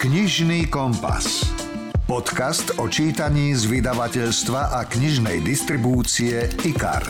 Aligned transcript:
Knižný 0.00 0.72
kompas. 0.72 1.44
Podcast 2.08 2.72
o 2.80 2.88
čítaní 2.88 3.52
z 3.52 3.68
vydavateľstva 3.68 4.72
a 4.72 4.88
knižnej 4.88 5.44
distribúcie 5.44 6.48
IKAR. 6.64 7.04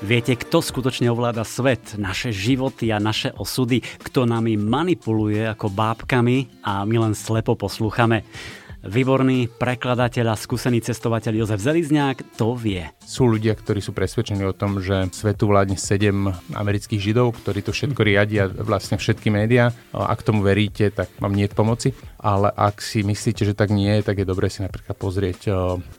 Viete, 0.00 0.32
kto 0.32 0.64
skutočne 0.64 1.12
ovláda 1.12 1.44
svet, 1.44 2.00
naše 2.00 2.32
životy 2.32 2.88
a 2.88 2.96
naše 2.96 3.36
osudy, 3.36 3.84
kto 4.00 4.24
nami 4.24 4.56
manipuluje 4.56 5.44
ako 5.44 5.68
bábkami 5.76 6.64
a 6.64 6.88
my 6.88 7.04
len 7.04 7.12
slepo 7.12 7.52
poslúchame. 7.52 8.24
Výborný 8.86 9.50
prekladateľ 9.50 10.32
a 10.32 10.36
skúsený 10.38 10.78
cestovateľ 10.78 11.42
Jozef 11.42 11.58
Zelizňák 11.58 12.38
to 12.38 12.54
vie. 12.54 12.86
Sú 13.02 13.26
ľudia, 13.26 13.58
ktorí 13.58 13.82
sú 13.82 13.90
presvedčení 13.90 14.46
o 14.46 14.54
tom, 14.54 14.78
že 14.78 15.10
svetu 15.10 15.50
vládne 15.50 15.74
sedem 15.74 16.30
amerických 16.54 17.02
židov, 17.02 17.34
ktorí 17.42 17.66
to 17.66 17.74
všetko 17.74 18.00
riadia, 18.06 18.46
vlastne 18.46 18.94
všetky 18.94 19.26
médiá. 19.30 19.74
Ak 19.90 20.22
tomu 20.22 20.46
veríte, 20.46 20.94
tak 20.94 21.10
vám 21.18 21.34
nie 21.34 21.50
je 21.50 21.54
pomoci. 21.54 21.88
Ale 22.16 22.50
ak 22.50 22.82
si 22.82 23.06
myslíte, 23.06 23.46
že 23.46 23.54
tak 23.54 23.70
nie 23.70 24.02
tak 24.02 24.18
je 24.18 24.26
dobré 24.26 24.50
si 24.50 24.62
napríklad 24.62 24.98
pozrieť, 24.98 25.40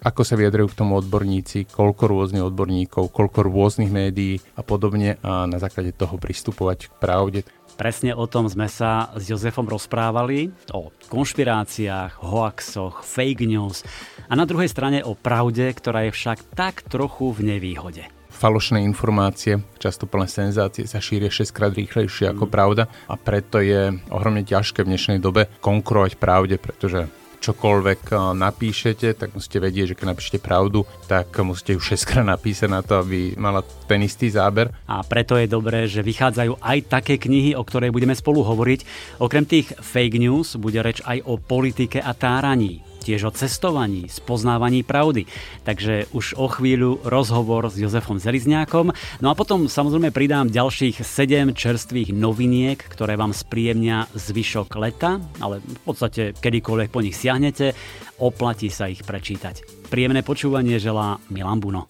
ako 0.03 0.21
sa 0.27 0.35
vyjadrujú 0.35 0.75
k 0.75 0.79
tomu 0.83 0.99
odborníci, 0.99 1.71
koľko 1.71 2.03
rôznych 2.07 2.43
odborníkov, 2.43 3.11
koľko 3.11 3.47
rôznych 3.47 3.91
médií 3.91 4.39
a 4.55 4.63
podobne 4.63 5.15
a 5.23 5.47
na 5.47 5.59
základe 5.59 5.95
toho 5.95 6.19
pristupovať 6.19 6.91
k 6.91 6.93
pravde. 6.99 7.39
Presne 7.77 8.17
o 8.17 8.25
tom 8.25 8.49
sme 8.49 8.65
sa 8.65 9.13
s 9.13 9.29
Jozefom 9.29 9.69
rozprávali, 9.69 10.49
o 10.73 10.89
konšpiráciách, 11.13 12.25
hoaxoch, 12.25 13.05
fake 13.05 13.45
news. 13.45 13.85
A 14.25 14.33
na 14.33 14.49
druhej 14.49 14.65
strane 14.65 15.05
o 15.05 15.13
pravde, 15.13 15.69
ktorá 15.77 16.09
je 16.09 16.11
však 16.17 16.57
tak 16.57 16.81
trochu 16.89 17.29
v 17.37 17.53
nevýhode. 17.53 18.09
Falošné 18.33 18.81
informácie, 18.81 19.61
často 19.77 20.09
plné 20.09 20.25
senzácie 20.25 20.89
sa 20.89 20.97
šíria 20.97 21.29
6 21.29 21.53
krát 21.53 21.73
rýchlejšie 21.77 22.33
ako 22.33 22.49
mm. 22.49 22.51
pravda. 22.51 22.83
A 23.05 23.13
preto 23.13 23.61
je 23.61 23.93
ohromne 24.09 24.41
ťažké 24.41 24.81
v 24.81 24.97
dnešnej 24.97 25.21
dobe 25.21 25.45
konkurovať 25.61 26.17
pravde, 26.17 26.57
pretože 26.57 27.05
čokoľvek 27.41 28.01
eh, 28.11 28.17
napíšete, 28.35 29.07
tak 29.17 29.33
musíte 29.33 29.61
vedieť, 29.61 29.93
že 29.93 29.97
keď 29.97 30.05
napíšete 30.13 30.39
pravdu, 30.41 30.83
tak 31.05 31.31
musíte 31.41 31.77
ju 31.77 31.81
6 31.81 32.09
krát 32.09 32.27
napísať 32.27 32.69
na 32.69 32.81
to, 32.81 32.99
aby 32.99 33.37
mala 33.39 33.63
ten 33.85 34.03
istý 34.03 34.27
záber. 34.27 34.73
A 34.89 35.01
preto 35.05 35.37
je 35.39 35.47
dobré, 35.47 35.85
že 35.85 36.05
vychádzajú 36.05 36.59
aj 36.59 36.77
také 36.89 37.15
knihy, 37.21 37.55
o 37.55 37.63
ktorej 37.63 37.93
budeme 37.93 38.13
spolu 38.17 38.43
hovoriť. 38.43 38.79
Okrem 39.23 39.45
tých 39.47 39.71
fake 39.73 40.19
news 40.19 40.59
bude 40.59 40.81
reč 40.81 40.99
aj 41.05 41.23
o 41.25 41.39
politike 41.39 42.03
a 42.03 42.11
táraní 42.17 42.87
tiež 43.07 43.23
o 43.23 43.31
cestovaní, 43.31 44.11
spoznávaní 44.11 44.83
pravdy. 44.83 45.23
Takže 45.63 46.11
už 46.11 46.35
o 46.35 46.51
chvíľu 46.51 46.99
rozhovor 47.07 47.71
s 47.71 47.79
Jozefom 47.79 48.19
Zelizňákom. 48.19 48.91
No 49.23 49.27
a 49.31 49.37
potom 49.39 49.71
samozrejme 49.71 50.11
pridám 50.11 50.51
ďalších 50.51 50.99
7 50.99 51.55
čerstvých 51.55 52.11
noviniek, 52.11 52.75
ktoré 52.75 53.15
vám 53.15 53.31
spríjemnia 53.31 54.11
zvyšok 54.11 54.75
leta, 54.75 55.23
ale 55.39 55.63
v 55.63 55.81
podstate 55.87 56.35
kedykoľvek 56.35 56.89
po 56.91 56.99
nich 56.99 57.15
siahnete, 57.15 57.71
oplatí 58.19 58.67
sa 58.67 58.91
ich 58.91 59.07
prečítať. 59.07 59.87
Príjemné 59.87 60.19
počúvanie 60.27 60.75
želá 60.75 61.15
Milan 61.31 61.63
Buno. 61.63 61.87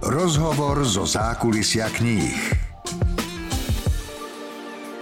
Rozhovor 0.00 0.84
zo 0.88 1.04
zákulisia 1.04 1.92
kníh. 1.92 2.64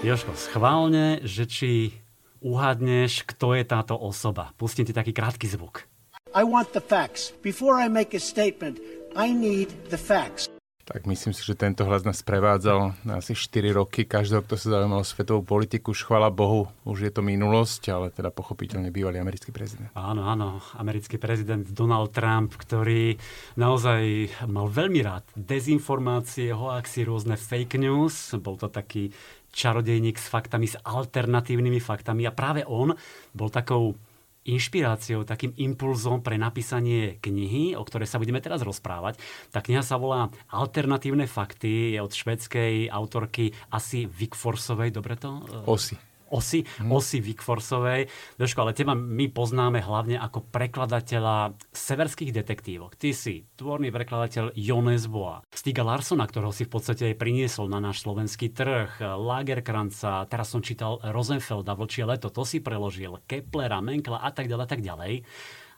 Joško, 0.03 0.35
schválne, 0.35 1.23
že 1.23 1.47
či 1.47 2.02
uhádneš, 2.43 3.25
kto 3.25 3.55
je 3.55 3.65
táto 3.65 3.95
osoba. 3.95 4.51
Pustím 4.59 4.85
ti 4.85 4.93
taký 4.93 5.15
krátky 5.15 5.47
zvuk. 5.47 5.87
I 6.35 6.43
want 6.43 6.75
the 6.75 6.83
facts. 6.83 7.31
Before 7.41 7.79
I 7.79 7.87
make 7.89 8.17
a 8.17 8.21
statement, 8.21 8.83
I 9.15 9.31
need 9.31 9.71
the 9.89 10.01
facts. 10.01 10.51
Tak 10.83 11.07
myslím 11.07 11.31
si, 11.31 11.47
že 11.47 11.55
tento 11.55 11.87
hlas 11.87 12.03
nás 12.03 12.27
prevádzal 12.27 13.07
na 13.07 13.23
asi 13.23 13.39
4 13.39 13.71
roky. 13.71 14.03
Každého, 14.03 14.43
kto 14.43 14.59
sa 14.59 14.67
zaujímal 14.77 15.01
o 15.01 15.07
svetovú 15.07 15.47
politiku, 15.47 15.95
už 15.95 16.11
chvala 16.11 16.27
Bohu, 16.27 16.67
už 16.83 17.07
je 17.07 17.13
to 17.15 17.23
minulosť, 17.23 17.83
ale 17.95 18.11
teda 18.11 18.35
pochopiteľne 18.35 18.91
bývalý 18.91 19.23
americký 19.23 19.55
prezident. 19.55 19.95
Áno, 19.95 20.27
áno, 20.27 20.59
americký 20.75 21.23
prezident 21.23 21.63
Donald 21.71 22.11
Trump, 22.11 22.59
ktorý 22.59 23.15
naozaj 23.55 24.35
mal 24.51 24.67
veľmi 24.67 25.01
rád 25.07 25.23
dezinformácie, 25.39 26.51
hoaxy, 26.51 27.07
rôzne 27.07 27.39
fake 27.39 27.79
news. 27.79 28.35
Bol 28.43 28.59
to 28.59 28.67
taký 28.67 29.15
čarodejník 29.53 30.17
s 30.17 30.27
faktami, 30.33 30.67
s 30.67 30.81
alternatívnymi 30.81 31.79
faktami 31.79 32.25
a 32.25 32.33
práve 32.33 32.65
on 32.65 32.97
bol 33.37 33.53
takou 33.53 33.95
inšpiráciou, 34.43 35.23
takým 35.23 35.55
impulzom 35.55 36.19
pre 36.19 36.35
napísanie 36.35 37.23
knihy, 37.23 37.79
o 37.79 37.87
ktorej 37.87 38.11
sa 38.11 38.19
budeme 38.19 38.43
teraz 38.43 38.67
rozprávať. 38.67 39.23
Tá 39.55 39.63
kniha 39.63 39.87
sa 39.87 40.03
volá 40.03 40.35
Alternatívne 40.51 41.31
fakty, 41.31 41.95
je 41.95 41.99
od 42.03 42.11
švedskej 42.11 42.91
autorky 42.91 43.55
asi 43.71 44.11
Wickforsovej, 44.11 44.91
dobre 44.91 45.15
to? 45.15 45.39
Osi 45.71 46.12
osy, 46.33 46.65
hmm. 46.65 46.89
osy 46.89 47.21
Wickforsovej. 47.21 48.09
Doško, 48.41 48.65
ale 48.65 48.73
teba 48.73 48.97
my 48.97 49.29
poznáme 49.29 49.85
hlavne 49.85 50.17
ako 50.17 50.49
prekladateľa 50.49 51.55
severských 51.71 52.33
detektívok. 52.33 52.97
Ty 52.97 53.13
si 53.13 53.45
tvorný 53.61 53.93
prekladateľ 53.93 54.57
Jones 54.57 55.07
Boa, 55.07 55.45
Stiga 55.53 55.85
Larsona, 55.85 56.25
ktorého 56.25 56.51
si 56.51 56.65
v 56.65 56.73
podstate 56.73 57.13
aj 57.13 57.21
priniesol 57.21 57.69
na 57.69 57.79
náš 57.79 58.01
slovenský 58.01 58.49
trh, 58.49 58.97
Lagerkranca, 58.99 60.25
teraz 60.33 60.49
som 60.49 60.65
čítal 60.65 60.97
Rosenfelda, 61.05 61.77
Vlčie 61.77 62.09
leto, 62.09 62.33
to 62.33 62.49
si 62.49 62.65
preložil, 62.65 63.21
Keplera, 63.29 63.85
Menkla 63.85 64.25
a 64.25 64.33
tak 64.33 64.49
ďalej, 64.49 64.65
a 64.65 64.71
tak 64.71 64.81
ďalej. 64.81 65.13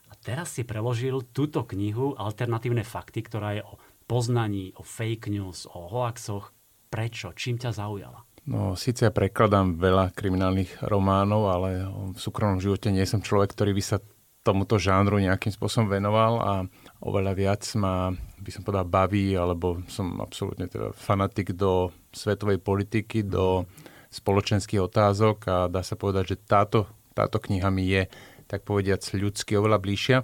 A 0.09 0.12
teraz 0.22 0.54
si 0.54 0.62
preložil 0.62 1.26
túto 1.34 1.66
knihu 1.66 2.15
Alternatívne 2.15 2.86
fakty, 2.86 3.26
ktorá 3.26 3.59
je 3.59 3.62
o 3.66 3.82
poznaní, 4.06 4.71
o 4.78 4.86
fake 4.86 5.32
news, 5.32 5.66
o 5.66 5.91
hoaxoch. 5.91 6.54
Prečo? 6.92 7.34
Čím 7.34 7.59
ťa 7.59 7.75
zaujala? 7.75 8.22
No, 8.44 8.77
síce 8.77 9.09
ja 9.09 9.12
prekladám 9.12 9.81
veľa 9.81 10.12
kriminálnych 10.12 10.84
románov, 10.84 11.49
ale 11.49 11.88
v 12.12 12.19
súkromnom 12.21 12.60
živote 12.60 12.93
nie 12.93 13.09
som 13.09 13.25
človek, 13.25 13.56
ktorý 13.56 13.72
by 13.72 13.82
sa 13.84 13.97
tomuto 14.44 14.77
žánru 14.77 15.16
nejakým 15.16 15.49
spôsobom 15.49 15.88
venoval 15.88 16.32
a 16.44 16.53
oveľa 17.00 17.33
viac 17.33 17.65
ma, 17.81 18.12
by 18.37 18.50
som 18.53 18.60
povedal, 18.60 18.84
baví, 18.84 19.33
alebo 19.33 19.81
som 19.88 20.21
absolútne 20.21 20.69
teda 20.69 20.93
fanatik 20.93 21.56
do 21.56 21.88
svetovej 22.12 22.60
politiky, 22.60 23.25
do 23.25 23.65
spoločenských 24.12 24.84
otázok 24.84 25.37
a 25.49 25.56
dá 25.72 25.81
sa 25.81 25.97
povedať, 25.97 26.37
že 26.37 26.44
táto, 26.44 26.84
táto 27.16 27.41
kniha 27.41 27.72
mi 27.72 27.88
je, 27.88 28.04
tak 28.44 28.69
povediac, 28.69 29.00
ľudsky 29.00 29.56
oveľa 29.56 29.81
bližšia. 29.81 30.19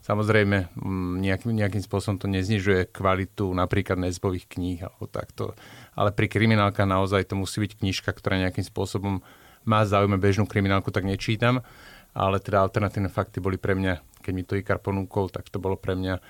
Samozrejme, 0.00 0.72
nejakým, 1.20 1.52
nejakým 1.52 1.84
spôsobom 1.84 2.16
to 2.16 2.30
neznižuje 2.32 2.88
kvalitu 2.94 3.52
napríklad 3.52 4.00
nezbových 4.00 4.48
kníh 4.48 4.80
alebo 4.80 5.04
takto 5.10 5.52
ale 5.96 6.12
pri 6.12 6.28
kriminálka 6.28 6.84
naozaj 6.84 7.32
to 7.32 7.40
musí 7.40 7.64
byť 7.64 7.80
knižka, 7.80 8.12
ktorá 8.12 8.36
nejakým 8.36 8.62
spôsobom 8.62 9.24
má 9.66 9.80
záujme 9.82 10.20
bežnú 10.20 10.46
kriminálku, 10.46 10.92
tak 10.92 11.08
nečítam, 11.08 11.64
ale 12.12 12.38
teda 12.38 12.62
alternatívne 12.62 13.10
fakty 13.10 13.42
boli 13.42 13.56
pre 13.58 13.74
mňa, 13.74 14.22
keď 14.22 14.32
mi 14.36 14.44
to 14.44 14.54
IKAR 14.60 14.78
ponúkol, 14.78 15.32
tak 15.32 15.48
to 15.50 15.58
bolo 15.58 15.74
pre 15.74 15.98
mňa 15.98 16.22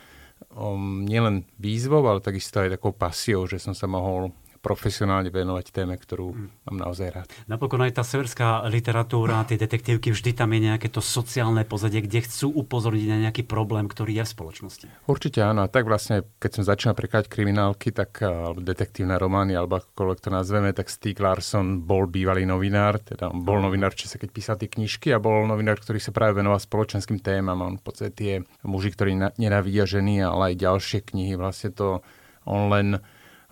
um, 0.57 1.05
nielen 1.05 1.45
výzvou, 1.61 2.01
ale 2.07 2.25
takisto 2.25 2.63
aj 2.63 2.79
takou 2.79 2.95
pasiou, 2.97 3.45
že 3.45 3.61
som 3.61 3.77
sa 3.77 3.85
mohol 3.91 4.33
profesionálne 4.67 5.31
venovať 5.31 5.71
téme, 5.71 5.95
ktorú 5.95 6.35
mm. 6.35 6.67
mám 6.67 6.77
naozaj 6.91 7.07
rád. 7.15 7.29
Napokon 7.47 7.87
aj 7.87 8.03
tá 8.03 8.03
severská 8.03 8.67
literatúra, 8.67 9.47
tie 9.47 9.55
detektívky, 9.55 10.11
vždy 10.11 10.35
tam 10.35 10.51
je 10.51 10.67
nejaké 10.67 10.91
to 10.91 10.99
sociálne 10.99 11.63
pozadie, 11.63 12.03
kde 12.03 12.27
chcú 12.27 12.51
upozorniť 12.67 13.07
na 13.07 13.19
nejaký 13.31 13.47
problém, 13.47 13.87
ktorý 13.87 14.19
je 14.19 14.25
v 14.27 14.33
spoločnosti. 14.35 14.87
Určite 15.07 15.47
áno. 15.47 15.63
A 15.63 15.71
tak 15.71 15.87
vlastne, 15.87 16.27
keď 16.43 16.51
som 16.51 16.65
začal 16.67 16.99
prekladať 16.99 17.31
kriminálky, 17.31 17.95
tak 17.95 18.27
alebo 18.27 18.59
detektívne 18.59 19.15
romány, 19.15 19.55
alebo 19.55 19.79
akokoľvek 19.79 20.19
to 20.19 20.31
nazveme, 20.35 20.75
tak 20.75 20.91
Stieg 20.91 21.23
Larsson 21.23 21.87
bol 21.87 22.11
bývalý 22.11 22.43
novinár, 22.43 22.99
teda 22.99 23.31
on 23.31 23.47
bol 23.47 23.63
novinár, 23.63 23.95
či 23.95 24.11
sa 24.11 24.19
keď 24.19 24.31
písal 24.35 24.59
tie 24.59 24.67
knižky 24.67 25.15
a 25.15 25.23
bol 25.23 25.47
novinár, 25.47 25.79
ktorý 25.79 26.03
sa 26.03 26.11
práve 26.11 26.43
venoval 26.43 26.59
spoločenským 26.59 27.23
témam. 27.23 27.63
On 27.63 27.79
v 27.79 27.85
podstate 27.87 28.13
tie 28.19 28.35
muži, 28.67 28.91
ktorí 28.91 29.15
nenávidia 29.39 29.87
ženy, 29.87 30.27
ale 30.27 30.51
aj 30.51 30.59
ďalšie 30.59 30.99
knihy, 31.07 31.39
vlastne 31.39 31.71
to 31.71 32.03
on 32.43 32.67
len 32.73 32.89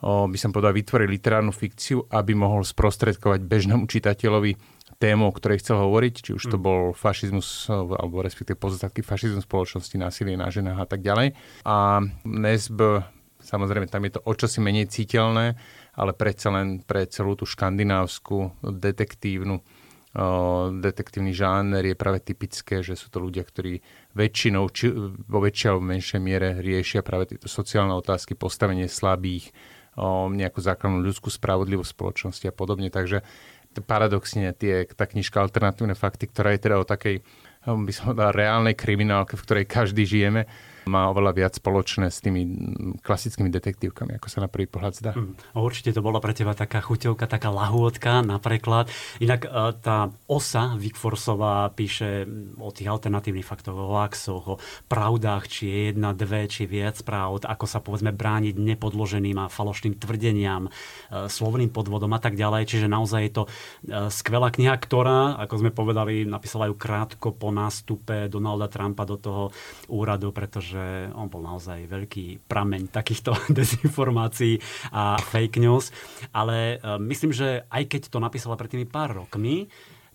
by 0.04 0.36
som 0.36 0.52
povedal, 0.52 0.76
vytvoril 0.76 1.08
literárnu 1.08 1.48
fikciu, 1.48 2.04
aby 2.12 2.36
mohol 2.36 2.60
sprostredkovať 2.60 3.40
bežnému 3.40 3.88
čitateľovi 3.88 4.52
tému, 5.00 5.26
o 5.26 5.32
ktorej 5.32 5.64
chcel 5.64 5.80
hovoriť, 5.80 6.14
či 6.20 6.30
už 6.36 6.44
to 6.52 6.58
mm. 6.60 6.62
bol 6.62 6.80
fašizmus, 6.92 7.72
alebo 7.72 8.20
respektíve 8.20 8.60
pozostatky 8.60 9.00
fašizmu 9.00 9.42
spoločnosti, 9.42 9.96
násilie 9.96 10.36
na 10.36 10.52
ženách 10.52 10.78
a 10.78 10.86
tak 10.86 11.00
ďalej. 11.00 11.32
A 11.64 12.04
Nesb, 12.28 12.78
samozrejme, 13.40 13.88
tam 13.88 14.04
je 14.04 14.12
to 14.14 14.20
o 14.22 14.32
čosi 14.36 14.60
menej 14.60 14.92
citeľné, 14.92 15.56
ale 15.96 16.12
predsa 16.12 16.52
len 16.52 16.84
pre 16.84 17.08
celú 17.08 17.34
tú 17.34 17.48
škandinávsku 17.48 18.60
detektívnu 18.60 19.64
detektívny 20.78 21.34
žáner 21.34 21.82
je 21.90 21.98
práve 21.98 22.22
typické, 22.22 22.86
že 22.86 22.94
sú 22.94 23.10
to 23.10 23.18
ľudia, 23.18 23.42
ktorí 23.42 23.82
väčšinou, 24.14 24.70
či 24.70 24.94
vo 25.26 25.42
väčšej 25.42 25.68
alebo 25.74 25.90
menšej 25.90 26.20
miere 26.22 26.62
riešia 26.62 27.02
práve 27.02 27.34
tieto 27.34 27.50
sociálne 27.50 27.98
otázky, 27.98 28.38
postavenie 28.38 28.86
slabých, 28.86 29.50
nejakú 30.30 30.58
základnú 30.58 31.02
ľudskú 31.02 31.30
spravodlivosť 31.30 31.90
spoločnosti 31.94 32.46
a 32.50 32.54
podobne. 32.54 32.90
Takže 32.90 33.22
paradoxne 33.82 34.54
tie, 34.54 34.86
tá 34.86 35.06
knižka 35.06 35.42
Alternatívne 35.42 35.98
fakty, 35.98 36.30
ktorá 36.30 36.54
je 36.54 36.62
teda 36.62 36.76
o 36.78 36.86
takej, 36.86 37.26
by 37.66 37.92
som 37.94 38.14
povedal, 38.14 38.30
reálnej 38.34 38.74
kriminálke, 38.78 39.34
v 39.34 39.44
ktorej 39.46 39.64
každý 39.66 40.06
žijeme, 40.06 40.46
má 40.84 41.08
oveľa 41.08 41.32
viac 41.32 41.52
spoločné 41.56 42.12
s 42.12 42.20
tými 42.20 42.42
klasickými 43.00 43.48
detektívkami, 43.48 44.16
ako 44.16 44.28
sa 44.28 44.44
na 44.44 44.48
prvý 44.48 44.68
pohľad 44.68 44.92
zdá. 44.96 45.12
Mm. 45.16 45.34
Určite 45.56 45.96
to 45.96 46.04
bola 46.04 46.20
pre 46.20 46.36
teba 46.36 46.52
taká 46.52 46.84
chuťovka, 46.84 47.24
taká 47.28 47.48
lahôdka 47.48 48.20
na 48.24 48.36
preklad. 48.40 48.88
Inak 49.20 49.48
e, 49.48 49.50
tá 49.80 50.12
osa 50.28 50.76
Wickforsová 50.76 51.72
píše 51.72 52.28
o 52.60 52.70
tých 52.70 52.88
alternatívnych 52.88 53.46
faktoch, 53.46 53.76
o 53.76 53.92
laxoch, 53.92 54.44
o 54.56 54.60
pravdách, 54.88 55.48
či 55.48 55.62
je 55.68 55.78
jedna, 55.92 56.12
dve, 56.12 56.46
či 56.48 56.68
viac 56.68 57.00
pravd, 57.02 57.48
ako 57.48 57.64
sa 57.64 57.80
povedzme 57.80 58.12
brániť 58.12 58.54
nepodloženým 58.56 59.36
a 59.40 59.52
falošným 59.52 59.96
tvrdeniam, 59.96 60.68
e, 60.68 61.28
slovným 61.28 61.72
podvodom 61.72 62.12
a 62.12 62.20
tak 62.20 62.36
ďalej. 62.36 62.68
Čiže 62.68 62.86
naozaj 62.92 63.20
je 63.24 63.32
to 63.32 63.42
e, 63.44 63.50
skvelá 64.12 64.52
kniha, 64.52 64.76
ktorá, 64.76 65.40
ako 65.40 65.54
sme 65.64 65.70
povedali, 65.72 66.28
napísala 66.28 66.68
ju 66.68 66.76
krátko 66.76 67.32
po 67.32 67.48
nástupe 67.50 68.28
Donalda 68.28 68.68
Trumpa 68.68 69.08
do 69.08 69.16
toho 69.16 69.42
úradu, 69.88 70.30
pretože 70.34 70.73
on 71.14 71.30
bol 71.30 71.44
naozaj 71.44 71.86
veľký 71.86 72.48
prameň 72.48 72.90
takýchto 72.90 73.36
dezinformácií 73.58 74.58
a 74.90 75.20
fake 75.20 75.62
news. 75.62 75.94
Ale 76.34 76.78
e, 76.78 76.98
myslím, 77.04 77.30
že 77.30 77.68
aj 77.68 77.82
keď 77.90 78.02
to 78.10 78.18
napísala 78.18 78.58
pred 78.58 78.72
tými 78.72 78.86
pár 78.88 79.14
rokmi, 79.24 79.70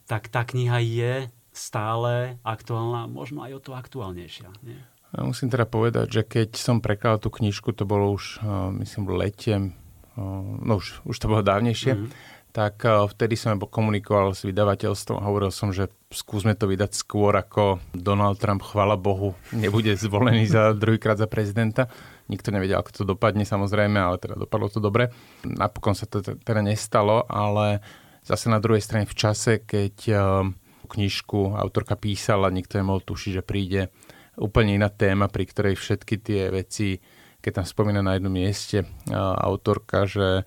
tak 0.10 0.28
tá 0.34 0.44
kniha 0.44 0.80
je 0.82 1.14
stále 1.54 2.40
aktuálna, 2.42 3.06
možno 3.10 3.46
aj 3.46 3.52
o 3.58 3.62
to 3.62 3.72
aktuálnejšia. 3.76 4.50
Nie? 4.64 4.80
Ja 5.10 5.26
musím 5.26 5.50
teda 5.50 5.66
povedať, 5.66 6.08
že 6.10 6.22
keď 6.22 6.50
som 6.56 6.86
prekladal 6.86 7.26
tú 7.26 7.30
knižku, 7.34 7.74
to 7.74 7.84
bolo 7.90 8.14
už, 8.14 8.46
uh, 8.46 8.70
myslím, 8.78 9.10
v 9.10 9.14
lete, 9.18 9.56
uh, 9.58 10.22
no 10.62 10.78
už, 10.78 11.02
už 11.06 11.18
to 11.18 11.26
bolo 11.26 11.42
dávnejšie, 11.42 11.98
mm-hmm 11.98 12.39
tak 12.50 12.82
uh, 12.82 13.06
vtedy 13.06 13.38
som 13.38 13.62
komunikoval 13.62 14.34
s 14.34 14.42
vydavateľstvom 14.42 15.22
a 15.22 15.28
hovoril 15.30 15.54
som, 15.54 15.70
že 15.70 15.90
skúsme 16.10 16.58
to 16.58 16.66
vydať 16.66 16.92
skôr, 16.98 17.38
ako 17.38 17.78
Donald 17.94 18.42
Trump, 18.42 18.66
chvala 18.66 18.98
Bohu, 18.98 19.38
nebude 19.54 19.94
zvolený 19.94 20.50
za 20.50 20.74
druhýkrát 20.74 21.22
za 21.22 21.30
prezidenta. 21.30 21.86
Nikto 22.30 22.50
nevedel, 22.50 22.82
ako 22.82 22.92
to 22.94 23.04
dopadne 23.06 23.46
samozrejme, 23.46 23.98
ale 23.98 24.18
teda 24.18 24.38
dopadlo 24.38 24.70
to 24.70 24.82
dobre. 24.82 25.14
Napokon 25.46 25.94
sa 25.94 26.10
to 26.10 26.22
teda 26.22 26.62
nestalo, 26.62 27.26
ale 27.26 27.82
zase 28.22 28.50
na 28.54 28.62
druhej 28.62 28.86
strane 28.86 29.10
v 29.10 29.18
čase, 29.18 29.66
keď 29.66 29.96
knižku 30.90 31.58
autorka 31.58 31.98
písala, 31.98 32.54
nikto 32.54 32.78
nemohol 32.78 33.02
tušiť, 33.02 33.32
že 33.42 33.44
príde 33.46 33.82
úplne 34.38 34.78
iná 34.78 34.90
téma, 34.90 35.30
pri 35.30 35.46
ktorej 35.46 35.78
všetky 35.78 36.16
tie 36.22 36.50
veci, 36.54 37.02
keď 37.42 37.62
tam 37.62 37.66
spomína 37.66 38.02
na 38.02 38.18
jednom 38.18 38.34
mieste 38.34 38.86
autorka, 39.42 40.06
že 40.10 40.46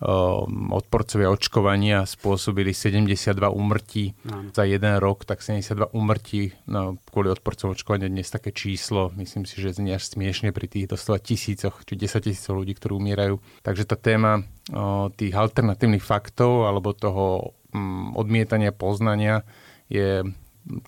odporcovia 0.00 1.28
očkovania 1.28 2.08
spôsobili 2.08 2.72
72 2.72 3.36
úmrtí 3.52 4.16
no. 4.24 4.48
za 4.48 4.64
jeden 4.64 4.96
rok, 4.96 5.28
tak 5.28 5.44
72 5.44 5.92
úmrtí 5.92 6.56
no, 6.64 6.96
kvôli 7.12 7.28
odporcom 7.28 7.76
očkovania 7.76 8.08
dnes 8.08 8.32
také 8.32 8.48
číslo, 8.48 9.12
myslím 9.20 9.44
si, 9.44 9.60
že 9.60 9.76
znie 9.76 10.00
až 10.00 10.08
smiešne 10.08 10.56
pri 10.56 10.72
tých 10.72 10.88
doslova 10.88 11.20
tisícoch, 11.20 11.84
či 11.84 12.00
10 12.00 12.32
tisícov 12.32 12.64
ľudí, 12.64 12.80
ktorí 12.80 12.96
umierajú. 12.96 13.44
Takže 13.60 13.84
tá 13.84 14.00
téma 14.00 14.40
o, 14.72 15.12
tých 15.12 15.36
alternatívnych 15.36 16.04
faktov 16.04 16.64
alebo 16.64 16.96
toho 16.96 17.52
mm, 17.76 18.16
odmietania 18.16 18.72
poznania 18.72 19.44
je 19.92 20.24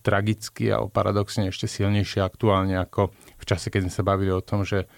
tragicky 0.01 0.73
a 0.73 0.85
paradoxne 0.89 1.53
ešte 1.53 1.69
silnejšie 1.69 2.25
aktuálne 2.25 2.81
ako 2.81 3.13
v 3.13 3.45
čase, 3.45 3.69
keď 3.69 3.89
sme 3.89 3.93
sa 3.93 4.07
bavili 4.07 4.33
o 4.33 4.45
tom, 4.45 4.65
že 4.65 4.89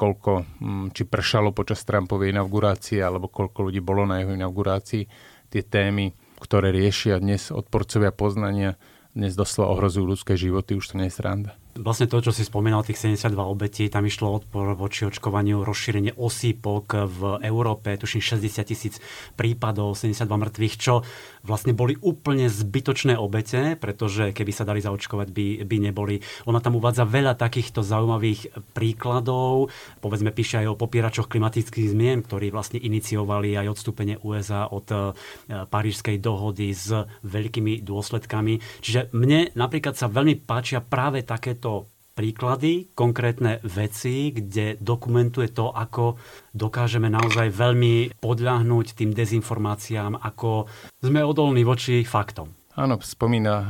koľko, 0.00 0.32
mm, 0.64 0.86
či 0.96 1.04
pršalo 1.04 1.52
počas 1.52 1.84
Trumpovej 1.84 2.32
inaugurácie, 2.32 3.04
alebo 3.04 3.28
koľko 3.28 3.68
ľudí 3.68 3.84
bolo 3.84 4.08
na 4.08 4.24
jeho 4.24 4.32
inaugurácii. 4.32 5.04
Tie 5.52 5.60
témy, 5.60 6.16
ktoré 6.40 6.72
riešia 6.72 7.20
dnes 7.20 7.52
odporcovia 7.52 8.08
poznania, 8.08 8.80
dnes 9.12 9.36
doslova 9.36 9.76
ohrozujú 9.76 10.16
ľudské 10.16 10.40
životy, 10.40 10.72
už 10.72 10.96
to 10.96 10.96
nie 10.96 11.12
je 11.12 11.20
sranda. 11.20 11.59
Vlastne 11.78 12.10
to, 12.10 12.18
čo 12.18 12.34
si 12.34 12.42
spomínal, 12.42 12.82
tých 12.82 12.98
72 12.98 13.30
obetí, 13.46 13.86
tam 13.86 14.02
išlo 14.02 14.42
odpor 14.42 14.74
voči 14.74 15.06
očkovaniu, 15.06 15.62
rozšírenie 15.62 16.18
osýpok 16.18 17.06
v 17.06 17.20
Európe, 17.46 17.94
tuším 17.94 18.18
60 18.18 18.66
tisíc 18.66 18.98
prípadov, 19.38 19.94
72 19.94 20.26
mŕtvych, 20.26 20.74
čo 20.74 21.06
vlastne 21.46 21.70
boli 21.70 21.94
úplne 22.02 22.50
zbytočné 22.50 23.14
obete, 23.14 23.78
pretože 23.78 24.34
keby 24.34 24.50
sa 24.50 24.66
dali 24.66 24.82
zaočkovať, 24.82 25.30
by, 25.30 25.46
by 25.62 25.76
neboli. 25.78 26.18
Ona 26.50 26.58
tam 26.58 26.74
uvádza 26.74 27.06
veľa 27.06 27.38
takýchto 27.38 27.86
zaujímavých 27.86 28.74
príkladov, 28.74 29.70
povedzme 30.02 30.34
píše 30.34 30.66
aj 30.66 30.74
o 30.74 30.78
popieračoch 30.80 31.30
klimatických 31.30 31.94
zmien, 31.94 32.26
ktorí 32.26 32.50
vlastne 32.50 32.82
iniciovali 32.82 33.54
aj 33.54 33.70
odstúpenie 33.70 34.18
USA 34.26 34.66
od 34.66 34.90
e, 34.90 35.14
Parížskej 35.70 36.18
dohody 36.18 36.74
s 36.74 36.90
veľkými 37.22 37.86
dôsledkami. 37.86 38.82
Čiže 38.82 39.14
mne 39.14 39.54
napríklad 39.54 39.94
sa 39.94 40.10
veľmi 40.10 40.42
páčia 40.42 40.82
práve 40.82 41.22
také 41.22 41.59
takéto 41.60 41.92
príklady, 42.16 42.88
konkrétne 42.96 43.60
veci, 43.64 44.32
kde 44.32 44.80
dokumentuje 44.80 45.52
to, 45.52 45.72
ako 45.72 46.16
dokážeme 46.56 47.12
naozaj 47.12 47.52
veľmi 47.52 48.20
podľahnúť 48.20 48.96
tým 48.96 49.12
dezinformáciám, 49.12 50.20
ako 50.20 50.68
sme 51.00 51.20
odolní 51.20 51.64
voči 51.64 52.04
faktom. 52.04 52.52
Áno, 52.76 52.96
spomína 53.00 53.54
uh, 53.60 53.66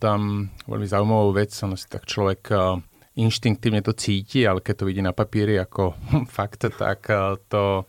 tam 0.00 0.48
veľmi 0.64 0.88
zaujímavú 0.88 1.36
vec, 1.36 1.52
ono 1.60 1.76
si 1.76 1.88
tak 1.88 2.08
človek 2.08 2.42
uh, 2.52 2.80
inštinktívne 3.16 3.80
to 3.84 3.92
cíti, 3.92 4.44
ale 4.44 4.60
keď 4.60 4.74
to 4.80 4.88
vidí 4.88 5.00
na 5.04 5.12
papieri 5.12 5.56
ako 5.60 5.96
fakt, 6.36 6.68
tak 6.68 7.00
uh, 7.12 7.36
to 7.48 7.84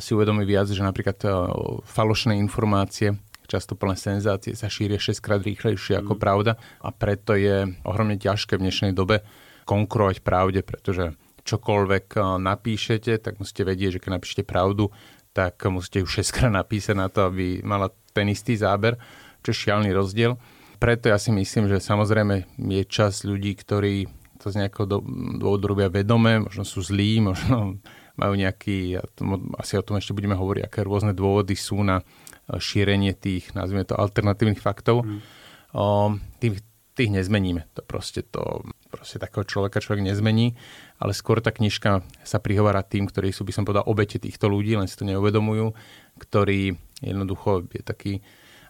si 0.00 0.16
uvedomí 0.16 0.48
viac, 0.48 0.72
že 0.72 0.80
napríklad 0.80 1.20
falošné 1.84 2.40
informácie 2.40 3.12
často 3.52 3.76
plné 3.76 4.00
senzácie 4.00 4.56
sa 4.56 4.72
šíria 4.72 4.96
6 4.96 5.20
krát 5.20 5.44
rýchlejšie 5.44 6.00
ako 6.00 6.16
mm. 6.16 6.20
pravda 6.20 6.52
a 6.80 6.88
preto 6.88 7.36
je 7.36 7.68
ohromne 7.84 8.16
ťažké 8.16 8.56
v 8.56 8.64
dnešnej 8.64 8.92
dobe 8.96 9.20
konkurovať 9.68 10.24
pravde, 10.24 10.64
pretože 10.64 11.12
čokoľvek 11.44 12.06
eh, 12.16 12.22
napíšete, 12.40 13.12
tak 13.20 13.36
musíte 13.36 13.68
vedieť, 13.68 13.98
že 13.98 14.00
keď 14.00 14.10
napíšete 14.16 14.42
pravdu, 14.48 14.88
tak 15.36 15.60
musíte 15.68 16.00
ju 16.00 16.08
6 16.08 16.32
krát 16.32 16.52
napísať 16.52 16.96
na 16.96 17.12
to, 17.12 17.28
aby 17.28 17.60
mala 17.60 17.92
ten 18.16 18.28
istý 18.32 18.56
záber, 18.56 18.96
čo 19.44 19.52
je 19.52 19.60
šialný 19.68 19.92
rozdiel. 19.92 20.36
Preto 20.76 21.08
ja 21.08 21.16
si 21.16 21.30
myslím, 21.30 21.68
že 21.68 21.80
samozrejme 21.80 22.58
je 22.58 22.82
čas 22.88 23.22
ľudí, 23.24 23.54
ktorí 23.56 24.08
to 24.42 24.50
z 24.50 24.66
nejakého 24.66 24.90
dôvodu 25.38 25.64
robia 25.70 25.88
vedome, 25.88 26.42
možno 26.42 26.66
sú 26.66 26.82
zlí, 26.82 27.20
možno 27.28 27.78
majú 28.12 28.34
nejaký, 28.36 29.00
asi 29.56 29.80
o 29.80 29.86
tom 29.86 29.96
ešte 29.96 30.12
budeme 30.12 30.36
hovoriť, 30.36 30.68
aké 30.68 30.80
rôzne 30.84 31.16
dôvody 31.16 31.56
sú 31.56 31.80
na 31.80 32.04
šírenie 32.58 33.14
tých, 33.16 33.54
nazvime 33.54 33.86
to, 33.86 33.96
alternatívnych 33.96 34.60
faktov. 34.60 35.06
Mm. 35.06 35.20
O, 35.72 36.16
tých, 36.42 36.60
tých 36.92 37.10
nezmeníme. 37.12 37.64
To 37.76 37.80
proste, 37.84 38.26
to 38.26 38.66
proste 38.92 39.16
takého 39.16 39.48
človeka 39.48 39.80
človek 39.80 40.04
nezmení, 40.04 40.52
ale 41.00 41.16
skôr 41.16 41.40
tá 41.40 41.48
knižka 41.48 42.04
sa 42.20 42.38
prihovára 42.40 42.84
tým, 42.84 43.08
ktorí 43.08 43.32
sú, 43.32 43.48
by 43.48 43.52
som 43.56 43.64
povedal, 43.64 43.88
obete 43.88 44.20
týchto 44.20 44.52
ľudí, 44.52 44.76
len 44.76 44.84
si 44.84 45.00
to 45.00 45.08
neuvedomujú, 45.08 45.72
ktorí 46.20 46.76
jednoducho 47.00 47.64
je 47.72 47.82
taký, 47.82 48.12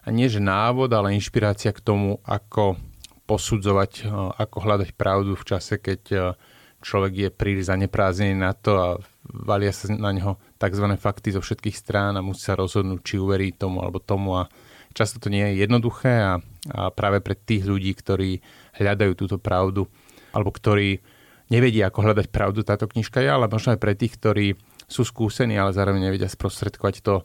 a 0.03 0.11
nie 0.11 0.27
že 0.31 0.43
návod, 0.43 0.91
ale 0.91 1.15
inšpirácia 1.15 1.71
k 1.71 1.83
tomu, 1.83 2.19
ako 2.23 2.79
posudzovať, 3.23 4.11
ako 4.35 4.57
hľadať 4.59 4.89
pravdu 4.99 5.35
v 5.35 5.47
čase, 5.47 5.79
keď 5.79 6.35
človek 6.83 7.13
je 7.15 7.29
príliš 7.31 7.71
zaneprázdnený 7.71 8.35
na 8.35 8.51
to 8.51 8.71
a 8.75 8.89
valia 9.23 9.71
sa 9.71 9.87
na 9.95 10.11
neho 10.11 10.35
tzv. 10.63 10.85
fakty 10.95 11.35
zo 11.35 11.43
všetkých 11.43 11.75
strán 11.75 12.15
a 12.15 12.23
musí 12.23 12.47
sa 12.47 12.55
rozhodnúť, 12.55 13.03
či 13.03 13.15
uverí 13.19 13.51
tomu 13.51 13.83
alebo 13.83 13.99
tomu 13.99 14.39
a 14.39 14.47
často 14.95 15.19
to 15.19 15.27
nie 15.27 15.43
je 15.43 15.67
jednoduché 15.67 16.13
a, 16.23 16.33
a 16.71 16.81
práve 16.95 17.19
pre 17.19 17.35
tých 17.35 17.67
ľudí, 17.67 17.91
ktorí 17.91 18.39
hľadajú 18.79 19.11
túto 19.19 19.35
pravdu 19.35 19.91
alebo 20.31 20.49
ktorí 20.49 21.03
nevedia, 21.51 21.91
ako 21.91 22.09
hľadať 22.09 22.27
pravdu, 22.31 22.63
táto 22.63 22.87
knižka 22.87 23.21
je, 23.21 23.29
ale 23.29 23.51
možno 23.51 23.75
aj 23.75 23.79
pre 23.83 23.93
tých, 23.93 24.17
ktorí 24.17 24.57
sú 24.87 25.05
skúsení, 25.05 25.59
ale 25.59 25.75
zároveň 25.75 26.09
nevedia 26.09 26.31
sprostredkovať 26.31 27.05
to, 27.05 27.21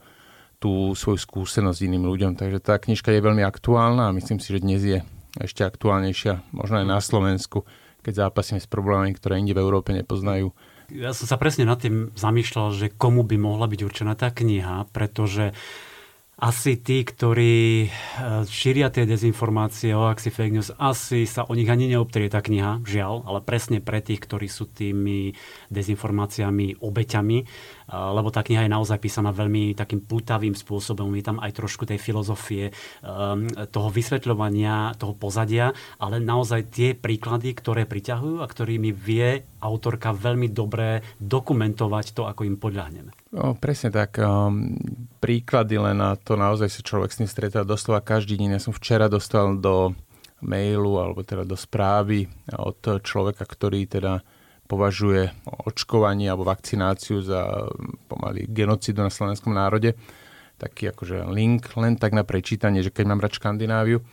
tú 0.59 0.93
svoju 0.93 1.17
skúsenosť 1.23 1.87
iným 1.87 2.05
ľuďom. 2.05 2.33
Takže 2.37 2.59
tá 2.61 2.77
knižka 2.77 3.15
je 3.15 3.25
veľmi 3.25 3.47
aktuálna 3.47 4.11
a 4.11 4.17
myslím 4.17 4.43
si, 4.43 4.53
že 4.53 4.61
dnes 4.61 4.83
je 4.85 4.99
ešte 5.39 5.63
aktuálnejšia, 5.65 6.51
možno 6.53 6.83
aj 6.83 6.87
na 6.89 6.99
Slovensku 6.99 7.65
keď 8.03 8.27
zápasíme 8.27 8.57
s 8.57 8.71
problémami, 8.71 9.13
ktoré 9.13 9.37
inde 9.37 9.53
v 9.53 9.63
Európe 9.63 9.93
nepoznajú. 9.93 10.55
Ja 10.89 11.13
som 11.13 11.29
sa 11.29 11.37
presne 11.37 11.69
nad 11.69 11.77
tým 11.77 12.17
zamýšľal, 12.17 12.73
že 12.73 12.87
komu 12.89 13.21
by 13.21 13.37
mohla 13.37 13.69
byť 13.69 13.81
určená 13.85 14.17
tá 14.17 14.33
kniha, 14.33 14.89
pretože 14.89 15.53
asi 16.39 16.79
tí, 16.79 17.03
ktorí 17.03 17.57
e, 17.85 17.89
šíria 18.47 18.95
tie 18.95 19.03
dezinformácie 19.05 19.91
o 19.91 20.07
axi 20.07 20.31
fake 20.31 20.55
news, 20.55 20.71
asi 20.79 21.27
sa 21.27 21.43
o 21.43 21.53
nich 21.53 21.67
ani 21.67 21.91
neobtrie 21.91 22.31
tá 22.31 22.39
kniha, 22.39 22.87
žiaľ, 22.87 23.27
ale 23.27 23.43
presne 23.43 23.83
pre 23.83 23.99
tých, 23.99 24.23
ktorí 24.23 24.47
sú 24.47 24.71
tými 24.71 25.35
dezinformáciami 25.75 26.79
obeťami 26.79 27.39
lebo 27.89 28.29
tá 28.29 28.45
kniha 28.45 28.69
je 28.69 28.75
naozaj 28.77 29.01
písaná 29.01 29.33
veľmi 29.33 29.73
takým 29.73 30.05
pútavým 30.05 30.53
spôsobom. 30.53 31.09
Je 31.17 31.25
tam 31.25 31.41
aj 31.41 31.57
trošku 31.57 31.89
tej 31.89 31.97
filozofie, 31.97 32.71
um, 33.01 33.49
toho 33.73 33.89
vysvetľovania, 33.89 34.93
toho 35.01 35.17
pozadia, 35.17 35.73
ale 35.97 36.21
naozaj 36.21 36.69
tie 36.69 36.89
príklady, 36.93 37.57
ktoré 37.57 37.89
priťahujú 37.89 38.45
a 38.45 38.47
ktorými 38.47 38.93
vie 38.93 39.41
autorka 39.65 40.13
veľmi 40.13 40.53
dobre 40.53 41.01
dokumentovať 41.19 42.13
to, 42.13 42.29
ako 42.29 42.45
im 42.45 42.61
podľahneme. 42.61 43.11
No, 43.33 43.57
presne 43.57 43.89
tak. 43.89 44.21
Um, 44.21 44.77
príklady 45.19 45.81
len 45.81 45.97
na 45.97 46.15
to 46.17 46.37
naozaj 46.37 46.69
sa 46.69 46.85
človek 46.85 47.11
s 47.13 47.19
tým 47.25 47.29
stretá 47.29 47.65
doslova 47.65 48.05
každý 48.05 48.37
deň. 48.37 48.57
Ja 48.57 48.63
som 48.63 48.77
včera 48.77 49.09
dostal 49.09 49.57
do 49.57 49.97
mailu 50.39 51.03
alebo 51.03 51.27
teda 51.27 51.43
do 51.43 51.59
správy 51.59 52.31
od 52.55 52.79
človeka, 53.03 53.43
ktorý 53.43 53.91
teda 53.91 54.23
považuje 54.69 55.33
očkovanie 55.65 56.29
alebo 56.29 56.45
vakcináciu 56.45 57.25
za 57.25 57.73
pomaly 58.07 58.45
genocidu 58.45 59.01
na 59.01 59.09
slovenskom 59.09 59.57
národe. 59.57 59.97
Taký 60.61 60.93
akože 60.93 61.25
link 61.33 61.73
len 61.81 61.97
tak 61.97 62.13
na 62.13 62.23
prečítanie, 62.23 62.85
že 62.85 62.93
keď 62.93 63.05
mám 63.09 63.25
brať 63.25 63.41
Škandináviu, 63.41 64.05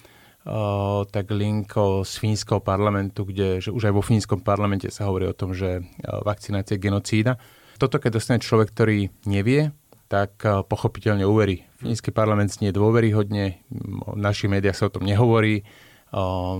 tak 1.10 1.26
link 1.34 1.74
z 2.06 2.14
fínskeho 2.22 2.62
parlamentu, 2.62 3.26
kde 3.26 3.66
že 3.66 3.74
už 3.74 3.90
aj 3.90 3.94
vo 3.98 4.06
fínskom 4.06 4.46
parlamente 4.46 4.88
sa 4.94 5.10
hovorí 5.10 5.26
o 5.26 5.34
tom, 5.36 5.58
že 5.58 5.84
vakcinácia 6.06 6.78
je 6.78 6.86
genocída. 6.86 7.42
Toto, 7.82 7.98
keď 7.98 8.22
dostane 8.22 8.40
človek, 8.40 8.72
ktorý 8.72 9.10
nevie, 9.26 9.74
tak 10.06 10.38
pochopiteľne 10.70 11.26
uverí. 11.26 11.66
Fínsky 11.82 12.14
parlament 12.14 12.54
znie 12.54 12.70
dôveryhodne, 12.70 13.58
v 13.74 14.20
našich 14.22 14.54
médiách 14.54 14.78
sa 14.78 14.88
o 14.88 14.94
tom 14.94 15.02
nehovorí, 15.02 15.66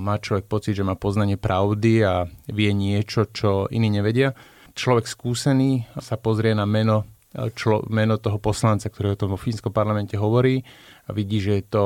má 0.04 0.20
človek 0.20 0.52
pocit, 0.52 0.76
že 0.76 0.84
má 0.84 1.00
poznanie 1.00 1.40
pravdy 1.40 2.04
a 2.04 2.28
vie 2.52 2.72
niečo, 2.76 3.32
čo 3.32 3.72
iní 3.72 3.88
nevedia. 3.88 4.36
Človek 4.76 5.08
skúsený 5.08 5.88
sa 6.04 6.20
pozrie 6.20 6.52
na 6.52 6.68
meno, 6.68 7.08
člo, 7.56 7.88
meno 7.88 8.20
toho 8.20 8.36
poslanca, 8.36 8.92
ktorý 8.92 9.16
o 9.16 9.20
tom 9.20 9.30
vo 9.32 9.40
fínskom 9.40 9.72
parlamente 9.72 10.20
hovorí 10.20 10.60
a 11.08 11.16
vidí, 11.16 11.40
že 11.40 11.64
je 11.64 11.66
to 11.72 11.84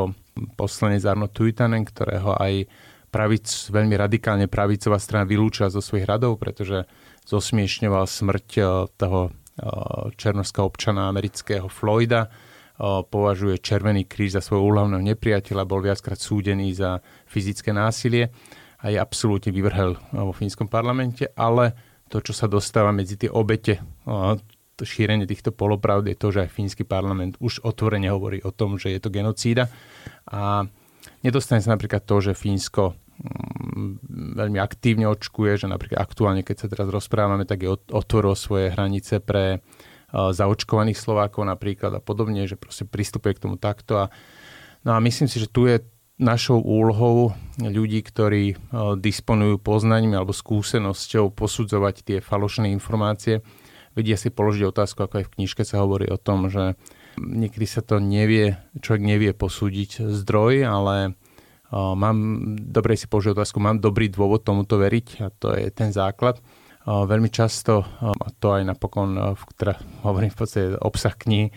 poslanec 0.58 1.06
Arno 1.06 1.30
Tuitanen, 1.30 1.86
ktorého 1.86 2.34
aj 2.34 2.66
pravic, 3.10 3.46
veľmi 3.70 3.96
radikálne 3.98 4.46
pravicová 4.50 4.98
strana 5.02 5.26
vylúčila 5.26 5.74
zo 5.74 5.82
svojich 5.82 6.10
radov, 6.10 6.38
pretože 6.38 6.86
zosmiešňoval 7.30 8.06
smrť 8.06 8.48
eh, 8.58 8.66
toho 8.98 9.30
eh, 9.30 9.34
černovského 10.18 10.66
občana 10.66 11.10
amerického 11.10 11.70
Floyda, 11.70 12.30
považuje 13.12 13.60
Červený 13.60 14.08
kríž 14.08 14.40
za 14.40 14.42
svojho 14.42 14.72
úhlavného 14.72 15.04
nepriateľa, 15.04 15.68
bol 15.68 15.84
viackrát 15.84 16.16
súdený 16.16 16.72
za 16.72 17.04
fyzické 17.28 17.76
násilie 17.76 18.32
a 18.80 18.88
je 18.88 18.96
absolútne 18.96 19.52
vyvrhel 19.52 20.00
vo 20.16 20.32
fínskom 20.32 20.72
parlamente, 20.72 21.28
ale 21.36 21.76
to, 22.08 22.24
čo 22.24 22.32
sa 22.32 22.48
dostáva 22.48 22.96
medzi 22.96 23.20
tie 23.20 23.28
obete 23.28 23.84
šírenie 24.80 25.28
týchto 25.28 25.52
polopravd 25.52 26.08
je 26.08 26.18
to, 26.18 26.28
že 26.32 26.40
aj 26.48 26.56
fínsky 26.56 26.84
parlament 26.88 27.36
už 27.44 27.64
otvorene 27.68 28.08
hovorí 28.12 28.40
o 28.44 28.52
tom, 28.56 28.80
že 28.80 28.96
je 28.96 29.00
to 29.04 29.12
genocída. 29.12 29.68
A 30.32 30.64
nedostane 31.26 31.60
sa 31.60 31.76
napríklad 31.76 32.08
to, 32.08 32.24
že 32.24 32.38
Fínsko 32.38 32.96
mm, 32.96 33.92
veľmi 34.40 34.60
aktívne 34.62 35.12
očkuje, 35.12 35.66
že 35.66 35.68
napríklad 35.68 36.00
aktuálne, 36.00 36.48
keď 36.48 36.56
sa 36.56 36.72
teraz 36.72 36.88
rozprávame, 36.88 37.44
tak 37.44 37.66
je 37.66 37.76
otvoril 37.92 38.36
svoje 38.40 38.72
hranice 38.72 39.20
pre 39.20 39.60
zaočkovaných 40.14 40.98
Slovákov 40.98 41.46
napríklad 41.46 41.98
a 41.98 42.02
podobne, 42.02 42.50
že 42.50 42.58
proste 42.58 42.86
pristupuje 42.86 43.38
k 43.38 43.44
tomu 43.46 43.56
takto. 43.62 43.96
A, 43.98 44.06
no 44.82 44.94
a 44.94 45.00
myslím 45.02 45.30
si, 45.30 45.38
že 45.38 45.50
tu 45.50 45.70
je 45.70 45.86
našou 46.20 46.60
úlohou 46.60 47.32
ľudí, 47.62 48.04
ktorí 48.04 48.60
disponujú 49.00 49.56
poznaním 49.56 50.20
alebo 50.20 50.36
skúsenosťou 50.36 51.32
posudzovať 51.32 51.96
tie 52.04 52.18
falošné 52.20 52.76
informácie, 52.76 53.40
vedia 53.96 54.20
si 54.20 54.28
položiť 54.28 54.68
otázku, 54.68 55.00
ako 55.00 55.24
aj 55.24 55.26
v 55.28 55.34
knižke 55.40 55.64
sa 55.64 55.80
hovorí 55.80 56.12
o 56.12 56.20
tom, 56.20 56.52
že 56.52 56.76
niekedy 57.16 57.64
sa 57.64 57.80
to 57.80 58.04
nevie, 58.04 58.60
človek 58.84 59.04
nevie 59.04 59.32
posúdiť 59.32 60.04
zdroj, 60.04 60.68
ale 60.68 61.16
mám, 61.72 62.18
dobre 62.68 63.00
si 63.00 63.08
položiť 63.08 63.40
otázku, 63.40 63.64
mám 63.64 63.80
dobrý 63.80 64.12
dôvod 64.12 64.44
tomuto 64.44 64.76
veriť 64.76 65.08
a 65.24 65.28
to 65.32 65.56
je 65.56 65.72
ten 65.72 65.96
základ. 65.96 66.44
Veľmi 66.90 67.30
často, 67.30 67.86
a 68.02 68.34
to 68.42 68.58
aj 68.58 68.66
napokon, 68.66 69.14
teda 69.54 69.78
hovorím 70.02 70.34
v 70.34 70.40
podstate 70.42 70.74
obsah 70.82 71.14
knihy, 71.14 71.54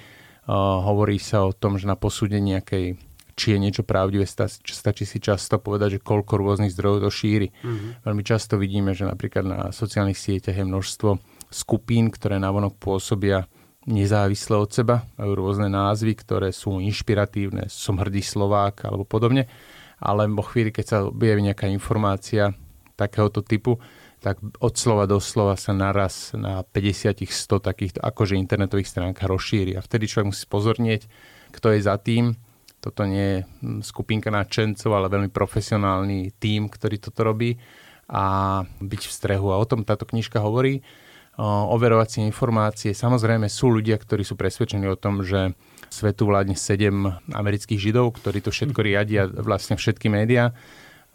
hovorí 0.84 1.16
sa 1.16 1.48
o 1.48 1.56
tom, 1.56 1.80
že 1.80 1.88
na 1.88 1.96
posúdenie 1.96 2.60
nejakej 2.60 3.00
či 3.32 3.56
je 3.56 3.64
niečo 3.64 3.80
pravdivé, 3.80 4.28
stačí 4.28 5.08
si 5.08 5.16
často 5.16 5.56
povedať, 5.56 5.96
že 5.96 6.04
koľko 6.04 6.36
rôznych 6.36 6.68
zdrojov 6.76 7.08
to 7.08 7.10
šíri. 7.10 7.48
Mm-hmm. 7.48 8.04
Veľmi 8.04 8.22
často 8.28 8.60
vidíme, 8.60 8.92
že 8.92 9.08
napríklad 9.08 9.44
na 9.48 9.60
sociálnych 9.72 10.20
sieťach 10.20 10.52
je 10.52 10.68
množstvo 10.68 11.16
skupín, 11.48 12.12
ktoré 12.12 12.36
navonok 12.36 12.76
pôsobia 12.76 13.48
nezávisle 13.88 14.60
od 14.60 14.68
seba, 14.68 15.08
majú 15.16 15.32
rôzne 15.32 15.72
názvy, 15.72 16.12
ktoré 16.12 16.52
sú 16.52 16.76
inšpiratívne, 16.76 17.72
som 17.72 17.96
hrdý 17.96 18.20
Slovák 18.20 18.84
alebo 18.84 19.08
podobne, 19.08 19.48
ale 19.96 20.28
vo 20.28 20.44
chvíli, 20.44 20.68
keď 20.68 20.84
sa 20.84 21.08
objaví 21.08 21.40
nejaká 21.40 21.72
informácia 21.72 22.52
takéhoto 23.00 23.40
typu, 23.40 23.80
tak 24.22 24.38
od 24.62 24.74
slova 24.78 25.10
do 25.10 25.18
slova 25.18 25.58
sa 25.58 25.74
naraz 25.74 26.30
na 26.38 26.62
50-100 26.62 27.26
takýchto 27.58 27.98
akože 27.98 28.38
internetových 28.38 28.86
stránkach 28.86 29.26
rozšíri. 29.26 29.74
A 29.74 29.82
vtedy 29.82 30.06
človek 30.06 30.30
musí 30.30 30.46
pozornieť, 30.46 31.10
kto 31.50 31.74
je 31.74 31.80
za 31.82 31.98
tým. 31.98 32.38
Toto 32.78 33.02
nie 33.02 33.18
je 33.18 33.38
skupinka 33.82 34.30
nadšencov, 34.30 34.90
ale 34.94 35.10
veľmi 35.10 35.30
profesionálny 35.34 36.38
tím, 36.38 36.70
ktorý 36.70 37.02
toto 37.02 37.26
robí 37.26 37.58
a 38.06 38.62
byť 38.62 39.02
v 39.06 39.12
strehu. 39.12 39.50
A 39.50 39.58
o 39.58 39.66
tom 39.66 39.82
táto 39.82 40.06
knižka 40.06 40.38
hovorí 40.38 40.86
overovacie 41.40 42.22
informácie. 42.22 42.94
Samozrejme 42.94 43.50
sú 43.50 43.74
ľudia, 43.74 43.96
ktorí 43.96 44.22
sú 44.22 44.38
presvedčení 44.38 44.84
o 44.86 45.00
tom, 45.00 45.24
že 45.26 45.56
svetu 45.88 46.28
vládne 46.28 46.54
sedem 46.54 47.18
amerických 47.32 47.80
židov, 47.80 48.14
ktorí 48.20 48.44
to 48.44 48.52
všetko 48.52 48.80
riadia 48.84 49.26
vlastne 49.26 49.74
všetky 49.74 50.12
médiá. 50.12 50.52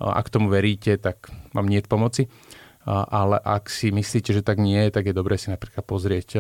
Ak 0.02 0.34
tomu 0.34 0.50
veríte, 0.50 0.98
tak 0.98 1.30
vám 1.54 1.70
nie 1.70 1.80
je 1.82 1.90
pomoci. 1.90 2.24
Ale 2.88 3.36
ak 3.44 3.68
si 3.68 3.92
myslíte, 3.92 4.32
že 4.32 4.40
tak 4.40 4.64
nie 4.64 4.88
tak 4.88 5.12
je 5.12 5.14
dobré 5.14 5.36
si 5.36 5.52
napríklad 5.52 5.84
pozrieť, 5.84 6.40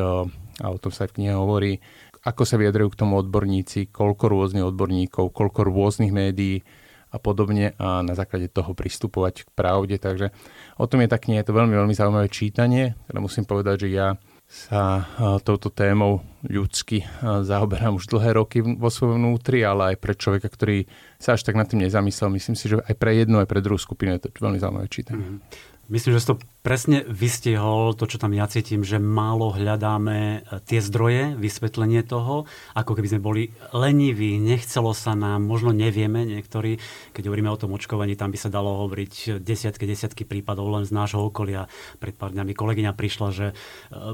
a 0.64 0.66
o 0.72 0.80
tom 0.80 0.96
sa 0.96 1.04
aj 1.04 1.12
v 1.12 1.16
knihe 1.20 1.36
hovorí, 1.36 1.84
ako 2.24 2.48
sa 2.48 2.56
vyjadrujú 2.56 2.96
k 2.96 3.00
tomu 3.04 3.20
odborníci, 3.20 3.92
koľko 3.92 4.32
rôznych 4.32 4.64
odborníkov, 4.64 5.36
koľko 5.36 5.68
rôznych 5.68 6.16
médií, 6.16 6.64
a 7.08 7.24
podobne 7.24 7.72
a 7.80 8.04
na 8.04 8.20
základe 8.20 8.52
toho 8.52 8.76
pristupovať 8.76 9.48
k 9.48 9.50
pravde. 9.56 9.96
Takže 9.96 10.36
o 10.76 10.86
tom 10.92 11.00
je 11.00 11.08
tak 11.08 11.32
nie, 11.32 11.40
je 11.40 11.48
to 11.48 11.56
veľmi, 11.56 11.72
veľmi 11.72 11.96
zaujímavé 11.96 12.28
čítanie. 12.28 13.00
Teda 13.08 13.24
musím 13.24 13.48
povedať, 13.48 13.88
že 13.88 13.96
ja 13.96 14.08
sa 14.48 15.08
touto 15.44 15.72
témou 15.72 16.24
ľudsky 16.44 17.04
zaoberám 17.24 17.96
už 17.96 18.12
dlhé 18.12 18.36
roky 18.36 18.60
vo 18.60 18.92
svojom 18.92 19.24
vnútri, 19.24 19.64
ale 19.64 19.96
aj 19.96 19.98
pre 20.04 20.20
človeka, 20.20 20.52
ktorý 20.52 20.88
sa 21.16 21.36
až 21.36 21.48
tak 21.48 21.56
nad 21.56 21.68
tým 21.68 21.88
nezamyslel. 21.88 22.28
Myslím 22.32 22.56
si, 22.60 22.72
že 22.72 22.80
aj 22.80 22.96
pre 22.96 23.16
jednu, 23.16 23.40
aj 23.40 23.48
pre 23.48 23.64
druhú 23.64 23.80
skupinu 23.80 24.16
je 24.16 24.28
to 24.28 24.44
veľmi 24.44 24.60
zaujímavé 24.60 24.88
čítanie. 24.92 25.24
Mm-hmm. 25.24 25.77
Myslím, 25.88 26.20
že 26.20 26.24
si 26.24 26.30
to 26.36 26.42
presne 26.68 27.08
vystihol, 27.08 27.96
to, 27.96 28.12
čo 28.12 28.20
tam 28.20 28.36
ja 28.36 28.44
cítim, 28.52 28.84
že 28.84 29.00
málo 29.00 29.56
hľadáme 29.56 30.20
e, 30.20 30.60
tie 30.68 30.84
zdroje, 30.84 31.40
vysvetlenie 31.40 32.04
toho, 32.04 32.44
ako 32.76 32.92
keby 32.92 33.08
sme 33.08 33.24
boli 33.24 33.44
leniví, 33.72 34.36
nechcelo 34.36 34.92
sa 34.92 35.16
nám, 35.16 35.48
možno 35.48 35.72
nevieme 35.72 36.28
niektorí, 36.28 36.76
keď 37.16 37.32
hovoríme 37.32 37.48
o 37.48 37.56
tom 37.56 37.72
očkovaní, 37.72 38.20
tam 38.20 38.36
by 38.36 38.40
sa 38.40 38.52
dalo 38.52 38.84
hovoriť 38.84 39.40
desiatky, 39.40 39.88
desiatky 39.88 40.28
prípadov 40.28 40.68
len 40.76 40.84
z 40.84 40.92
nášho 40.92 41.24
okolia. 41.24 41.72
Pred 42.04 42.20
pár 42.20 42.36
dňami 42.36 42.52
kolegyňa 42.52 42.92
prišla, 42.92 43.28
že 43.32 43.48
e, 43.52 43.56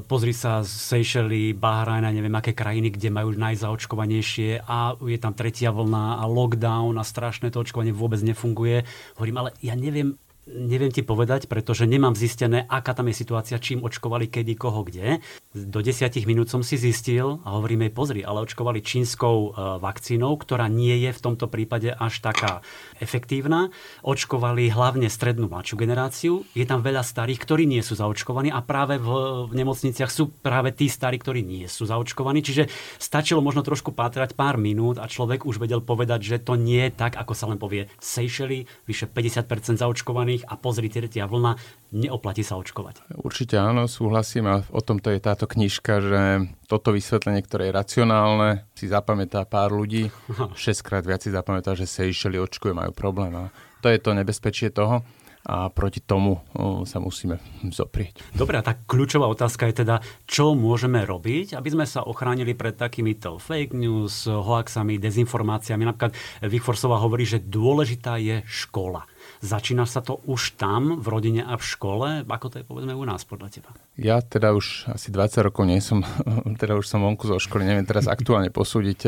pozri 0.06 0.30
sa 0.30 0.62
z 0.62 0.70
Seychely, 0.70 1.58
Bahrajna, 1.58 2.14
neviem 2.14 2.38
aké 2.38 2.54
krajiny, 2.54 2.94
kde 2.94 3.10
majú 3.10 3.34
najzaočkovanejšie 3.34 4.62
a 4.62 4.94
je 4.94 5.18
tam 5.18 5.34
tretia 5.34 5.74
vlna 5.74 6.22
a 6.22 6.24
lockdown 6.30 6.94
a 6.94 7.02
strašné 7.02 7.50
to 7.50 7.58
očkovanie 7.58 7.90
vôbec 7.90 8.22
nefunguje. 8.22 8.86
Hovorím, 9.18 9.42
ale 9.42 9.50
ja 9.58 9.74
neviem, 9.74 10.14
Neviem 10.44 10.92
ti 10.92 11.00
povedať, 11.00 11.48
pretože 11.48 11.88
nemám 11.88 12.12
zistené, 12.12 12.68
aká 12.68 12.92
tam 12.92 13.08
je 13.08 13.16
situácia, 13.16 13.56
čím 13.56 13.80
očkovali, 13.80 14.28
kedy, 14.28 14.60
koho, 14.60 14.84
kde. 14.84 15.24
Do 15.56 15.80
desiatich 15.80 16.28
minút 16.28 16.52
som 16.52 16.60
si 16.60 16.76
zistil 16.76 17.40
a 17.48 17.56
hovorím 17.56 17.88
jej, 17.88 17.92
pozri, 17.96 18.20
ale 18.20 18.44
očkovali 18.44 18.84
čínskou 18.84 19.36
e, 19.40 19.48
vakcínou, 19.80 20.36
ktorá 20.36 20.68
nie 20.68 21.00
je 21.00 21.16
v 21.16 21.22
tomto 21.24 21.48
prípade 21.48 21.96
až 21.96 22.20
taká 22.20 22.60
efektívna. 23.00 23.72
Očkovali 24.04 24.68
hlavne 24.68 25.08
strednú 25.08 25.48
mladšiu 25.48 25.80
generáciu. 25.80 26.44
Je 26.52 26.68
tam 26.68 26.84
veľa 26.84 27.00
starých, 27.00 27.40
ktorí 27.40 27.64
nie 27.64 27.80
sú 27.80 27.96
zaočkovaní 27.96 28.52
a 28.52 28.60
práve 28.60 29.00
v, 29.00 29.08
v 29.48 29.52
nemocniciach 29.56 30.12
sú 30.12 30.28
práve 30.28 30.76
tí 30.76 30.92
starí, 30.92 31.16
ktorí 31.16 31.40
nie 31.40 31.72
sú 31.72 31.88
zaočkovaní. 31.88 32.44
Čiže 32.44 32.68
stačilo 33.00 33.40
možno 33.40 33.64
trošku 33.64 33.96
pátrať 33.96 34.36
pár 34.36 34.60
minút 34.60 35.00
a 35.00 35.08
človek 35.08 35.48
už 35.48 35.56
vedel 35.56 35.80
povedať, 35.80 36.20
že 36.20 36.36
to 36.36 36.60
nie 36.60 36.92
je 36.92 37.00
tak, 37.00 37.16
ako 37.16 37.32
sa 37.32 37.48
len 37.48 37.56
povie 37.56 37.88
Seychely, 37.96 38.68
vyše 38.84 39.08
50% 39.08 39.80
zaočkovaní 39.80 40.33
očkovaných 40.34 40.50
a 40.50 40.54
pozri, 40.58 40.90
tretia 40.90 41.30
vlna, 41.30 41.54
neoplatí 41.94 42.42
sa 42.42 42.58
očkovať. 42.58 43.14
Určite 43.22 43.54
áno, 43.58 43.86
súhlasím 43.86 44.50
a 44.50 44.66
o 44.74 44.80
tomto 44.82 45.14
je 45.14 45.20
táto 45.22 45.46
knižka, 45.46 45.92
že 46.02 46.22
toto 46.66 46.90
vysvetlenie, 46.90 47.42
ktoré 47.46 47.70
je 47.70 47.76
racionálne, 47.78 48.66
si 48.74 48.90
zapamätá 48.90 49.46
pár 49.46 49.70
ľudí, 49.70 50.10
šestkrát 50.58 51.06
viac 51.06 51.22
si 51.22 51.30
zapamätá, 51.30 51.78
že 51.78 51.86
išeli 51.86 52.40
očkuje, 52.42 52.74
majú 52.74 52.90
problém. 52.90 53.30
A 53.38 53.54
to 53.78 53.88
je 53.88 53.98
to 54.02 54.10
nebezpečie 54.16 54.74
toho 54.74 55.06
a 55.44 55.68
proti 55.68 56.00
tomu 56.00 56.40
sa 56.88 56.96
musíme 57.04 57.36
zoprieť. 57.68 58.32
Dobre, 58.32 58.56
a 58.56 58.64
tá 58.64 58.80
kľúčová 58.80 59.28
otázka 59.28 59.68
je 59.68 59.84
teda, 59.84 60.00
čo 60.24 60.56
môžeme 60.56 61.04
robiť, 61.04 61.52
aby 61.60 61.68
sme 61.68 61.84
sa 61.84 62.00
ochránili 62.00 62.56
pred 62.56 62.72
takýmito 62.72 63.36
fake 63.36 63.76
news, 63.76 64.24
hoaxami, 64.24 64.96
dezinformáciami. 64.96 65.84
Napríklad 65.84 66.16
Vikforsová 66.48 66.96
hovorí, 66.96 67.28
že 67.28 67.44
dôležitá 67.44 68.16
je 68.16 68.40
škola. 68.48 69.04
Začína 69.44 69.84
sa 69.84 70.00
to 70.00 70.24
už 70.24 70.56
tam, 70.56 71.04
v 71.04 71.06
rodine 71.12 71.44
a 71.44 71.60
v 71.60 71.64
škole? 71.68 72.08
Ako 72.24 72.48
to 72.48 72.56
je 72.58 72.64
povedzme 72.64 72.96
u 72.96 73.04
nás 73.04 73.28
podľa 73.28 73.52
teba? 73.52 73.76
Ja 74.00 74.24
teda 74.24 74.56
už 74.56 74.88
asi 74.88 75.12
20 75.12 75.44
rokov 75.44 75.68
nie 75.68 75.84
som, 75.84 76.00
teda 76.62 76.80
už 76.80 76.88
som 76.88 77.04
vonku 77.04 77.28
zo 77.28 77.36
školy, 77.36 77.68
neviem 77.68 77.84
teraz 77.84 78.08
aktuálne 78.08 78.48
posúdiť. 78.48 79.04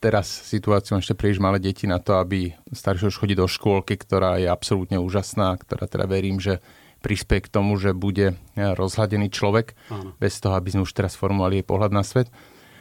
Teraz 0.00 0.24
situáciu 0.24 0.96
ešte 0.96 1.12
príliš 1.12 1.36
malé 1.36 1.60
deti 1.60 1.84
na 1.84 2.00
to, 2.00 2.16
aby 2.16 2.56
staršie 2.72 3.12
už 3.12 3.20
chodí 3.20 3.36
do 3.36 3.44
škôlky, 3.44 4.00
ktorá 4.00 4.40
je 4.40 4.48
absolútne 4.48 4.96
úžasná, 4.96 5.60
ktorá 5.60 5.84
teda 5.84 6.08
verím, 6.08 6.40
že 6.40 6.64
prispieje 7.04 7.44
k 7.44 7.52
tomu, 7.52 7.76
že 7.76 7.92
bude 7.92 8.40
rozhladený 8.56 9.28
človek, 9.28 9.76
Áno. 9.92 10.16
bez 10.16 10.40
toho, 10.40 10.56
aby 10.56 10.72
sme 10.72 10.88
už 10.88 10.96
teraz 10.96 11.12
formovali 11.12 11.60
jej 11.60 11.66
pohľad 11.68 11.92
na 11.92 12.00
svet. 12.00 12.32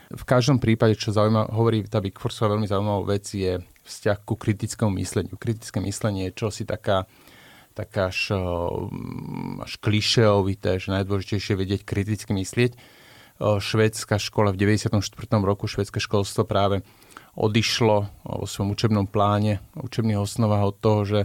V 0.07 0.23
každom 0.23 0.63
prípade, 0.63 0.95
čo 0.95 1.11
zaujíma, 1.11 1.51
hovorí 1.51 1.83
tá 1.83 1.99
Big 1.99 2.15
Forceová 2.15 2.55
veľmi 2.55 2.71
zaujímavá 2.71 3.03
vec, 3.11 3.27
je 3.27 3.59
vzťah 3.83 4.17
ku 4.23 4.39
kritickému 4.39 4.91
mysleniu. 4.99 5.35
Kritické 5.35 5.83
myslenie 5.83 6.31
je 6.31 6.37
čosi 6.39 6.63
taká, 6.63 7.05
taká 7.75 8.09
až, 8.09 8.35
až 9.63 9.73
klišeovité, 9.79 10.79
že 10.79 10.91
najdôležitejšie 10.91 11.53
je 11.55 11.61
vedieť 11.61 11.81
kriticky 11.83 12.31
myslieť. 12.31 12.75
Švédska 13.43 14.21
škola 14.21 14.55
v 14.55 14.79
94. 14.79 15.03
roku, 15.43 15.67
švédske 15.67 15.99
školstvo 15.99 16.47
práve 16.47 16.85
odišlo 17.33 18.07
vo 18.23 18.45
svojom 18.45 18.71
učebnom 18.77 19.05
pláne, 19.09 19.59
učebných 19.75 20.21
osnovách 20.21 20.63
od 20.69 20.75
toho, 20.79 20.99
že 21.03 21.19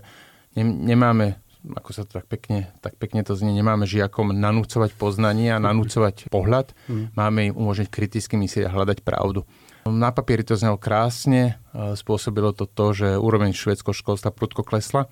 nemáme 0.59 1.39
ako 1.69 1.91
sa 1.91 2.07
to 2.07 2.23
tak 2.23 2.27
pekne, 2.31 2.71
tak 2.81 2.97
pekne 2.97 3.27
to 3.27 3.35
znie, 3.35 3.51
nemáme 3.51 3.85
žiakom 3.85 4.31
nanúcovať 4.31 4.95
poznanie 4.95 5.53
a 5.53 5.59
nanúcovať 5.61 6.31
pohľad, 6.31 6.73
mm. 6.87 7.19
máme 7.19 7.53
im 7.53 7.55
umožniť 7.59 7.89
kriticky 7.91 8.39
myslieť 8.39 8.71
a 8.71 8.75
hľadať 8.75 9.03
pravdu. 9.03 9.45
Na 9.93 10.13
papieri 10.13 10.45
to 10.45 10.59
znelo 10.59 10.77
krásne, 10.77 11.57
spôsobilo 11.73 12.53
to 12.53 12.69
to, 12.69 12.87
že 12.93 13.09
úroveň 13.17 13.57
švedského 13.57 13.97
školstva 13.97 14.35
prudko 14.35 14.65
klesla 14.67 15.09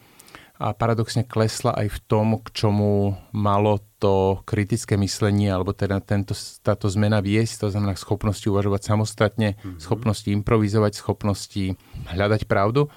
a 0.57 0.73
paradoxne 0.73 1.21
klesla 1.21 1.77
aj 1.77 1.93
v 1.93 1.99
tom, 2.09 2.41
k 2.41 2.49
čomu 2.65 3.13
malo 3.37 3.85
to 4.01 4.41
kritické 4.49 4.97
myslenie, 4.97 5.53
alebo 5.53 5.77
teda 5.77 6.01
tento, 6.01 6.33
táto 6.65 6.89
zmena 6.89 7.21
viesť, 7.21 7.69
to 7.69 7.77
znamená 7.77 7.93
schopnosti 7.93 8.49
uvažovať 8.49 8.89
samostatne, 8.89 9.61
mm-hmm. 9.61 9.85
schopnosti 9.85 10.33
improvizovať, 10.33 10.97
schopnosti 10.97 11.77
hľadať 12.09 12.49
pravdu, 12.49 12.89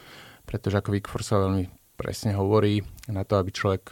pretože 0.48 0.80
ako 0.80 0.90
Vic 0.96 1.12
Forsa 1.12 1.36
veľmi 1.36 1.68
presne 2.00 2.32
hovorí, 2.40 2.80
na 3.12 3.28
to, 3.28 3.36
aby 3.36 3.52
človek 3.52 3.92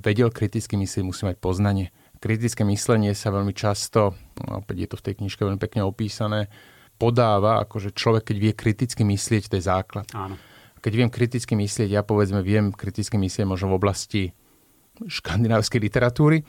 vedel 0.00 0.32
kriticky 0.32 0.80
myslieť, 0.80 1.04
musí 1.04 1.28
mať 1.28 1.36
poznanie. 1.36 1.92
Kritické 2.24 2.64
myslenie 2.64 3.12
sa 3.12 3.28
veľmi 3.28 3.52
často, 3.52 4.16
opäť 4.48 4.76
je 4.80 4.88
to 4.88 4.96
v 4.96 5.04
tej 5.04 5.14
knižke 5.20 5.44
veľmi 5.44 5.60
pekne 5.60 5.84
opísané, 5.84 6.48
podáva, 6.94 7.60
ako 7.60 7.78
že 7.78 7.90
človek, 7.90 8.30
keď 8.32 8.36
vie 8.38 8.52
kriticky 8.54 9.02
myslieť, 9.02 9.50
to 9.50 9.58
je 9.58 9.64
základ. 9.66 10.06
Áno. 10.14 10.38
Keď 10.78 10.92
viem 10.94 11.10
kriticky 11.10 11.56
myslieť, 11.56 11.88
ja 11.90 12.02
povedzme 12.04 12.44
viem 12.44 12.68
kriticky 12.70 13.16
myslieť 13.16 13.48
možno 13.48 13.72
v 13.72 13.78
oblasti 13.80 14.22
škandinávskej 15.00 15.80
literatúry, 15.80 16.44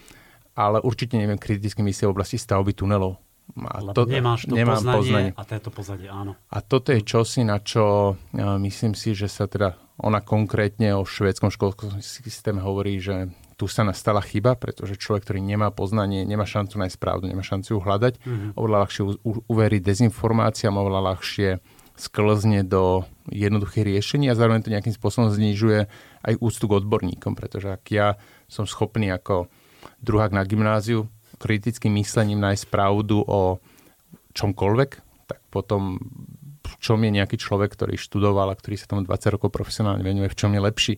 ale 0.53 0.83
určite 0.83 1.15
neviem 1.17 1.39
kriticky 1.39 1.81
myslieť 1.81 2.07
v 2.07 2.13
oblasti 2.13 2.37
stavby 2.37 2.75
tunelov. 2.75 3.17
A 3.55 3.77
Lebo 3.79 3.93
to, 3.93 4.09
nemáš 4.09 4.49
to 4.49 4.57
nemám 4.57 4.81
poznanie, 4.81 4.97
poznanie 4.97 5.31
a 5.37 5.43
to 5.61 5.69
pozadie, 5.69 6.09
áno. 6.09 6.33
A 6.49 6.57
toto 6.65 6.89
je 6.89 7.05
čosi, 7.05 7.45
na 7.45 7.61
čo 7.61 8.17
myslím 8.35 8.97
si, 8.97 9.13
že 9.13 9.29
sa 9.29 9.45
teda 9.45 9.77
ona 10.01 10.19
konkrétne 10.19 10.97
o 10.97 11.05
švédskom 11.05 11.53
školskom 11.53 12.01
systéme 12.01 12.59
hovorí, 12.59 12.97
že 12.99 13.29
tu 13.55 13.71
sa 13.71 13.87
nastala 13.87 14.19
chyba, 14.19 14.59
pretože 14.59 14.99
človek, 14.99 15.23
ktorý 15.27 15.39
nemá 15.39 15.71
poznanie, 15.71 16.27
nemá 16.27 16.43
šancu 16.43 16.75
nájsť 16.75 16.97
pravdu, 16.99 17.31
nemá 17.31 17.39
šancu 17.39 17.75
ju 17.75 17.79
hľadať, 17.79 18.13
mm-hmm. 18.19 18.49
oveľa 18.59 18.77
ľahšie 18.83 19.03
uveriť 19.23 19.81
dezinformáciám, 19.81 20.75
oveľa 20.75 21.01
ľahšie 21.15 21.49
sklzne 21.95 22.67
do 22.67 23.07
jednoduchých 23.31 23.87
riešení 23.87 24.27
a 24.27 24.35
zároveň 24.35 24.67
to 24.67 24.73
nejakým 24.75 24.91
spôsobom 24.91 25.31
znižuje 25.31 25.87
aj 26.27 26.33
úctu 26.43 26.67
k 26.67 26.75
odborníkom, 26.83 27.39
pretože 27.39 27.71
ak 27.71 27.83
ja 27.87 28.19
som 28.51 28.67
schopný 28.67 29.07
ako 29.15 29.47
druhák 30.03 30.35
na 30.35 30.43
gymnáziu 30.43 31.07
kritickým 31.39 31.95
myslením 31.99 32.43
nájsť 32.43 32.67
pravdu 32.67 33.23
o 33.23 33.63
čomkoľvek, 34.35 34.89
tak 35.31 35.39
potom 35.47 35.99
v 36.65 36.75
čom 36.83 36.99
je 36.99 37.11
nejaký 37.15 37.39
človek, 37.39 37.71
ktorý 37.71 37.95
študoval 37.95 38.51
a 38.51 38.59
ktorý 38.59 38.75
sa 38.75 38.91
tomu 38.91 39.07
20 39.07 39.35
rokov 39.39 39.49
profesionálne 39.53 40.03
venuje, 40.03 40.27
v 40.27 40.37
čom 40.37 40.51
je 40.51 40.61
lepší. 40.61 40.95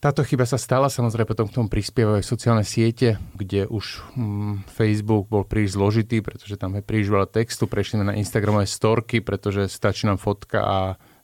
Táto 0.00 0.24
chyba 0.24 0.48
sa 0.48 0.56
stala, 0.56 0.88
samozrejme 0.88 1.28
potom 1.28 1.44
k 1.44 1.60
tomu 1.60 1.68
prispievajú 1.68 2.24
sociálne 2.24 2.64
siete, 2.64 3.20
kde 3.36 3.68
už 3.68 4.00
hm, 4.16 4.64
Facebook 4.64 5.28
bol 5.28 5.44
príliš 5.44 5.76
zložitý, 5.76 6.24
pretože 6.24 6.56
tam 6.56 6.72
je 6.72 6.80
príliš 6.80 7.12
veľa 7.12 7.28
textu, 7.28 7.68
prešli 7.68 8.00
na 8.00 8.16
Instagramové 8.16 8.64
storky, 8.64 9.20
pretože 9.20 9.68
stačí 9.68 10.08
nám 10.08 10.16
fotka 10.16 10.64
a 10.64 10.78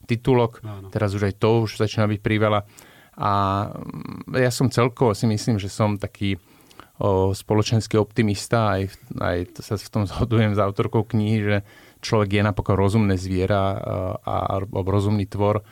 titulok, 0.04 0.60
Áno. 0.60 0.92
teraz 0.92 1.16
už 1.16 1.24
aj 1.24 1.40
to 1.40 1.64
už 1.64 1.80
začína 1.80 2.04
byť 2.04 2.20
priveľa. 2.20 2.68
A 3.16 3.32
hm, 3.72 4.36
ja 4.36 4.52
som 4.52 4.68
celkovo 4.68 5.16
si 5.16 5.24
myslím, 5.24 5.56
že 5.56 5.72
som 5.72 5.96
taký 5.96 6.36
o, 7.00 7.32
spoločenský 7.32 7.96
optimista, 7.96 8.76
aj, 8.76 8.92
aj 9.16 9.38
sa 9.56 9.80
v 9.80 9.88
tom 9.88 10.04
zhodujem 10.12 10.52
s 10.52 10.60
autorkou 10.60 11.00
knihy, 11.00 11.38
že 11.40 11.56
človek 12.04 12.28
je 12.28 12.42
napokon 12.44 12.76
rozumné 12.76 13.16
zviera 13.16 13.72
a, 14.20 14.36
a 14.52 14.60
rozumný 14.68 15.24
tvor 15.24 15.64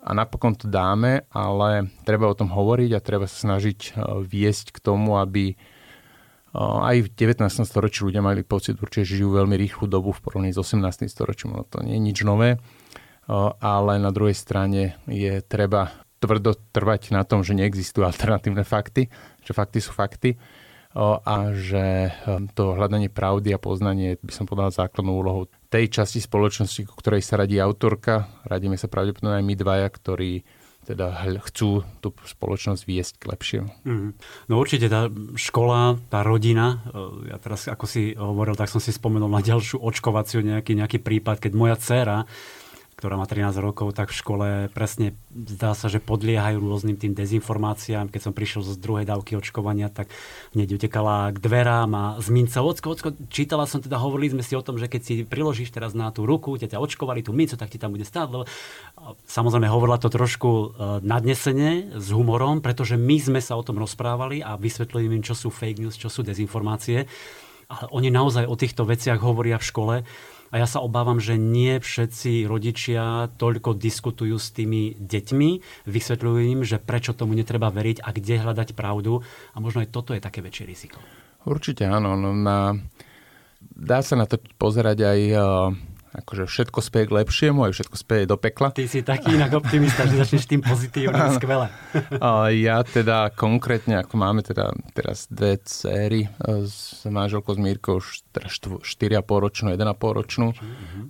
a 0.00 0.10
napokon 0.16 0.56
to 0.56 0.66
dáme, 0.68 1.28
ale 1.28 1.92
treba 2.08 2.24
o 2.24 2.36
tom 2.36 2.48
hovoriť 2.48 2.90
a 2.96 3.04
treba 3.04 3.28
sa 3.28 3.36
snažiť 3.52 3.78
e, 3.84 3.90
viesť 4.24 4.72
k 4.72 4.78
tomu, 4.80 5.20
aby 5.20 5.52
e, 5.52 5.54
aj 6.56 7.04
v 7.04 7.08
19. 7.12 7.68
storočí 7.68 8.08
ľudia 8.08 8.24
mali 8.24 8.40
pocit, 8.40 8.80
určite 8.80 9.12
žijú 9.20 9.36
veľmi 9.36 9.60
rýchlu 9.60 9.84
dobu 9.84 10.16
v 10.16 10.20
porovnaní 10.24 10.56
s 10.56 10.60
18. 10.60 11.04
storočím. 11.04 11.52
No 11.52 11.68
to 11.68 11.84
nie 11.84 12.00
je 12.00 12.06
nič 12.12 12.18
nové, 12.24 12.56
e, 12.56 12.58
ale 13.60 14.00
na 14.00 14.08
druhej 14.08 14.36
strane 14.36 14.96
je 15.04 15.44
treba 15.44 15.92
tvrdo 16.20 16.56
trvať 16.72 17.12
na 17.12 17.24
tom, 17.24 17.44
že 17.44 17.56
neexistujú 17.56 18.04
alternatívne 18.08 18.64
fakty, 18.64 19.12
že 19.44 19.52
fakty 19.52 19.84
sú 19.84 19.92
fakty 19.92 20.36
a 21.00 21.54
že 21.54 22.10
to 22.58 22.74
hľadanie 22.74 23.06
pravdy 23.06 23.54
a 23.54 23.62
poznanie 23.62 24.18
by 24.18 24.32
som 24.34 24.42
povedal 24.42 24.74
základnou 24.74 25.22
úlohou 25.22 25.46
tej 25.70 25.86
časti 25.86 26.18
spoločnosti, 26.18 26.82
ku 26.84 26.98
ktorej 26.98 27.22
sa 27.22 27.38
radí 27.38 27.56
autorka. 27.62 28.26
Radíme 28.42 28.74
sa 28.74 28.90
pravdepodobne 28.90 29.38
aj 29.38 29.46
my 29.46 29.54
dvaja, 29.54 29.88
ktorí 29.88 30.42
teda 30.80 31.12
chcú 31.46 31.86
tú 32.02 32.10
spoločnosť 32.10 32.82
viesť 32.82 33.14
k 33.22 33.24
lepšiemu. 33.30 33.70
Mm. 33.86 34.10
No 34.50 34.58
určite 34.58 34.90
tá 34.90 35.06
škola, 35.38 36.00
tá 36.10 36.26
rodina, 36.26 36.82
e, 36.90 37.30
ja 37.30 37.38
teraz 37.38 37.70
ako 37.70 37.84
si 37.86 38.16
hovoril, 38.18 38.58
tak 38.58 38.72
som 38.72 38.82
si 38.82 38.90
spomenul 38.90 39.30
na 39.30 39.44
ďalšiu 39.44 39.78
očkovaciu 39.78 40.42
nejaký, 40.42 40.74
nejaký 40.74 40.98
prípad, 40.98 41.38
keď 41.38 41.52
moja 41.54 41.76
dcéra 41.78 42.26
ktorá 43.00 43.16
má 43.16 43.24
13 43.24 43.56
rokov, 43.64 43.96
tak 43.96 44.12
v 44.12 44.20
škole 44.20 44.48
presne 44.76 45.16
zdá 45.32 45.72
sa, 45.72 45.88
že 45.88 46.04
podliehajú 46.04 46.60
rôznym 46.60 47.00
tým 47.00 47.16
dezinformáciám. 47.16 48.12
Keď 48.12 48.20
som 48.28 48.36
prišiel 48.36 48.60
z 48.60 48.76
druhej 48.76 49.08
dávky 49.08 49.40
očkovania, 49.40 49.88
tak 49.88 50.12
hneď 50.52 50.76
utekala 50.76 51.32
k 51.32 51.40
dverám 51.40 51.88
a 51.96 52.04
zminca, 52.20 52.60
ocko, 52.60 52.92
ocko, 52.92 53.08
čítala 53.32 53.64
som 53.64 53.80
teda, 53.80 53.96
hovorili 53.96 54.36
sme 54.36 54.44
si 54.44 54.52
o 54.52 54.60
tom, 54.60 54.76
že 54.76 54.92
keď 54.92 55.00
si 55.00 55.14
priložíš 55.24 55.72
teraz 55.72 55.96
na 55.96 56.12
tú 56.12 56.28
ruku, 56.28 56.60
ťa, 56.60 56.76
ťa 56.76 56.82
očkovali 56.84 57.24
tú 57.24 57.32
mincu, 57.32 57.56
tak 57.56 57.72
ti 57.72 57.80
tam 57.80 57.96
bude 57.96 58.04
stáť. 58.04 58.28
Lebo... 58.28 58.44
Samozrejme, 59.24 59.64
hovorila 59.72 59.96
to 59.96 60.12
trošku 60.12 60.50
e, 60.50 60.66
nadnesene, 61.00 61.96
s 61.96 62.12
humorom, 62.12 62.60
pretože 62.60 63.00
my 63.00 63.16
sme 63.16 63.40
sa 63.40 63.56
o 63.56 63.64
tom 63.64 63.80
rozprávali 63.80 64.44
a 64.44 64.60
vysvetlili 64.60 65.08
im, 65.08 65.24
čo 65.24 65.32
sú 65.32 65.48
fake 65.48 65.80
news, 65.80 65.96
čo 65.96 66.12
sú 66.12 66.20
dezinformácie. 66.20 67.08
Ale 67.70 67.86
oni 67.94 68.12
naozaj 68.12 68.44
o 68.44 68.58
týchto 68.58 68.84
veciach 68.84 69.22
hovoria 69.22 69.56
v 69.56 69.68
škole 69.70 69.94
a 70.50 70.54
ja 70.58 70.66
sa 70.66 70.82
obávam, 70.82 71.22
že 71.22 71.38
nie 71.38 71.78
všetci 71.78 72.44
rodičia 72.50 73.30
toľko 73.38 73.78
diskutujú 73.78 74.34
s 74.34 74.50
tými 74.50 74.98
deťmi, 74.98 75.50
vysvetľujú 75.86 76.38
im, 76.58 76.60
že 76.66 76.82
prečo 76.82 77.14
tomu 77.14 77.38
netreba 77.38 77.70
veriť 77.70 78.02
a 78.02 78.10
kde 78.10 78.42
hľadať 78.42 78.74
pravdu. 78.74 79.22
A 79.54 79.56
možno 79.62 79.86
aj 79.86 79.94
toto 79.94 80.10
je 80.10 80.18
také 80.18 80.42
väčšie 80.42 80.64
riziko. 80.66 80.98
Určite 81.46 81.86
áno. 81.86 82.18
No 82.18 82.34
na, 82.34 82.74
dá 83.62 84.02
sa 84.02 84.18
na 84.18 84.26
to 84.26 84.42
pozerať 84.58 84.98
aj 85.06 85.20
akože 86.10 86.50
všetko 86.50 86.78
speje 86.82 87.04
k 87.06 87.12
lepšiemu, 87.22 87.70
aj 87.70 87.72
všetko 87.78 87.96
speje 87.96 88.24
do 88.26 88.34
pekla. 88.34 88.74
Ty 88.74 88.86
si 88.90 89.06
taký 89.06 89.38
inak 89.38 89.54
optimista, 89.54 90.02
že 90.10 90.18
začneš 90.18 90.50
tým 90.50 90.62
pozitívnym, 90.62 91.38
skvelé. 91.38 91.70
ja 92.66 92.82
teda 92.82 93.30
konkrétne, 93.30 94.02
ako 94.02 94.14
máme 94.18 94.42
teda 94.42 94.74
teraz 94.90 95.30
dve 95.30 95.62
céry 95.62 96.26
e, 96.26 96.66
s 96.66 97.06
manželkou 97.06 97.54
s 97.54 97.60
Mírkou, 97.62 98.02
už 98.02 98.26
teda 98.34 98.50
4,5 98.50 99.22
ročnú, 99.22 99.66
1,5 99.70 100.18
ročnú 100.18 100.48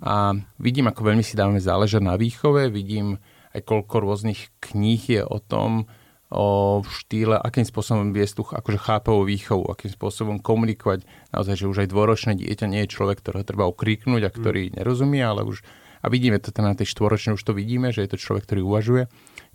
a 0.05 0.37
vidím, 0.61 0.85
ako 0.89 1.01
veľmi 1.01 1.25
si 1.25 1.33
dávame 1.33 1.57
záležať 1.57 2.01
na 2.05 2.13
výchove, 2.13 2.69
vidím 2.69 3.17
aj 3.51 3.61
koľko 3.67 3.95
rôznych 3.99 4.53
kníh 4.63 5.01
je 5.01 5.21
o 5.25 5.41
tom, 5.41 5.89
o 6.31 6.79
štýle, 6.87 7.35
akým 7.35 7.67
spôsobom 7.67 8.15
viesť 8.15 8.33
tú 8.39 8.43
akože 8.47 8.79
chápavú 8.79 9.27
výchovu, 9.27 9.67
akým 9.67 9.91
spôsobom 9.91 10.39
komunikovať. 10.39 11.03
Naozaj, 11.35 11.55
že 11.59 11.69
už 11.69 11.77
aj 11.83 11.91
dvoročné 11.91 12.31
dieťa 12.39 12.65
nie 12.71 12.87
je 12.87 12.93
človek, 12.95 13.19
ktorého 13.19 13.43
treba 13.43 13.67
okríknuť 13.67 14.21
a 14.23 14.31
ktorý 14.31 14.71
mm. 14.71 14.73
nerozumie, 14.79 15.19
ale 15.19 15.43
už 15.43 15.59
a 16.01 16.09
vidíme 16.09 16.41
to 16.41 16.49
teda 16.49 16.73
na 16.73 16.77
tej 16.77 16.89
štvoročnej, 16.97 17.37
už 17.37 17.45
to 17.45 17.53
vidíme, 17.53 17.93
že 17.93 18.01
je 18.01 18.09
to 18.09 18.17
človek, 18.17 18.49
ktorý 18.49 18.65
uvažuje, 18.65 19.03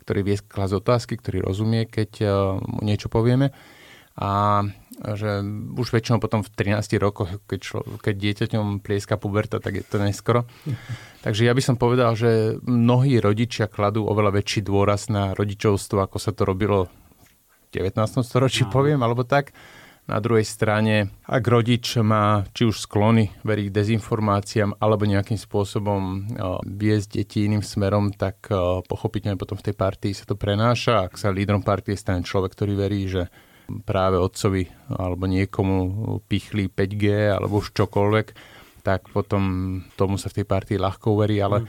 ktorý 0.07 0.19
vie 0.23 0.35
klas 0.39 0.71
otázky, 0.71 1.19
ktorý 1.19 1.43
rozumie, 1.43 1.83
keď 1.83 2.11
uh, 2.23 2.29
mu 2.63 2.79
niečo 2.87 3.11
povieme. 3.11 3.51
A 4.17 4.65
že 4.97 5.45
už 5.77 5.93
väčšinou 5.93 6.17
potom 6.17 6.41
v 6.41 6.49
13 6.49 6.97
rokoch, 6.97 7.29
keď, 7.45 7.59
člo, 7.61 7.81
keď 8.01 8.15
dieťaťom 8.17 8.81
plieska 8.81 9.13
puberta, 9.21 9.61
tak 9.61 9.77
je 9.77 9.83
to 9.85 10.01
neskoro. 10.01 10.49
Takže 11.25 11.45
ja 11.45 11.53
by 11.53 11.61
som 11.61 11.77
povedal, 11.77 12.17
že 12.17 12.57
mnohí 12.65 13.21
rodičia 13.21 13.69
kladú 13.69 14.09
oveľa 14.09 14.41
väčší 14.41 14.65
dôraz 14.65 15.13
na 15.13 15.37
rodičovstvo, 15.37 16.01
ako 16.01 16.17
sa 16.17 16.33
to 16.33 16.49
robilo 16.49 16.89
v 17.69 17.85
19. 17.85 17.93
storočí, 18.25 18.65
no. 18.65 18.73
poviem, 18.73 18.99
alebo 19.05 19.21
tak. 19.21 19.53
Na 20.07 20.23
druhej 20.23 20.47
strane, 20.47 21.11
ak 21.27 21.43
rodič 21.43 21.99
má 21.99 22.47
či 22.55 22.63
už 22.63 22.79
sklony 22.79 23.27
veriť 23.43 23.67
dezinformáciám 23.75 24.79
alebo 24.79 25.03
nejakým 25.03 25.35
spôsobom 25.35 26.31
viesť 26.63 27.19
deti 27.19 27.43
iným 27.43 27.59
smerom, 27.59 28.15
tak 28.15 28.47
pochopiteľne 28.87 29.35
potom 29.35 29.59
v 29.59 29.67
tej 29.67 29.75
partii 29.75 30.15
sa 30.15 30.23
to 30.23 30.39
prenáša. 30.39 31.11
Ak 31.11 31.19
sa 31.19 31.27
lídrom 31.27 31.59
partie 31.59 31.99
stane 31.99 32.23
človek, 32.23 32.55
ktorý 32.55 32.79
verí, 32.79 33.03
že 33.11 33.27
práve 33.83 34.15
otcovi 34.15 34.67
alebo 34.91 35.27
niekomu 35.27 35.77
pichli 36.25 36.71
5G 36.71 37.35
alebo 37.35 37.59
už 37.59 37.75
čokoľvek, 37.75 38.27
tak 38.81 39.11
potom 39.11 39.43
tomu 39.99 40.15
sa 40.15 40.31
v 40.31 40.41
tej 40.41 40.45
partii 40.47 40.79
ľahko 40.79 41.19
uverí, 41.19 41.43
ale 41.43 41.63
mm. 41.63 41.67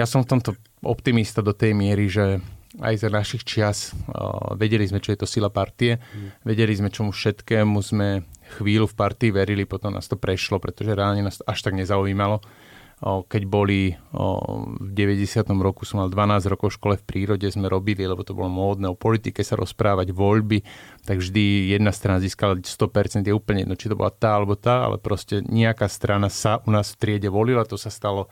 ja 0.00 0.08
som 0.08 0.24
v 0.24 0.30
tomto 0.32 0.56
optimista 0.80 1.44
do 1.44 1.52
tej 1.52 1.76
miery, 1.76 2.08
že 2.08 2.40
aj 2.80 2.94
za 3.00 3.08
našich 3.08 3.42
čias 3.44 3.92
vedeli 4.56 4.84
sme, 4.84 5.00
čo 5.00 5.12
je 5.12 5.20
to 5.20 5.28
sila 5.28 5.52
partie, 5.52 6.00
mm. 6.00 6.44
vedeli 6.44 6.72
sme, 6.72 6.88
čomu 6.88 7.12
všetkému 7.12 7.78
sme 7.84 8.24
chvíľu 8.56 8.88
v 8.88 8.96
partii 8.96 9.30
verili, 9.32 9.68
potom 9.68 9.92
nás 9.92 10.08
to 10.08 10.16
prešlo, 10.16 10.56
pretože 10.56 10.96
reálne 10.96 11.20
nás 11.20 11.40
to 11.40 11.44
až 11.44 11.60
tak 11.60 11.76
nezaujímalo 11.76 12.40
keď 13.02 13.42
boli 13.46 13.94
v 14.10 14.90
90. 14.90 15.46
roku, 15.62 15.86
som 15.86 16.02
mal 16.02 16.10
12 16.10 16.50
rokov 16.50 16.74
v 16.74 16.76
škole 16.76 16.94
v 16.98 17.06
prírode, 17.06 17.46
sme 17.46 17.70
robili, 17.70 18.02
lebo 18.02 18.26
to 18.26 18.34
bolo 18.34 18.50
módne, 18.50 18.90
o 18.90 18.98
politike 18.98 19.46
sa 19.46 19.54
rozprávať, 19.54 20.10
voľby, 20.10 20.66
tak 21.06 21.22
vždy 21.22 21.70
jedna 21.78 21.94
strana 21.94 22.18
získala 22.18 22.58
100%, 22.58 23.22
je 23.22 23.30
úplne 23.30 23.62
jedno, 23.62 23.78
či 23.78 23.86
to 23.86 23.94
bola 23.94 24.10
tá 24.10 24.34
alebo 24.34 24.58
tá, 24.58 24.82
ale 24.82 24.98
proste 24.98 25.46
nejaká 25.46 25.86
strana 25.86 26.26
sa 26.26 26.58
u 26.66 26.74
nás 26.74 26.90
v 26.94 26.98
triede 26.98 27.30
volila, 27.30 27.62
to 27.62 27.78
sa 27.78 27.90
stalo 27.90 28.26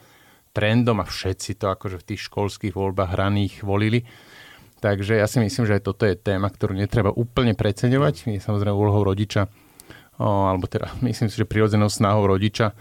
trendom 0.50 0.98
a 0.98 1.07
všetci 1.07 1.62
to 1.62 1.70
akože 1.70 2.02
v 2.02 2.07
tých 2.14 2.26
školských 2.26 2.74
voľbách 2.74 3.14
hraných 3.14 3.62
volili. 3.62 4.02
Takže 4.83 5.20
ja 5.20 5.31
si 5.31 5.38
myslím, 5.40 5.64
že 5.68 5.79
aj 5.79 5.83
toto 5.85 6.05
je 6.05 6.18
téma, 6.18 6.50
ktorú 6.50 6.76
netreba 6.76 7.09
úplne 7.14 7.57
preceňovať. 7.57 8.29
Je 8.29 8.40
samozrejme 8.42 8.76
úlohou 8.76 9.05
rodiča, 9.05 9.48
alebo 10.16 10.64
teda 10.68 10.96
myslím 11.05 11.29
si, 11.29 11.37
že 11.37 11.48
prirodzenou 11.48 11.92
snahou 11.92 12.29
rodiča 12.29 12.72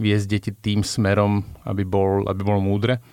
viesť 0.00 0.26
deti 0.26 0.50
tým 0.50 0.80
smerom, 0.80 1.44
aby 1.68 1.84
bol, 1.84 2.24
aby 2.24 2.40
bol 2.40 2.58
múdre. 2.64 3.04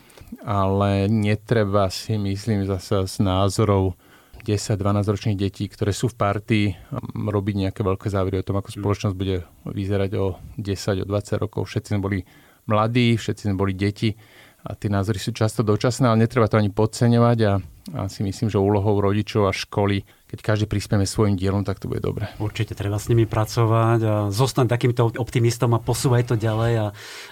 Ale 0.44 1.12
netreba 1.12 1.92
si, 1.92 2.16
myslím, 2.16 2.64
zase 2.64 3.04
z 3.08 3.24
názorov 3.24 4.00
10-12 4.48 5.04
ročných 5.04 5.40
detí, 5.40 5.68
ktoré 5.68 5.92
sú 5.92 6.08
v 6.08 6.16
partii, 6.16 6.68
robiť 7.12 7.56
nejaké 7.68 7.84
veľké 7.84 8.08
závery 8.08 8.40
o 8.40 8.48
tom, 8.48 8.56
ako 8.56 8.80
spoločnosť 8.80 9.16
bude 9.20 9.44
vyzerať 9.68 10.12
o 10.16 10.40
10, 10.56 11.04
o 11.04 11.06
20 11.06 11.44
rokov. 11.44 11.68
Všetci 11.68 11.92
sme 11.92 12.00
boli 12.00 12.20
mladí, 12.64 13.20
všetci 13.20 13.52
sme 13.52 13.60
boli 13.60 13.76
deti 13.76 14.16
a 14.64 14.76
tie 14.76 14.88
názory 14.88 15.20
sú 15.20 15.36
často 15.36 15.68
dočasné, 15.68 16.08
ale 16.08 16.24
netreba 16.24 16.48
to 16.48 16.60
ani 16.60 16.72
podceňovať 16.72 17.38
a, 17.44 17.54
a 17.96 18.02
si 18.08 18.24
myslím, 18.24 18.48
že 18.48 18.60
úlohou 18.60 19.00
rodičov 19.00 19.48
a 19.48 19.56
školy 19.56 20.04
keď 20.28 20.40
každý 20.44 20.66
prispieme 20.68 21.08
svojim 21.08 21.40
dielom, 21.40 21.64
tak 21.64 21.80
to 21.80 21.88
bude 21.88 22.04
dobre. 22.04 22.28
Určite 22.36 22.76
treba 22.76 23.00
s 23.00 23.08
nimi 23.08 23.24
pracovať 23.24 24.00
a 24.04 24.16
zostať 24.28 24.68
takýmto 24.68 25.16
optimistom 25.16 25.72
a 25.72 25.80
posúvaj 25.80 26.28
to 26.28 26.36
ďalej 26.36 26.74
a 26.84 26.86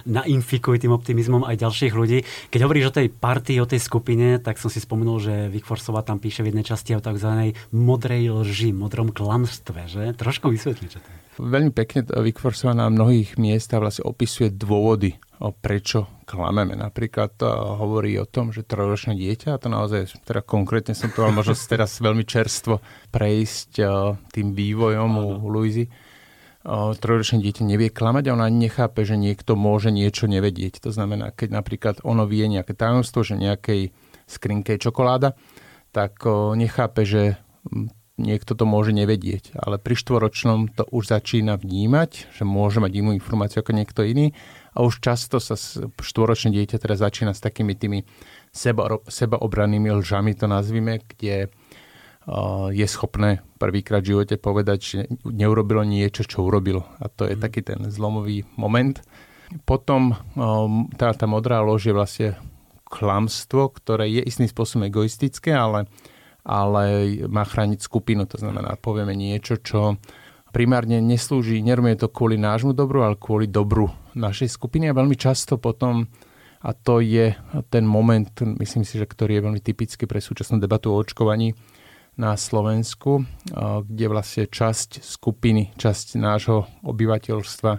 nainfikuj 0.08 0.79
tým 0.79 0.95
optimizmom 0.95 1.43
aj 1.43 1.60
ďalších 1.60 1.91
ľudí. 1.91 2.23
Keď 2.55 2.60
hovoríš 2.63 2.89
o 2.89 2.95
tej 2.95 3.08
partii, 3.12 3.60
o 3.60 3.67
tej 3.67 3.84
skupine, 3.84 4.39
tak 4.39 4.63
som 4.63 4.71
si 4.71 4.79
spomenul, 4.79 5.19
že 5.19 5.34
Vic 5.51 5.67
Forsova 5.67 6.08
tam 6.08 6.23
píše 6.23 6.39
v 6.39 6.55
jednej 6.55 6.63
časti 6.63 6.95
o 6.95 7.03
tzv. 7.03 7.51
modrej 7.75 8.31
lži, 8.31 8.71
modrom 8.71 9.12
klamstve, 9.12 9.91
že? 9.91 10.03
Trošku 10.15 10.47
vysvetli, 10.47 10.88
čo 10.88 11.03
to 11.03 11.10
je. 11.12 11.24
Veľmi 11.35 11.75
pekne 11.75 12.07
Vic 12.23 12.39
Forsova 12.39 12.71
na 12.71 12.87
mnohých 12.87 13.35
miestach 13.35 13.83
vlastne 13.83 14.07
opisuje 14.07 14.55
dôvody, 14.55 15.19
prečo 15.59 16.07
klameme. 16.23 16.79
Napríklad 16.79 17.35
to 17.35 17.47
hovorí 17.75 18.15
o 18.15 18.23
tom, 18.23 18.55
že 18.55 18.63
trojročné 18.63 19.19
dieťa, 19.19 19.51
a 19.51 19.59
to 19.59 19.67
naozaj 19.67 20.15
teda 20.23 20.39
konkrétne 20.39 20.95
som 20.95 21.11
to 21.11 21.27
mal 21.27 21.35
možnosť 21.35 21.63
teraz 21.75 21.99
veľmi 21.99 22.23
čerstvo 22.23 22.79
prejsť 23.11 23.71
tým 24.31 24.55
vývojom 24.55 25.11
u 25.43 25.47
Luizy. 25.51 25.91
Trojročné 26.65 27.43
dieťa 27.43 27.67
nevie 27.67 27.91
klamať 27.91 28.31
a 28.31 28.35
ona 28.39 28.47
nechápe, 28.49 29.03
že 29.05 29.19
niekto 29.19 29.53
môže 29.59 29.91
niečo 29.91 30.31
nevedieť. 30.31 30.81
To 30.87 30.89
znamená, 30.89 31.35
keď 31.35 31.49
napríklad 31.51 31.95
ono 32.01 32.25
vie 32.25 32.47
nejaké 32.47 32.73
tajomstvo, 32.73 33.21
že 33.21 33.37
nejakej 33.37 33.91
skrinke 34.25 34.79
je 34.79 34.89
čokoláda, 34.89 35.37
tak 35.91 36.25
nechápe, 36.57 37.05
že 37.05 37.37
niekto 38.15 38.56
to 38.56 38.63
môže 38.63 38.95
nevedieť, 38.95 39.60
ale 39.60 39.75
pri 39.75 39.99
štvoročnom 39.99 40.71
to 40.71 40.88
už 40.88 41.12
začína 41.12 41.60
vnímať, 41.60 42.32
že 42.32 42.43
môže 42.47 42.80
mať 42.80 42.91
inú 42.95 43.12
informáciu 43.12 43.60
ako 43.60 43.75
niekto 43.75 44.08
iný 44.08 44.32
a 44.71 44.88
už 44.88 45.04
často 45.04 45.43
sa 45.43 45.60
štvoročné 45.99 46.56
dieťa 46.56 46.80
teda 46.80 46.95
začína 46.95 47.36
s 47.36 47.43
takými 47.43 47.75
tými 47.75 48.08
seba, 48.56 49.04
sebaobrannými 49.04 49.91
lžami, 49.99 50.32
to 50.32 50.47
nazvime, 50.47 51.04
kde 51.04 51.51
uh, 51.51 52.71
je 52.71 52.88
schopné 52.88 53.43
prvýkrát 53.60 53.99
v 53.99 54.15
živote 54.15 54.36
povedať, 54.39 54.80
že 54.80 54.99
neurobilo 55.28 55.84
niečo, 55.84 56.23
čo 56.23 56.47
urobilo. 56.47 56.88
A 57.04 57.12
to 57.12 57.28
je 57.28 57.36
mm. 57.36 57.41
taký 57.43 57.62
ten 57.67 57.80
zlomový 57.91 58.47
moment. 58.56 58.95
Potom 59.67 60.15
um, 60.39 60.88
tá, 60.95 61.12
tá 61.12 61.28
modrá 61.28 61.60
lož 61.60 61.91
je 61.91 61.93
vlastne 61.93 62.30
klamstvo, 62.88 63.75
ktoré 63.75 64.08
je 64.08 64.23
istým 64.23 64.47
spôsobom 64.47 64.88
egoistické, 64.88 65.51
ale 65.51 65.91
ale 66.45 67.25
má 67.25 67.41
chrániť 67.41 67.81
skupinu. 67.81 68.29
To 68.29 68.38
znamená, 68.38 68.77
povieme 68.77 69.17
niečo, 69.17 69.58
čo 69.58 69.97
primárne 70.53 71.01
neslúži, 71.03 71.60
nerobíme 71.60 71.99
to 71.99 72.08
kvôli 72.08 72.39
nášmu 72.39 72.71
dobru, 72.71 73.03
ale 73.03 73.19
kvôli 73.19 73.49
dobru 73.49 73.91
našej 74.15 74.55
skupiny 74.55 74.88
a 74.88 74.95
veľmi 74.95 75.17
často 75.19 75.60
potom 75.60 76.08
a 76.65 76.73
to 76.73 76.97
je 77.03 77.36
ten 77.69 77.86
moment, 77.86 78.31
myslím 78.41 78.81
si, 78.88 78.97
že 78.97 79.05
ktorý 79.05 79.38
je 79.38 79.45
veľmi 79.45 79.62
typický 79.62 80.10
pre 80.10 80.17
súčasnú 80.17 80.58
debatu 80.58 80.89
o 80.89 80.97
očkovaní 80.97 81.53
na 82.15 82.34
Slovensku, 82.39 83.27
kde 83.86 84.05
vlastne 84.08 84.47
časť 84.47 85.03
skupiny, 85.03 85.75
časť 85.75 86.15
nášho 86.17 86.65
obyvateľstva 86.88 87.71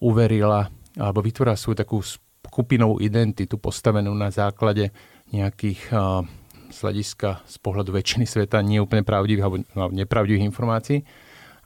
uverila 0.00 0.72
alebo 0.98 1.20
vytvorila 1.22 1.54
svoju 1.54 1.76
takú 1.78 2.02
skupinovú 2.02 2.98
identitu 2.98 3.60
postavenú 3.60 4.10
na 4.16 4.34
základe 4.34 4.90
nejakých 5.30 5.94
z 6.68 6.78
hľadiska 6.84 7.42
z 7.44 7.56
pohľadu 7.60 7.90
väčšiny 7.92 8.24
sveta 8.28 8.60
nie 8.62 8.80
úplne 8.80 9.04
pravdivých 9.04 9.44
alebo 9.44 9.56
no, 9.74 9.88
nepravdivých 9.92 10.46
informácií. 10.48 11.02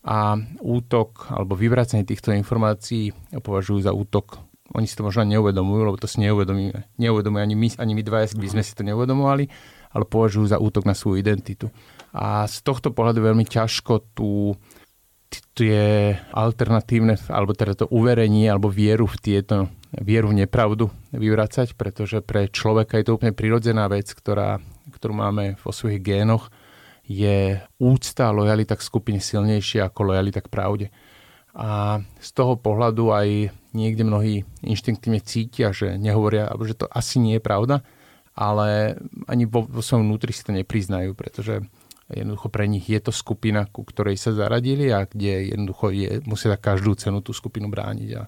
A 0.03 0.35
útok 0.59 1.31
alebo 1.31 1.55
vyvracenie 1.55 2.03
týchto 2.03 2.35
informácií 2.35 3.15
považujú 3.39 3.87
za 3.87 3.95
útok. 3.95 4.43
Oni 4.75 4.89
si 4.89 4.99
to 4.99 5.07
možno 5.07 5.23
neuvedomujú, 5.29 5.83
lebo 5.87 5.99
to 6.01 6.11
si 6.11 6.19
neuvedomíme. 6.25 6.91
Neuvedomujú 6.99 7.43
ani 7.45 7.55
my, 7.55 7.69
ani 7.79 7.93
my 7.95 8.03
dvaja 8.03 8.35
by 8.35 8.49
sme 8.51 8.63
si 8.65 8.73
to 8.75 8.83
neuvedomovali, 8.83 9.47
ale 9.95 10.05
považujú 10.09 10.51
za 10.51 10.59
útok 10.59 10.89
na 10.89 10.97
svoju 10.97 11.21
identitu. 11.23 11.71
A 12.17 12.49
z 12.49 12.65
tohto 12.65 12.91
pohľadu 12.91 13.23
veľmi 13.23 13.45
ťažko 13.47 14.17
tú 14.17 14.57
tie 15.57 16.13
alternatívne, 16.33 17.17
alebo 17.29 17.53
teda 17.57 17.85
to 17.85 17.87
uverenie, 17.89 18.49
alebo 18.49 18.69
vieru 18.73 19.09
v 19.09 19.17
tieto, 19.21 19.69
vieru 19.93 20.33
v 20.33 20.45
nepravdu 20.45 20.89
vyvracať, 21.13 21.77
pretože 21.77 22.25
pre 22.25 22.49
človeka 22.49 23.01
je 23.01 23.05
to 23.09 23.15
úplne 23.17 23.37
prirodzená 23.37 23.89
vec, 23.89 24.09
ktorá 24.13 24.61
ktorú 25.03 25.19
máme 25.19 25.59
vo 25.59 25.75
svojich 25.75 25.99
génoch, 25.99 26.47
je 27.03 27.59
úcta 27.83 28.31
a 28.31 28.37
lojalita 28.37 28.79
k 28.79 28.87
skupine 28.87 29.19
silnejšia 29.19 29.91
ako 29.91 30.15
lojalita 30.15 30.39
k 30.39 30.47
pravde. 30.47 30.87
A 31.59 31.99
z 32.23 32.31
toho 32.31 32.55
pohľadu 32.55 33.11
aj 33.11 33.51
niekde 33.75 34.07
mnohí 34.07 34.47
inštinktívne 34.63 35.19
cítia, 35.21 35.75
že 35.75 35.99
nehovoria, 35.99 36.49
že 36.63 36.79
to 36.79 36.87
asi 36.87 37.19
nie 37.19 37.37
je 37.37 37.43
pravda, 37.43 37.83
ale 38.33 38.97
ani 39.29 39.45
vo, 39.45 39.67
vo 39.67 39.83
svojom 39.85 40.09
vnútri 40.09 40.33
si 40.33 40.47
to 40.47 40.55
nepriznajú, 40.55 41.13
pretože 41.13 41.61
jednoducho 42.09 42.49
pre 42.49 42.65
nich 42.71 42.89
je 42.89 43.01
to 43.03 43.13
skupina, 43.13 43.69
ku 43.69 43.85
ktorej 43.85 44.17
sa 44.17 44.33
zaradili 44.33 44.89
a 44.95 45.05
kde 45.05 45.53
jednoducho 45.53 45.93
je, 45.93 46.09
musia 46.25 46.57
každú 46.57 46.97
cenu 46.97 47.21
tú 47.21 47.37
skupinu 47.37 47.69
brániť. 47.69 48.11
A, 48.17 48.23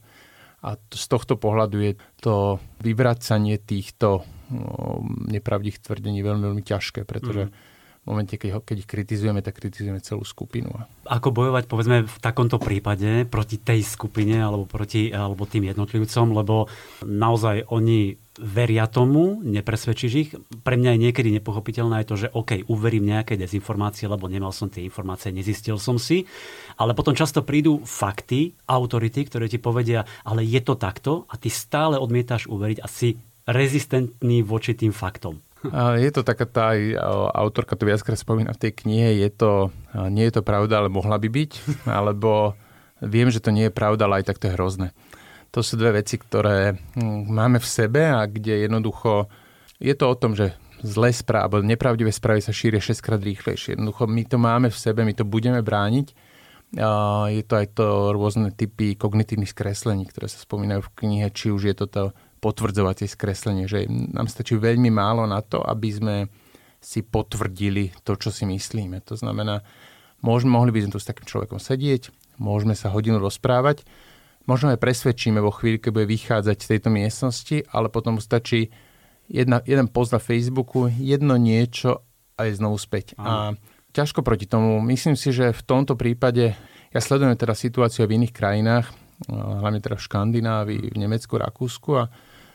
a 0.65 0.69
z 0.77 1.05
tohto 1.09 1.41
pohľadu 1.41 1.77
je 1.81 1.93
to 2.21 2.61
vyvracanie 2.85 3.57
týchto 3.61 4.25
nepravdých 5.31 5.81
tvrdení 5.83 6.21
veľmi, 6.21 6.45
veľmi 6.51 6.65
ťažké, 6.65 7.07
pretože 7.09 7.49
mm. 7.49 7.51
v 7.51 8.05
momente, 8.05 8.35
keď, 8.37 8.51
ho, 8.55 8.61
keď 8.61 8.77
ich 8.85 8.91
kritizujeme, 8.91 9.41
tak 9.41 9.57
kritizujeme 9.59 10.01
celú 10.05 10.23
skupinu. 10.23 10.71
Ako 11.09 11.33
bojovať, 11.33 11.65
povedzme, 11.65 12.05
v 12.05 12.19
takomto 12.21 12.61
prípade 12.61 13.25
proti 13.25 13.57
tej 13.57 13.81
skupine 13.81 14.41
alebo 14.41 14.69
proti 14.69 15.09
alebo 15.09 15.49
tým 15.49 15.73
jednotlivcom, 15.73 16.27
lebo 16.37 16.69
naozaj 17.05 17.69
oni 17.73 18.21
veria 18.35 18.91
tomu, 18.91 19.39
nepresvedčíš 19.47 20.13
ich. 20.19 20.31
Pre 20.35 20.75
mňa 20.75 20.99
je 20.99 21.03
niekedy 21.07 21.31
nepochopiteľné 21.39 22.03
aj 22.03 22.07
to, 22.11 22.17
že 22.19 22.33
OK, 22.35 22.67
uverím 22.67 23.07
nejaké 23.07 23.39
dezinformácie, 23.39 24.11
lebo 24.11 24.27
nemal 24.27 24.51
som 24.51 24.67
tie 24.67 24.83
informácie, 24.83 25.31
nezistil 25.31 25.79
som 25.79 26.03
si. 26.03 26.27
Ale 26.75 26.99
potom 26.99 27.15
často 27.15 27.47
prídu 27.47 27.87
fakty, 27.87 28.59
autority, 28.67 29.31
ktoré 29.31 29.47
ti 29.47 29.63
povedia, 29.63 30.03
ale 30.27 30.43
je 30.43 30.59
to 30.67 30.75
takto 30.75 31.31
a 31.31 31.39
ty 31.39 31.47
stále 31.47 31.95
odmietáš 31.95 32.51
uveriť 32.51 32.83
a 32.83 32.91
si 32.91 33.15
rezistentný 33.45 34.41
voči 34.45 34.73
tým 34.73 34.93
faktom. 34.93 35.41
Je 35.97 36.11
to 36.13 36.21
taká 36.21 36.45
tá, 36.45 36.77
autorka 37.33 37.73
to 37.73 37.89
viackrát 37.89 38.21
spomína 38.21 38.53
v 38.53 38.69
tej 38.69 38.73
knihe, 38.85 39.17
je 39.25 39.31
to, 39.33 39.73
nie 40.13 40.29
je 40.29 40.37
to 40.37 40.43
pravda, 40.45 40.85
ale 40.85 40.93
mohla 40.93 41.17
by 41.17 41.29
byť, 41.33 41.51
alebo 42.01 42.53
viem, 43.01 43.33
že 43.33 43.41
to 43.41 43.49
nie 43.49 43.73
je 43.73 43.73
pravda, 43.73 44.05
ale 44.05 44.21
aj 44.21 44.29
tak 44.29 44.41
to 44.41 44.53
je 44.53 44.57
hrozné. 44.57 44.89
To 45.57 45.65
sú 45.65 45.81
dve 45.81 46.05
veci, 46.05 46.21
ktoré 46.21 46.77
hm, 46.77 47.31
máme 47.33 47.63
v 47.63 47.69
sebe 47.69 48.05
a 48.13 48.29
kde 48.29 48.69
jednoducho 48.69 49.31
je 49.81 49.95
to 49.97 50.05
o 50.05 50.19
tom, 50.19 50.37
že 50.37 50.53
zlé 50.85 51.17
správy, 51.17 51.43
alebo 51.49 51.65
nepravdivé 51.65 52.13
správy 52.13 52.45
sa 52.45 52.53
šíria 52.53 52.83
6 52.83 53.01
krát 53.01 53.23
rýchlejšie. 53.25 53.73
Jednoducho 53.73 54.05
my 54.05 54.23
to 54.29 54.37
máme 54.37 54.69
v 54.69 54.77
sebe, 54.77 55.01
my 55.01 55.17
to 55.17 55.25
budeme 55.25 55.65
brániť. 55.65 56.13
Je 57.31 57.43
to 57.47 57.55
aj 57.57 57.67
to 57.73 58.13
rôzne 58.13 58.53
typy 58.53 58.99
kognitívnych 58.99 59.49
skreslení, 59.49 60.05
ktoré 60.11 60.29
sa 60.29 60.43
spomínajú 60.43 60.85
v 60.85 60.93
knihe, 60.93 61.27
či 61.33 61.55
už 61.55 61.73
je 61.73 61.75
to 61.79 61.87
to 61.89 62.03
potvrdzovacie 62.45 63.09
skreslenie, 63.09 63.65
že 63.65 63.89
nám 63.89 64.29
stačí 64.29 64.61
veľmi 64.61 64.93
málo 64.93 65.25
na 65.25 65.41
to, 65.41 65.65
aby 65.65 65.89
sme 65.89 66.17
si 66.85 67.01
potvrdili 67.01 67.97
to, 68.05 68.21
čo 68.21 68.29
si 68.29 68.45
myslíme. 68.45 69.01
To 69.09 69.17
znamená, 69.17 69.65
môžeme, 70.21 70.53
mohli 70.53 70.69
by 70.77 70.85
sme 70.85 70.93
tu 70.93 71.01
s 71.01 71.09
takým 71.09 71.25
človekom 71.25 71.57
sedieť, 71.57 72.13
môžeme 72.37 72.77
sa 72.77 72.93
hodinu 72.93 73.17
rozprávať, 73.17 73.89
možno 74.45 74.69
aj 74.69 74.85
presvedčíme 74.85 75.41
vo 75.41 75.49
chvíli, 75.49 75.81
keď 75.81 75.91
bude 75.97 76.05
vychádzať 76.13 76.57
z 76.61 76.71
tejto 76.77 76.89
miestnosti, 76.93 77.57
ale 77.73 77.89
potom 77.89 78.21
stačí 78.21 78.69
jedna, 79.33 79.65
jeden 79.65 79.89
post 79.89 80.13
na 80.13 80.21
Facebooku, 80.21 80.93
jedno 80.93 81.41
niečo 81.41 82.05
a 82.37 82.45
je 82.45 82.61
znovu 82.61 82.77
späť. 82.77 83.17
A 83.17 83.57
ťažko 83.97 84.21
proti 84.21 84.45
tomu. 84.45 84.85
Myslím 84.85 85.17
si, 85.17 85.33
že 85.33 85.57
v 85.57 85.63
tomto 85.65 85.97
prípade, 85.97 86.53
ja 86.93 87.01
sledujem 87.01 87.39
teda 87.39 87.57
situáciu 87.57 88.05
v 88.05 88.21
iných 88.21 88.35
krajinách, 88.37 88.93
hlavne 89.31 89.81
teda 89.81 89.97
v 89.97 90.05
Škandinávii, 90.05 90.93
v 90.93 90.99
Nemecku, 90.99 91.39
Rakúsku 91.39 91.91
a 91.97 92.11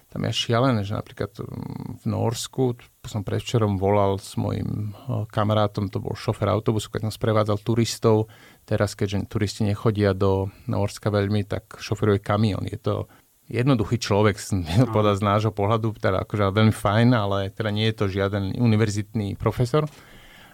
tam 0.09 0.25
je 0.25 0.33
šialené, 0.33 0.81
že 0.81 0.97
napríklad 0.97 1.37
mm, 1.37 2.01
v 2.01 2.05
Norsku, 2.09 2.73
som 3.05 3.21
predvčerom 3.21 3.77
volal 3.77 4.17
s 4.17 4.33
mojim 4.41 4.97
kamarátom, 5.29 5.93
to 5.93 6.01
bol 6.01 6.17
šofer 6.17 6.49
autobusu, 6.49 6.89
keď 6.89 7.09
som 7.09 7.13
sprevádzal 7.13 7.61
turistov, 7.61 8.25
teraz 8.65 8.97
keďže 8.97 9.29
turisti 9.29 9.61
nechodia 9.69 10.17
do 10.17 10.49
Norska 10.65 11.13
veľmi, 11.13 11.45
tak 11.45 11.77
šoferuje 11.77 12.25
kamión. 12.25 12.65
Je 12.65 12.81
to 12.81 13.05
jednoduchý 13.45 14.01
človek, 14.01 14.37
no. 14.81 14.89
podľa 14.89 15.13
z 15.17 15.21
nášho 15.21 15.53
pohľadu, 15.53 15.93
teda 15.97 16.25
akože 16.25 16.53
veľmi 16.53 16.73
fajn, 16.73 17.07
ale 17.13 17.53
teda 17.53 17.69
nie 17.69 17.85
je 17.93 17.95
to 17.97 18.05
žiaden 18.09 18.57
univerzitný 18.57 19.37
profesor. 19.37 19.85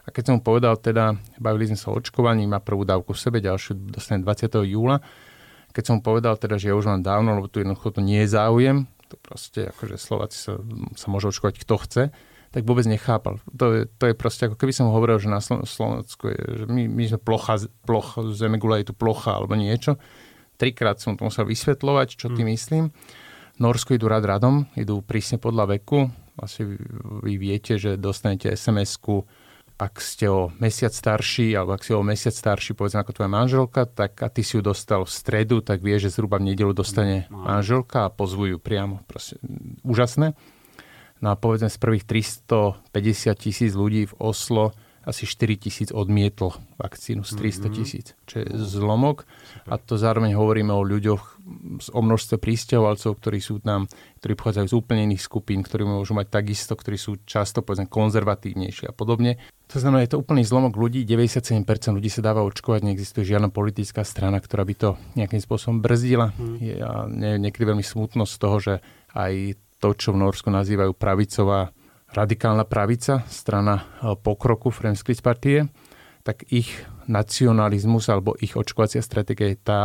A 0.06 0.14
keď 0.14 0.24
som 0.30 0.34
mu 0.38 0.42
povedal, 0.46 0.78
teda 0.78 1.18
bavili 1.42 1.72
sme 1.72 1.80
sa 1.80 1.90
o 1.90 1.98
očkovaní, 1.98 2.46
má 2.46 2.62
prvú 2.62 2.86
dávku 2.86 3.18
v 3.18 3.24
sebe, 3.24 3.38
ďalšiu 3.42 3.90
dostane 3.90 4.22
20. 4.22 4.54
júla, 4.70 5.02
keď 5.76 5.84
som 5.84 5.94
mu 6.00 6.02
povedal 6.06 6.40
teda, 6.40 6.56
že 6.56 6.72
ja 6.72 6.76
už 6.78 6.88
mám 6.88 7.04
dávno, 7.04 7.36
lebo 7.36 7.52
tu 7.52 7.60
jednoducho 7.60 7.92
to 7.92 8.00
nie 8.00 8.24
je 8.24 8.32
záujem, 8.32 8.88
to 9.16 9.24
proste 9.24 9.72
akože 9.72 9.96
Slováci 9.96 10.36
sa, 10.36 10.60
sa 11.00 11.08
môže 11.08 11.32
očkovať 11.32 11.64
kto 11.64 11.76
chce, 11.80 12.04
tak 12.52 12.64
vôbec 12.68 12.84
nechápal. 12.88 13.40
To 13.56 13.72
je, 13.72 13.82
to 13.88 14.12
je 14.12 14.16
proste 14.16 14.52
ako 14.52 14.60
keby 14.60 14.76
som 14.76 14.92
hovoril, 14.92 15.20
že 15.20 15.32
na 15.32 15.40
Slovensku 15.44 16.32
je, 16.32 16.40
že 16.64 16.66
my, 16.68 16.88
my 16.92 17.04
sme 17.08 17.20
plocha, 17.20 17.64
plocha 17.88 18.28
Zemegula 18.36 18.84
je 18.84 18.92
tu 18.92 18.96
plocha 18.96 19.40
alebo 19.40 19.56
niečo. 19.56 19.96
Trikrát 20.56 21.00
som 21.00 21.16
to 21.16 21.28
musel 21.28 21.48
vysvetľovať, 21.48 22.08
čo 22.16 22.32
tým 22.32 22.48
mm. 22.48 22.56
myslím. 22.56 22.84
Norsko 23.60 23.96
idú 23.96 24.12
rad 24.12 24.24
radom, 24.24 24.68
idú 24.76 25.00
prísne 25.00 25.40
podľa 25.40 25.80
veku. 25.80 26.12
Asi 26.40 26.68
vy, 26.68 26.76
vy 27.24 27.34
viete, 27.40 27.80
že 27.80 27.96
dostanete 27.96 28.52
SMS-ku 28.52 29.24
ak 29.76 30.00
ste 30.00 30.32
o 30.32 30.56
mesiac 30.64 30.96
starší, 30.96 31.52
alebo 31.52 31.76
ak 31.76 31.84
si 31.84 31.92
o 31.92 32.00
mesiac 32.00 32.32
starší, 32.32 32.80
povedzme 32.80 33.04
ako 33.04 33.12
tvoja 33.12 33.32
manželka, 33.32 33.84
tak 33.84 34.16
a 34.24 34.32
ty 34.32 34.40
si 34.40 34.56
ju 34.56 34.64
dostal 34.64 35.04
v 35.04 35.12
stredu, 35.12 35.60
tak 35.60 35.84
vie, 35.84 36.00
že 36.00 36.08
zhruba 36.08 36.40
v 36.40 36.56
nedelu 36.56 36.72
dostane 36.72 37.28
no. 37.28 37.44
manželka 37.44 38.08
a 38.08 38.14
pozvu 38.14 38.56
ju 38.56 38.58
priamo. 38.58 39.04
Proste, 39.04 39.36
úžasné. 39.84 40.32
No 41.20 41.28
a 41.32 41.36
povedzme 41.36 41.68
z 41.68 41.78
prvých 41.80 42.08
350 42.08 43.36
tisíc 43.36 43.72
ľudí 43.76 44.08
v 44.08 44.16
Oslo 44.20 44.72
asi 45.06 45.30
4 45.30 45.62
tisíc 45.62 45.90
odmietlo 45.94 46.58
vakcínu 46.82 47.22
z 47.22 47.32
300 47.38 47.70
mhm. 47.70 47.74
tisíc, 47.78 48.08
čo 48.26 48.42
je 48.42 48.46
zlomok. 48.58 49.30
A 49.70 49.78
to 49.78 50.02
zároveň 50.02 50.34
hovoríme 50.34 50.74
o 50.74 50.82
ľuďoch, 50.82 51.22
o 51.94 52.02
množstve 52.02 52.42
prísťahovalcov, 52.42 53.22
ktorí 53.22 53.38
sú 53.38 53.62
tam, 53.62 53.86
ktorí 54.20 54.34
pochádzajú 54.34 54.66
z 54.66 54.76
úplne 54.76 55.02
iných 55.14 55.22
skupín, 55.22 55.62
ktorí 55.62 55.86
môžu 55.86 56.18
mať 56.18 56.34
takisto, 56.34 56.74
ktorí 56.74 56.98
sú 56.98 57.22
často 57.24 57.62
povedzme 57.62 57.86
konzervatívnejší 57.86 58.90
a 58.90 58.94
podobne. 58.94 59.38
To 59.74 59.82
znamená, 59.82 60.06
je 60.06 60.18
to 60.18 60.22
úplný 60.22 60.46
zlomok 60.46 60.78
ľudí, 60.78 61.06
97% 61.06 61.66
ľudí 61.94 62.10
sa 62.10 62.22
dáva 62.22 62.46
očkovať, 62.46 62.86
neexistuje 62.86 63.26
žiadna 63.26 63.50
politická 63.50 64.06
strana, 64.06 64.38
ktorá 64.38 64.62
by 64.62 64.76
to 64.78 64.90
nejakým 65.18 65.42
spôsobom 65.42 65.82
brzdila. 65.82 66.34
Mm. 66.38 66.58
Je, 66.62 66.76
a 66.82 66.92
nie, 67.10 67.50
niekedy 67.50 67.66
veľmi 67.66 67.86
smutno 67.86 68.30
z 68.30 68.36
toho, 68.38 68.58
že 68.62 68.74
aj 69.14 69.58
to, 69.82 69.94
čo 69.94 70.14
v 70.14 70.22
Norsku 70.22 70.50
nazývajú 70.50 70.98
pravicová 70.98 71.74
radikálna 72.16 72.64
pravica, 72.64 73.28
strana 73.28 73.84
e, 74.00 74.16
pokroku 74.16 74.72
Fremskrittspartie, 74.72 75.68
tak 76.24 76.48
ich 76.50 76.72
nacionalizmus 77.06 78.10
alebo 78.10 78.34
ich 78.40 78.56
očkovacia 78.58 79.04
stratégia 79.04 79.54
je 79.54 79.60
tá, 79.60 79.82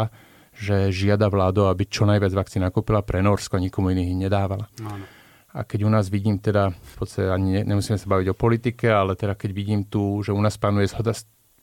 že 0.57 0.95
žiada 0.95 1.29
vládu, 1.29 1.67
aby 1.67 1.85
čo 1.85 2.07
najviac 2.07 2.33
vakcín 2.33 2.63
nakúpila 2.65 3.03
pre 3.03 3.21
Norsko 3.21 3.59
a 3.59 3.65
nikomu 3.65 3.93
iných 3.93 4.17
nedávala. 4.17 4.71
Áno. 4.81 5.05
A 5.51 5.67
keď 5.67 5.83
u 5.83 5.91
nás 5.91 6.07
vidím 6.07 6.39
teda, 6.39 6.71
v 6.71 6.95
podstate 6.95 7.27
ani 7.27 7.67
nemusíme 7.67 7.99
sa 7.99 8.07
baviť 8.07 8.27
o 8.31 8.39
politike, 8.39 8.87
ale 8.87 9.19
teda 9.19 9.35
keď 9.35 9.51
vidím 9.51 9.83
tu, 9.83 10.23
že 10.23 10.31
u 10.31 10.39
nás 10.39 10.55
panuje 10.55 10.87
zhoda, 10.87 11.11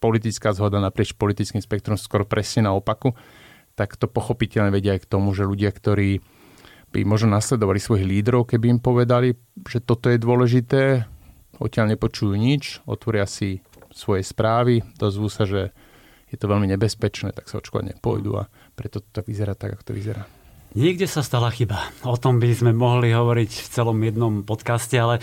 politická 0.04 0.52
zhoda 0.52 0.84
naprieč 0.84 1.16
politickým 1.16 1.64
spektrom 1.64 1.96
skoro 1.96 2.28
presne 2.28 2.68
na 2.68 2.76
opaku, 2.76 3.16
tak 3.80 3.96
to 3.96 4.12
pochopiteľne 4.12 4.76
vedia 4.76 4.98
aj 4.98 5.08
k 5.08 5.12
tomu, 5.16 5.32
že 5.32 5.48
ľudia, 5.48 5.72
ktorí 5.72 6.20
by 6.91 7.04
možno 7.04 7.36
nasledovali 7.36 7.80
svojich 7.80 8.08
lídrov, 8.08 8.47
keby 8.47 8.78
im 8.78 8.82
povedali, 8.82 9.36
že 9.67 9.84
toto 9.84 10.08
je 10.08 10.17
dôležité, 10.19 11.04
odtiaľ 11.60 11.97
nepočujú 11.97 12.34
nič, 12.38 12.80
otvoria 12.88 13.28
si 13.28 13.60
svoje 13.91 14.23
správy, 14.23 14.86
dozvú 14.95 15.28
sa, 15.28 15.43
že 15.43 15.73
je 16.28 16.38
to 16.38 16.52
veľmi 16.52 16.67
nebezpečné, 16.69 17.32
tak 17.34 17.47
sa 17.47 17.60
očkovať 17.60 17.97
nepôjdu 17.97 18.32
a 18.39 18.52
preto 18.76 19.00
to 19.00 19.23
vyzerá 19.23 19.56
tak, 19.56 19.80
ako 19.80 19.84
to 19.91 19.93
vyzerá. 19.95 20.23
Niekde 20.78 21.10
sa 21.10 21.26
stala 21.26 21.50
chyba. 21.50 21.90
O 22.06 22.22
tom 22.22 22.38
by 22.38 22.54
sme 22.54 22.70
mohli 22.70 23.10
hovoriť 23.10 23.50
v 23.50 23.70
celom 23.74 23.98
jednom 23.98 24.46
podcaste, 24.46 24.94
ale 24.94 25.18
e, 25.18 25.22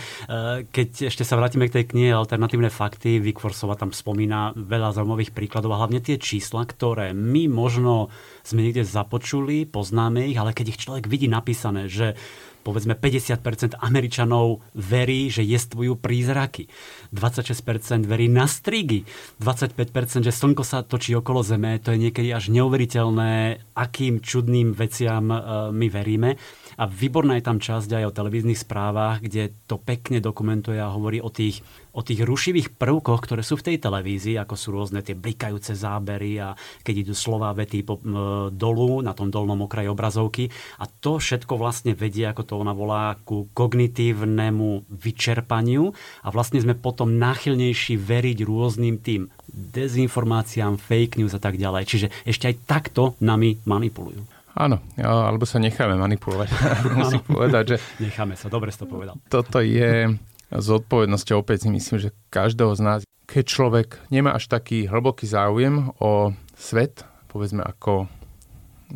keď 0.67 1.07
ešte 1.07 1.23
sa 1.23 1.39
vrátime 1.39 1.71
k 1.71 1.79
tej 1.79 1.95
knihe 1.95 2.11
Alternatívne 2.11 2.67
fakty, 2.67 3.23
Vikforsova 3.23 3.79
tam 3.79 3.95
spomína 3.95 4.51
veľa 4.51 4.91
zaujímavých 4.99 5.31
príkladov 5.31 5.71
a 5.71 5.79
hlavne 5.79 6.03
tie 6.03 6.19
čísla, 6.19 6.67
ktoré 6.67 7.15
my 7.15 7.47
možno 7.47 8.11
sme 8.43 8.67
niekde 8.67 8.83
započuli, 8.83 9.63
poznáme 9.63 10.27
ich, 10.27 10.35
ale 10.35 10.51
keď 10.51 10.75
ich 10.75 10.81
človek 10.83 11.07
vidí 11.07 11.31
napísané, 11.31 11.87
že 11.87 12.19
povedzme 12.65 12.97
50% 12.97 13.77
Američanov 13.77 14.65
verí, 14.73 15.29
že 15.29 15.45
jestvujú 15.45 16.01
prízraky. 16.01 16.65
26% 17.13 18.09
verí 18.09 18.25
na 18.25 18.49
strigy. 18.49 19.05
25% 19.37 20.25
že 20.25 20.33
slnko 20.33 20.65
sa 20.65 20.81
točí 20.81 21.13
okolo 21.13 21.45
Zeme. 21.45 21.77
To 21.85 21.93
je 21.93 22.09
niekedy 22.09 22.33
až 22.33 22.49
neuveriteľné, 22.49 23.61
akým 23.77 24.17
čudným 24.17 24.73
veciam 24.73 25.29
e, 25.29 25.37
my 25.69 25.87
veríme. 25.93 26.41
A 26.75 26.83
výborná 26.85 27.39
je 27.39 27.47
tam 27.47 27.57
časť 27.61 28.01
aj 28.01 28.03
o 28.11 28.15
televíznych 28.15 28.59
správach, 28.59 29.23
kde 29.23 29.55
to 29.65 29.79
pekne 29.79 30.19
dokumentuje 30.19 30.75
a 30.75 30.91
hovorí 30.91 31.23
o 31.23 31.31
tých, 31.31 31.63
o 31.95 32.03
tých 32.03 32.27
rušivých 32.27 32.75
prvkoch, 32.75 33.23
ktoré 33.23 33.41
sú 33.41 33.55
v 33.55 33.71
tej 33.71 33.77
televízii, 33.79 34.35
ako 34.35 34.55
sú 34.59 34.67
rôzne 34.75 34.99
tie 34.99 35.15
blikajúce 35.15 35.71
zábery 35.71 36.43
a 36.43 36.51
keď 36.83 37.07
idú 37.07 37.13
slová 37.15 37.55
vety 37.55 37.87
po, 37.87 38.03
m, 38.03 38.51
dolu, 38.51 38.99
na 38.99 39.15
tom 39.15 39.31
dolnom 39.31 39.63
okraji 39.63 39.87
obrazovky. 39.87 40.51
A 40.83 40.87
to 40.87 41.17
všetko 41.17 41.55
vlastne 41.55 41.95
vedie, 41.95 42.27
ako 42.27 42.43
to 42.43 42.53
ona 42.59 42.75
volá, 42.75 43.15
ku 43.23 43.47
kognitívnemu 43.55 44.91
vyčerpaniu 44.91 45.95
a 46.21 46.27
vlastne 46.29 46.59
sme 46.59 46.75
potom 46.75 47.15
náchylnejší 47.15 47.95
veriť 47.95 48.37
rôznym 48.43 48.99
tým 48.99 49.31
dezinformáciám, 49.55 50.75
fake 50.75 51.23
news 51.23 51.31
a 51.31 51.39
tak 51.39 51.55
ďalej. 51.55 51.87
Čiže 51.87 52.07
ešte 52.27 52.51
aj 52.51 52.55
takto 52.67 53.15
nami 53.23 53.63
manipulujú. 53.63 54.34
Áno, 54.55 54.79
alebo 54.95 55.43
sa 55.43 55.59
necháme 55.59 55.99
manipulovať. 55.99 56.47
Musím 56.99 57.21
povedať, 57.27 57.75
že... 57.75 57.77
Necháme 57.99 58.39
sa, 58.39 58.47
dobre 58.47 58.71
si 58.71 58.79
to 58.79 58.87
povedal. 58.87 59.19
Toto 59.27 59.59
je 59.59 60.15
zodpovednosťou 60.47 61.43
opäť 61.43 61.67
si 61.67 61.69
myslím, 61.75 61.97
že 61.99 62.15
každého 62.31 62.71
z 62.79 62.81
nás, 62.81 62.99
keď 63.27 63.43
človek 63.43 63.87
nemá 64.07 64.31
až 64.31 64.47
taký 64.47 64.87
hlboký 64.87 65.27
záujem 65.27 65.91
o 65.99 66.31
svet, 66.55 67.03
povedzme 67.27 67.67
ako 67.67 68.07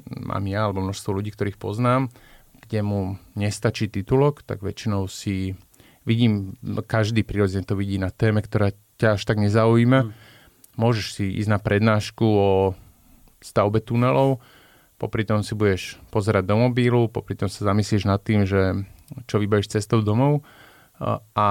mám 0.08 0.46
ja, 0.48 0.70
alebo 0.70 0.80
množstvo 0.80 1.12
ľudí, 1.12 1.36
ktorých 1.36 1.60
poznám, 1.60 2.08
kde 2.64 2.80
mu 2.86 3.20
nestačí 3.36 3.92
titulok, 3.92 4.48
tak 4.48 4.64
väčšinou 4.64 5.12
si 5.12 5.60
vidím, 6.08 6.56
každý 6.88 7.28
prirodzene 7.28 7.68
to 7.68 7.76
vidí 7.76 8.00
na 8.00 8.14
téme, 8.14 8.40
ktorá 8.40 8.72
ťa 9.02 9.20
až 9.20 9.22
tak 9.28 9.42
nezaujíma. 9.42 10.08
Mm. 10.08 10.12
Môžeš 10.80 11.08
si 11.20 11.26
ísť 11.36 11.50
na 11.52 11.60
prednášku 11.60 12.24
o 12.24 12.50
stavbe 13.44 13.84
tunelov, 13.84 14.40
popri 15.00 15.24
tom 15.24 15.42
si 15.42 15.56
budeš 15.56 15.96
pozerať 16.12 16.44
do 16.44 16.60
mobilu, 16.60 17.08
popri 17.08 17.40
tom 17.40 17.48
sa 17.48 17.72
zamyslíš 17.72 18.04
nad 18.04 18.20
tým, 18.20 18.44
že 18.44 18.84
čo 19.26 19.40
vybavíš 19.40 19.80
cestou 19.80 20.04
domov 20.04 20.44
a 21.34 21.48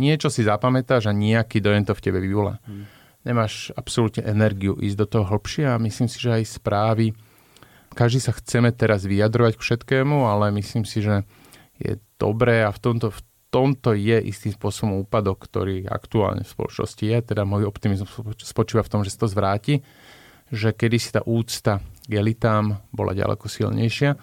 niečo 0.00 0.32
si 0.32 0.40
zapamätáš 0.40 1.06
a 1.06 1.12
nejaký 1.12 1.60
dojem 1.60 1.84
to 1.84 1.92
v 1.92 2.02
tebe 2.02 2.18
vyvolá. 2.18 2.56
Hmm. 2.64 2.88
Nemáš 3.28 3.68
absolútne 3.76 4.24
energiu 4.24 4.80
ísť 4.80 4.96
do 4.96 5.06
toho 5.06 5.24
hlbšie 5.28 5.68
a 5.68 5.76
myslím 5.76 6.08
si, 6.08 6.16
že 6.16 6.40
aj 6.40 6.56
správy, 6.56 7.12
každý 7.92 8.24
sa 8.24 8.32
chceme 8.32 8.72
teraz 8.72 9.04
vyjadrovať 9.04 9.56
k 9.56 9.64
všetkému, 9.64 10.24
ale 10.24 10.52
myslím 10.56 10.88
si, 10.88 11.04
že 11.04 11.24
je 11.76 12.00
dobré 12.16 12.64
a 12.64 12.72
v 12.72 12.80
tomto, 12.80 13.08
v 13.12 13.20
tomto 13.52 13.96
je 13.96 14.20
istým 14.20 14.52
spôsobom 14.52 15.00
úpadok, 15.04 15.48
ktorý 15.48 15.88
aktuálne 15.88 16.44
v 16.44 16.52
spoločnosti 16.52 17.04
je. 17.04 17.18
Teda 17.24 17.48
môj 17.48 17.68
optimizmus 17.68 18.12
spočíva 18.40 18.84
v 18.84 18.92
tom, 18.92 19.00
že 19.00 19.12
sa 19.12 19.24
to 19.24 19.32
zvráti, 19.32 19.80
že 20.52 20.76
kedy 20.76 20.96
si 21.00 21.10
tá 21.12 21.24
úcta 21.24 21.80
k 22.06 22.10
elitám 22.14 22.78
bola 22.94 23.12
ďaleko 23.12 23.50
silnejšia. 23.50 24.14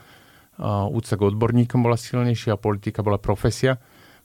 Úcta 0.90 1.14
k 1.20 1.28
odborníkom 1.28 1.84
bola 1.84 2.00
silnejšia 2.00 2.56
a 2.56 2.62
politika 2.62 3.04
bola 3.04 3.20
profesia. 3.20 3.78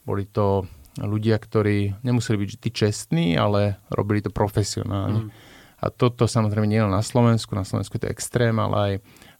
Boli 0.06 0.30
to 0.30 0.64
ľudia, 0.98 1.38
ktorí 1.38 2.02
nemuseli 2.02 2.36
byť 2.38 2.48
vždy 2.54 2.68
čestní, 2.70 3.26
ale 3.38 3.82
robili 3.90 4.22
to 4.22 4.30
profesionálne. 4.34 5.26
Mm. 5.26 5.30
A 5.78 5.94
toto 5.94 6.26
samozrejme 6.26 6.66
nie 6.66 6.82
len 6.82 6.90
na 6.90 7.06
Slovensku, 7.06 7.54
na 7.54 7.62
Slovensku 7.62 7.98
je 7.98 8.02
to 8.02 8.10
extrém, 8.10 8.58
ale 8.58 8.76
aj 8.76 8.92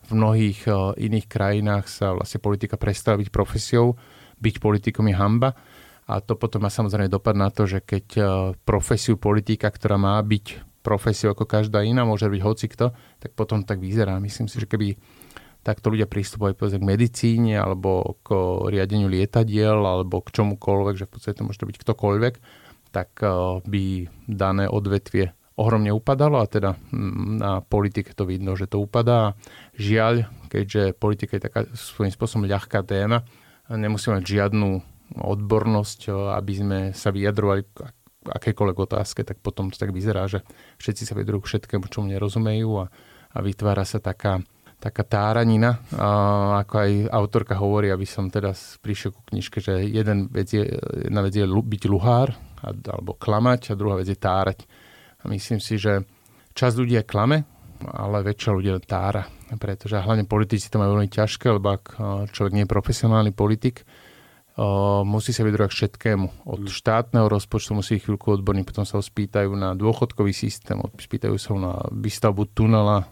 v 0.07 0.11
mnohých 0.15 0.71
iných 0.95 1.27
krajinách 1.27 1.91
sa 1.91 2.15
vlastne 2.15 2.39
politika 2.39 2.79
prestala 2.79 3.19
byť 3.19 3.29
profesiou, 3.35 3.99
byť 4.39 4.55
politikom 4.63 5.11
je 5.11 5.19
hamba. 5.19 5.51
A 6.07 6.23
to 6.23 6.39
potom 6.39 6.63
má 6.63 6.71
samozrejme 6.71 7.11
dopad 7.11 7.35
na 7.35 7.51
to, 7.51 7.67
že 7.67 7.83
keď 7.83 8.07
profesiu 8.63 9.19
politika, 9.19 9.67
ktorá 9.67 9.99
má 9.99 10.15
byť 10.23 10.68
profesiu 10.89 11.37
ako 11.37 11.45
každá 11.45 11.85
iná, 11.85 12.09
môže 12.09 12.25
byť 12.25 12.41
hocikto, 12.41 12.97
tak 13.21 13.37
potom 13.37 13.61
tak 13.61 13.85
vyzerá. 13.85 14.17
Myslím 14.17 14.49
si, 14.49 14.57
že 14.57 14.65
keby 14.65 14.97
takto 15.61 15.93
ľudia 15.93 16.09
pristupovali 16.09 16.57
povedzme, 16.57 16.81
k 16.81 16.91
medicíne 16.97 17.61
alebo 17.61 18.17
k 18.25 18.33
riadeniu 18.73 19.13
lietadiel 19.13 19.77
alebo 19.77 20.25
k 20.25 20.33
čomukoľvek, 20.33 20.95
že 20.97 21.05
v 21.05 21.13
podstate 21.13 21.37
to 21.37 21.45
môže 21.45 21.61
byť 21.61 21.77
ktokoľvek, 21.77 22.35
tak 22.89 23.21
uh, 23.21 23.61
by 23.69 24.09
dané 24.25 24.65
odvetvie 24.65 25.37
ohromne 25.59 25.91
upadalo 25.91 26.39
a 26.41 26.47
teda 26.47 26.79
mm, 26.79 27.43
na 27.43 27.53
politike 27.61 28.15
to 28.15 28.25
vidno, 28.25 28.55
že 28.55 28.71
to 28.71 28.81
upadá. 28.81 29.35
Žiaľ, 29.77 30.31
keďže 30.49 30.97
politika 30.97 31.37
je 31.37 31.45
taká 31.45 31.61
svojím 31.75 32.15
spôsobom 32.15 32.47
ľahká 32.47 32.87
téma, 32.87 33.27
nemusíme 33.69 34.23
mať 34.23 34.25
žiadnu 34.25 34.81
odbornosť, 35.19 36.01
aby 36.37 36.53
sme 36.55 36.79
sa 36.95 37.11
vyjadrovali 37.11 37.65
akékoľvek 38.25 38.79
otázke, 38.79 39.21
tak 39.23 39.39
potom 39.39 39.71
to 39.71 39.79
tak 39.79 39.95
vyzerá, 39.95 40.27
že 40.27 40.43
všetci 40.83 41.03
sa 41.07 41.15
vedú 41.15 41.39
k 41.39 41.49
všetkému, 41.49 41.87
čomu 41.87 42.11
nerozumejú 42.11 42.71
a, 42.83 42.87
a 43.35 43.39
vytvára 43.39 43.87
sa 43.87 44.03
taká, 44.03 44.43
taká 44.83 45.03
táranina, 45.07 45.79
a 45.95 46.63
ako 46.67 46.75
aj 46.83 46.91
autorka 47.15 47.55
hovorí, 47.59 47.95
aby 47.95 48.05
som 48.05 48.27
teda 48.29 48.53
prišiel 48.83 49.15
ku 49.15 49.23
knižke, 49.31 49.63
že 49.63 49.87
jeden 49.87 50.27
vec 50.29 50.51
je, 50.51 50.67
jedna 51.07 51.23
vec 51.23 51.35
je 51.35 51.47
byť 51.47 51.83
luhár 51.87 52.35
alebo 52.65 53.15
klamať 53.15 53.71
a 53.71 53.79
druhá 53.79 53.95
vec 54.03 54.11
je 54.11 54.19
tárať 54.19 54.67
a 55.23 55.31
myslím 55.31 55.59
si, 55.63 55.79
že 55.79 56.07
čas 56.55 56.75
ľudia 56.75 57.07
klame, 57.07 57.47
ale 57.87 58.27
väčšia 58.27 58.51
ľudia 58.55 58.75
tára. 58.83 59.27
Pretože 59.49 60.03
hlavne 60.03 60.27
politici 60.27 60.67
to 60.67 60.83
majú 60.83 60.99
veľmi 60.99 61.11
ťažké, 61.11 61.47
lebo 61.55 61.79
ak 61.79 61.85
človek 62.35 62.53
nie 62.55 62.67
je 62.67 62.75
profesionálny 62.75 63.33
politik, 63.33 63.87
musí 65.07 65.31
sa 65.31 65.47
vydrovať 65.47 65.71
k 65.71 65.77
všetkému. 65.79 66.27
Od 66.51 66.63
mm. 66.67 66.73
štátneho 66.73 67.31
rozpočtu 67.31 67.79
musí 67.79 68.03
chvíľku 68.03 68.35
odborní, 68.35 68.67
potom 68.67 68.83
sa 68.83 68.99
ho 68.99 69.05
spýtajú 69.05 69.55
na 69.55 69.79
dôchodkový 69.79 70.35
systém, 70.35 70.83
spýtajú 70.83 71.39
sa 71.39 71.55
ho 71.55 71.59
na 71.63 71.75
výstavbu 71.95 72.43
tunela 72.51 73.07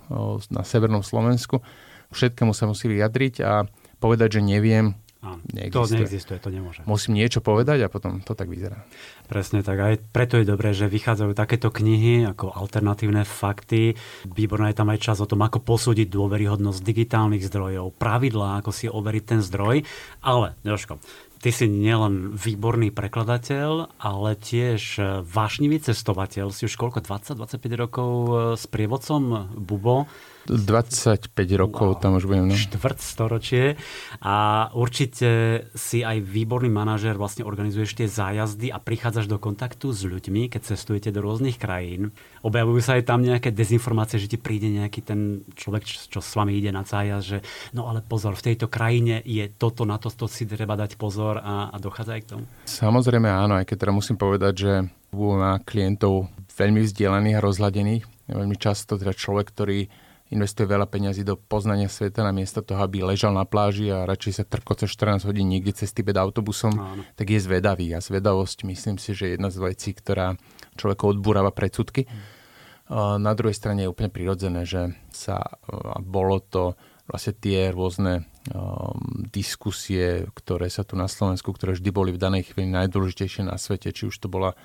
na 0.51 0.63
severnom 0.67 1.07
Slovensku. 1.07 1.63
Všetkému 2.11 2.51
sa 2.51 2.67
musí 2.67 2.91
vyjadriť 2.91 3.35
a 3.47 3.67
povedať, 4.03 4.39
že 4.39 4.41
neviem, 4.43 4.95
Áno, 5.27 5.43
neexistuje. 5.51 5.75
To 5.75 5.95
neexistuje, 5.99 6.39
to 6.39 6.51
nemôže. 6.55 6.81
Musím 6.87 7.19
niečo 7.19 7.43
povedať 7.43 7.83
a 7.83 7.91
potom 7.91 8.23
to 8.23 8.39
tak 8.39 8.47
vyzerá. 8.47 8.87
Presne 9.27 9.67
tak. 9.67 9.79
Aj 9.83 9.95
preto 9.99 10.39
je 10.39 10.47
dobré, 10.47 10.71
že 10.71 10.87
vychádzajú 10.87 11.35
takéto 11.35 11.75
knihy 11.75 12.23
ako 12.31 12.55
alternatívne 12.55 13.27
fakty. 13.27 13.99
Výborná 14.23 14.71
je 14.71 14.79
tam 14.79 14.93
aj 14.95 15.03
čas 15.03 15.19
o 15.19 15.27
tom, 15.27 15.43
ako 15.43 15.67
posúdiť 15.67 16.07
dôveryhodnosť 16.07 16.79
digitálnych 16.79 17.43
zdrojov, 17.43 17.99
pravidlá, 17.99 18.63
ako 18.63 18.71
si 18.71 18.87
overiť 18.87 19.25
ten 19.27 19.41
zdroj. 19.43 19.83
Ale, 20.23 20.55
Jožko, 20.63 21.03
ty 21.47 21.55
si 21.55 21.71
nielen 21.71 22.35
výborný 22.35 22.91
prekladateľ, 22.91 24.03
ale 24.03 24.35
tiež 24.35 24.99
vášnivý 25.23 25.79
cestovateľ. 25.79 26.51
Si 26.51 26.67
už 26.67 26.75
koľko, 26.75 27.07
20-25 27.07 27.83
rokov 27.87 28.11
s 28.59 28.67
prievodcom 28.67 29.55
Bubo 29.55 30.11
25 30.47 31.35
rokov 31.59 31.97
wow. 31.97 32.01
tam 32.01 32.19
už 32.19 32.25
budem. 32.31 32.51
No. 32.51 32.55
Štvrt 32.55 32.99
storočie 33.03 33.75
a 34.23 34.69
určite 34.73 35.29
si 35.75 36.07
aj 36.07 36.23
výborný 36.23 36.71
manažer, 36.71 37.19
vlastne 37.19 37.43
organizuješ 37.43 37.99
tie 37.99 38.09
zájazdy 38.09 38.71
a 38.71 38.79
prichádzaš 38.79 39.27
do 39.27 39.43
kontaktu 39.43 39.91
s 39.91 40.07
ľuďmi, 40.07 40.49
keď 40.53 40.75
cestujete 40.75 41.11
do 41.11 41.23
rôznych 41.23 41.59
krajín. 41.59 42.15
Objavujú 42.47 42.81
sa 42.81 42.99
aj 42.99 43.05
tam 43.11 43.21
nejaké 43.27 43.51
dezinformácie, 43.51 44.23
že 44.23 44.31
ti 44.31 44.39
príde 44.39 44.71
nejaký 44.71 45.01
ten 45.03 45.43
človek, 45.59 45.83
čo, 45.83 46.19
čo 46.19 46.21
s 46.23 46.33
vami 46.39 46.55
ide 46.57 46.71
na 46.71 46.87
zájazd, 46.87 47.27
že 47.27 47.39
no 47.75 47.91
ale 47.91 48.01
pozor, 48.07 48.39
v 48.39 48.53
tejto 48.53 48.71
krajine 48.71 49.21
je 49.27 49.51
toto, 49.51 49.83
na 49.83 49.99
to, 49.99 50.09
to 50.13 50.31
si 50.31 50.47
treba 50.47 50.79
dať 50.79 50.95
pozor 50.95 51.43
a, 51.43 51.75
a 51.75 51.77
dochádza 51.83 52.13
aj 52.15 52.23
k 52.23 52.31
tomu? 52.37 52.45
Samozrejme 52.71 53.27
áno, 53.27 53.59
aj 53.59 53.67
keď 53.67 53.77
teda 53.87 53.93
musím 53.93 54.17
povedať, 54.17 54.55
že 54.57 54.73
má 55.17 55.57
klientov 55.65 56.29
veľmi 56.57 56.85
vzdelaných 56.85 57.37
a 57.41 57.45
rozhľadených. 57.45 58.05
Veľmi 58.27 58.57
často 58.59 58.99
teda 58.99 59.15
človek, 59.15 59.55
ktorý 59.55 59.87
investuje 60.31 60.67
veľa 60.67 60.91
peňazí 60.91 61.23
do 61.23 61.39
poznania 61.39 61.87
sveta 61.87 62.27
na 62.27 62.35
miesto 62.35 62.59
toho, 62.59 62.83
aby 62.83 63.07
ležal 63.07 63.31
na 63.31 63.47
pláži 63.47 63.95
a 63.95 64.09
radšej 64.09 64.33
sa 64.43 64.45
trkoce 64.45 64.91
14 64.91 65.23
hodín 65.23 65.47
niekde 65.47 65.71
cez 65.71 65.95
Tibet 65.95 66.19
autobusom, 66.19 66.75
Áno. 66.75 67.03
tak 67.15 67.31
je 67.31 67.39
zvedavý. 67.39 67.95
A 67.95 68.03
zvedavosť 68.03 68.67
myslím 68.67 68.99
si, 68.99 69.15
že 69.15 69.31
je 69.31 69.33
jedna 69.39 69.55
z 69.55 69.63
vecí, 69.63 69.95
ktorá 69.95 70.35
človeka 70.75 71.07
odbúrava 71.07 71.55
predsudky. 71.55 72.11
Hmm. 72.11 73.23
Na 73.23 73.35
druhej 73.35 73.55
strane 73.55 73.87
je 73.87 73.91
úplne 73.91 74.11
prirodzené, 74.11 74.63
že 74.63 74.95
sa 75.11 75.59
bolo 76.03 76.39
to 76.39 76.79
vlastne 77.07 77.35
tie 77.39 77.71
rôzne 77.71 78.27
um, 78.51 79.27
diskusie, 79.31 80.27
ktoré 80.35 80.67
sa 80.67 80.83
tu 80.83 80.99
na 80.99 81.07
Slovensku, 81.07 81.55
ktoré 81.55 81.79
vždy 81.79 81.91
boli 81.95 82.11
v 82.11 82.23
danej 82.23 82.51
chvíli 82.51 82.71
najdôležitejšie 82.75 83.47
na 83.47 83.59
svete, 83.59 83.95
či 83.95 84.11
už 84.11 84.19
to 84.19 84.27
bola 84.27 84.59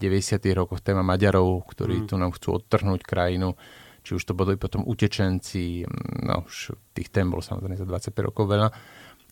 v 0.00 0.08
90. 0.08 0.40
rokoch 0.56 0.80
téma 0.80 1.04
Maďarov, 1.04 1.68
ktorí 1.68 2.04
mm. 2.04 2.06
tu 2.08 2.14
nám 2.16 2.32
chcú 2.32 2.56
odtrhnúť 2.56 3.04
krajinu, 3.04 3.60
či 4.02 4.18
už 4.18 4.22
to 4.22 4.34
boli 4.34 4.58
potom 4.58 4.82
utečenci, 4.84 5.86
no 6.26 6.44
už 6.46 6.74
tých 6.92 7.08
tém 7.08 7.30
bolo 7.30 7.40
samozrejme 7.40 7.78
za 7.78 7.86
25 7.86 8.28
rokov 8.28 8.44
veľa, 8.50 8.68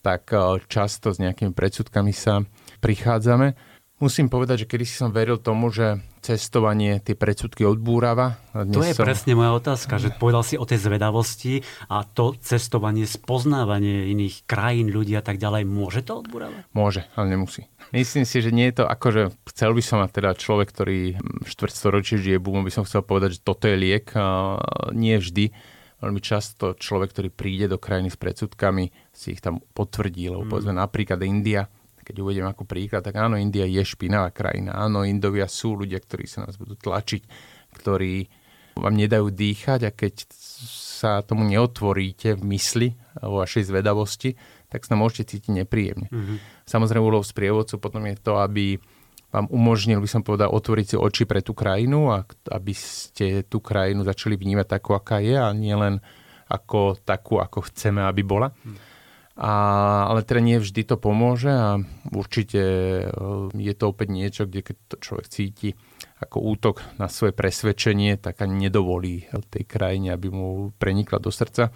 tak 0.01 0.33
eh, 0.33 0.63
často 0.65 1.13
s 1.13 1.21
nejakými 1.21 1.53
predsudkami 1.53 2.11
sa 2.11 2.41
prichádzame. 2.81 3.71
Musím 4.01 4.33
povedať, 4.33 4.65
že 4.65 4.69
kedy 4.73 4.83
si 4.89 4.97
som 4.97 5.13
veril 5.13 5.37
tomu, 5.37 5.69
že 5.69 6.01
cestovanie 6.25 6.97
tie 7.05 7.13
predsudky 7.13 7.61
odbúrava. 7.69 8.41
Dnes 8.49 8.73
to 8.73 8.81
je 8.81 8.97
som... 8.97 9.05
presne 9.05 9.37
moja 9.37 9.53
otázka, 9.53 10.01
že 10.01 10.09
povedal 10.17 10.41
si 10.41 10.57
o 10.57 10.65
tej 10.65 10.81
zvedavosti 10.81 11.61
a 11.85 12.01
to 12.01 12.33
cestovanie, 12.41 13.05
spoznávanie 13.05 14.09
iných 14.09 14.49
krajín, 14.49 14.89
ľudí 14.89 15.13
a 15.13 15.21
tak 15.21 15.37
ďalej, 15.37 15.69
môže 15.69 16.01
to 16.01 16.17
odbúravať? 16.17 16.65
Môže, 16.73 17.05
ale 17.13 17.25
nemusí. 17.29 17.69
Myslím 17.91 18.23
si, 18.23 18.39
že 18.39 18.55
nie 18.55 18.71
je 18.71 18.83
to 18.83 18.85
ako, 18.87 19.07
že 19.11 19.23
chcel 19.51 19.75
by 19.75 19.83
som 19.83 19.99
mať 19.99 20.11
teda 20.23 20.31
človek, 20.39 20.71
ktorý 20.71 20.99
štvrtstoročie 21.43 22.23
žije 22.23 22.39
bumom, 22.39 22.63
by 22.63 22.71
som 22.71 22.87
chcel 22.87 23.03
povedať, 23.03 23.35
že 23.35 23.43
toto 23.43 23.67
je 23.67 23.75
liek. 23.75 24.07
A 24.15 24.55
nie 24.95 25.19
vždy. 25.19 25.51
Veľmi 26.01 26.23
často 26.23 26.73
človek, 26.73 27.13
ktorý 27.13 27.29
príde 27.29 27.67
do 27.69 27.77
krajiny 27.77 28.09
s 28.09 28.17
predsudkami, 28.17 28.89
si 29.13 29.37
ich 29.37 29.43
tam 29.43 29.61
potvrdí, 29.61 30.33
lebo 30.33 30.47
mm. 30.47 30.49
povedzme 30.49 30.73
napríklad 30.73 31.21
India, 31.21 31.69
keď 32.01 32.15
uvediem 32.25 32.47
ako 32.49 32.65
príklad, 32.65 33.05
tak 33.05 33.21
áno, 33.21 33.37
India 33.37 33.69
je 33.69 33.85
špinavá 33.85 34.33
krajina. 34.33 34.73
Áno, 34.73 35.05
Indovia 35.05 35.45
sú 35.45 35.77
ľudia, 35.77 36.01
ktorí 36.01 36.25
sa 36.25 36.47
nás 36.47 36.57
budú 36.57 36.73
tlačiť, 36.73 37.21
ktorí 37.77 38.25
vám 38.81 38.95
nedajú 38.97 39.29
dýchať 39.29 39.79
a 39.85 39.91
keď 39.93 40.25
sa 40.97 41.21
tomu 41.21 41.45
neotvoríte 41.45 42.33
v 42.33 42.43
mysli 42.55 42.87
vo 43.19 43.43
vašej 43.43 43.69
zvedavosti, 43.69 44.33
tak 44.71 44.87
sa 44.87 44.95
môžete 44.95 45.35
cítiť 45.35 45.51
nepríjemne. 45.51 46.07
Mm-hmm. 46.07 46.37
Samozrejme, 46.63 47.03
úlohou 47.03 47.27
sprievodcu 47.27 47.75
potom 47.75 48.07
je 48.07 48.15
to, 48.15 48.39
aby 48.39 48.79
vám 49.31 49.47
umožnil, 49.51 49.99
by 49.99 50.09
som 50.11 50.23
povedal, 50.23 50.51
otvoriť 50.51 50.85
si 50.85 50.95
oči 50.95 51.23
pre 51.27 51.43
tú 51.43 51.51
krajinu 51.55 52.11
a 52.11 52.23
aby 52.51 52.71
ste 52.75 53.43
tú 53.47 53.63
krajinu 53.63 54.03
začali 54.03 54.35
vnímať 54.35 54.67
takú, 54.67 54.95
aká 54.95 55.23
je 55.23 55.35
a 55.35 55.51
nielen 55.55 56.03
ako 56.51 56.99
takú, 56.99 57.39
ako 57.39 57.67
chceme, 57.71 58.03
aby 58.03 58.23
bola. 58.27 58.51
Mm. 58.63 58.75
A, 59.39 59.51
ale 60.11 60.27
teda 60.27 60.43
nie 60.43 60.59
vždy 60.59 60.83
to 60.83 60.99
pomôže 60.99 61.47
a 61.47 61.79
určite 62.11 62.61
e, 62.61 63.05
je 63.55 63.73
to 63.73 63.95
opäť 63.95 64.07
niečo, 64.11 64.43
kde 64.43 64.59
keď 64.59 64.75
to 64.91 64.95
človek 64.99 65.27
cíti 65.31 65.69
ako 66.19 66.37
útok 66.51 66.75
na 66.99 67.07
svoje 67.07 67.31
presvedčenie, 67.31 68.19
tak 68.19 68.43
ani 68.43 68.67
nedovolí 68.67 69.31
tej 69.49 69.63
krajine, 69.63 70.11
aby 70.11 70.27
mu 70.29 70.75
prenikla 70.75 71.17
do 71.23 71.31
srdca. 71.31 71.71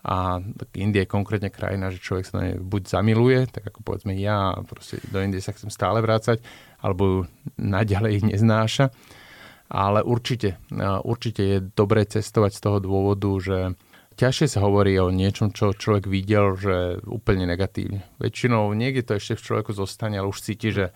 A 0.00 0.40
India 0.80 1.04
je 1.04 1.12
konkrétne 1.12 1.52
krajina, 1.52 1.92
že 1.92 2.00
človek 2.00 2.24
sa 2.24 2.40
na 2.40 2.42
nej 2.48 2.56
buď 2.56 2.82
zamiluje, 2.88 3.52
tak 3.52 3.68
ako 3.68 3.84
povedzme 3.84 4.16
ja, 4.16 4.56
proste 4.64 4.96
do 5.12 5.20
Indie 5.20 5.44
sa 5.44 5.52
chcem 5.52 5.68
stále 5.68 6.00
vrácať, 6.00 6.40
alebo 6.80 7.02
ju 7.04 7.18
naďalej 7.60 8.24
neznáša. 8.24 8.88
Ale 9.70 10.00
určite, 10.02 10.56
určite 11.04 11.42
je 11.44 11.58
dobré 11.62 12.08
cestovať 12.08 12.52
z 12.56 12.60
toho 12.64 12.78
dôvodu, 12.80 13.30
že 13.38 13.58
ťažšie 14.18 14.56
sa 14.56 14.64
hovorí 14.64 14.98
o 14.98 15.12
niečom, 15.14 15.52
čo 15.52 15.76
človek 15.76 16.08
videl, 16.10 16.56
že 16.56 16.98
úplne 17.06 17.46
negatívne. 17.46 18.02
Väčšinou 18.18 18.72
niekde 18.74 19.06
to 19.06 19.20
ešte 19.20 19.38
v 19.38 19.44
človeku 19.46 19.70
zostane, 19.76 20.18
ale 20.18 20.32
už 20.32 20.42
cíti, 20.42 20.74
že 20.74 20.90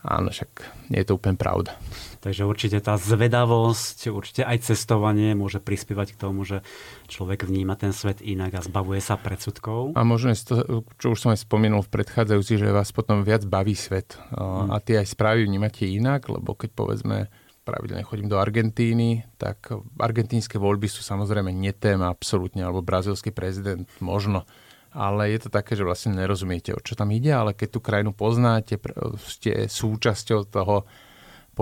áno, 0.00 0.32
však 0.32 0.50
nie 0.88 1.02
je 1.02 1.06
to 1.10 1.18
úplne 1.18 1.36
pravda. 1.36 1.76
Takže 2.22 2.46
určite 2.46 2.78
tá 2.78 2.94
zvedavosť, 2.94 4.06
určite 4.14 4.42
aj 4.46 4.70
cestovanie 4.70 5.34
môže 5.34 5.58
prispievať 5.58 6.14
k 6.14 6.20
tomu, 6.22 6.46
že 6.46 6.62
človek 7.10 7.50
vníma 7.50 7.74
ten 7.74 7.90
svet 7.90 8.22
inak 8.22 8.62
a 8.62 8.62
zbavuje 8.62 9.02
sa 9.02 9.18
predsudkov. 9.18 9.98
A 9.98 10.06
možno 10.06 10.30
to, 10.38 10.86
čo 11.02 11.12
už 11.12 11.18
som 11.18 11.34
aj 11.34 11.42
spomenul 11.42 11.82
v 11.82 11.90
predchádzajúci, 11.90 12.62
že 12.62 12.70
vás 12.70 12.94
potom 12.94 13.26
viac 13.26 13.42
baví 13.42 13.74
svet. 13.74 14.14
Hmm. 14.30 14.70
A 14.70 14.78
tie 14.78 15.02
aj 15.02 15.18
správy 15.18 15.50
vnímate 15.50 15.82
inak, 15.82 16.30
lebo 16.30 16.54
keď 16.54 16.70
povedzme 16.78 17.26
pravidelne 17.66 18.06
chodím 18.06 18.30
do 18.30 18.38
Argentíny, 18.38 19.26
tak 19.34 19.74
argentínske 19.98 20.62
voľby 20.62 20.86
sú 20.86 21.02
samozrejme 21.02 21.50
netéma 21.50 22.06
absolútne, 22.06 22.62
alebo 22.62 22.86
brazilský 22.86 23.34
prezident 23.34 23.86
možno, 23.98 24.46
ale 24.94 25.30
je 25.34 25.46
to 25.46 25.50
také, 25.50 25.74
že 25.74 25.86
vlastne 25.86 26.14
nerozumiete, 26.14 26.74
o 26.74 26.82
čo 26.82 26.98
tam 26.98 27.10
ide, 27.14 27.34
ale 27.34 27.54
keď 27.54 27.68
tú 27.70 27.80
krajinu 27.82 28.14
poznáte, 28.14 28.78
ste 29.26 29.66
súčasťou 29.66 30.46
toho 30.50 30.86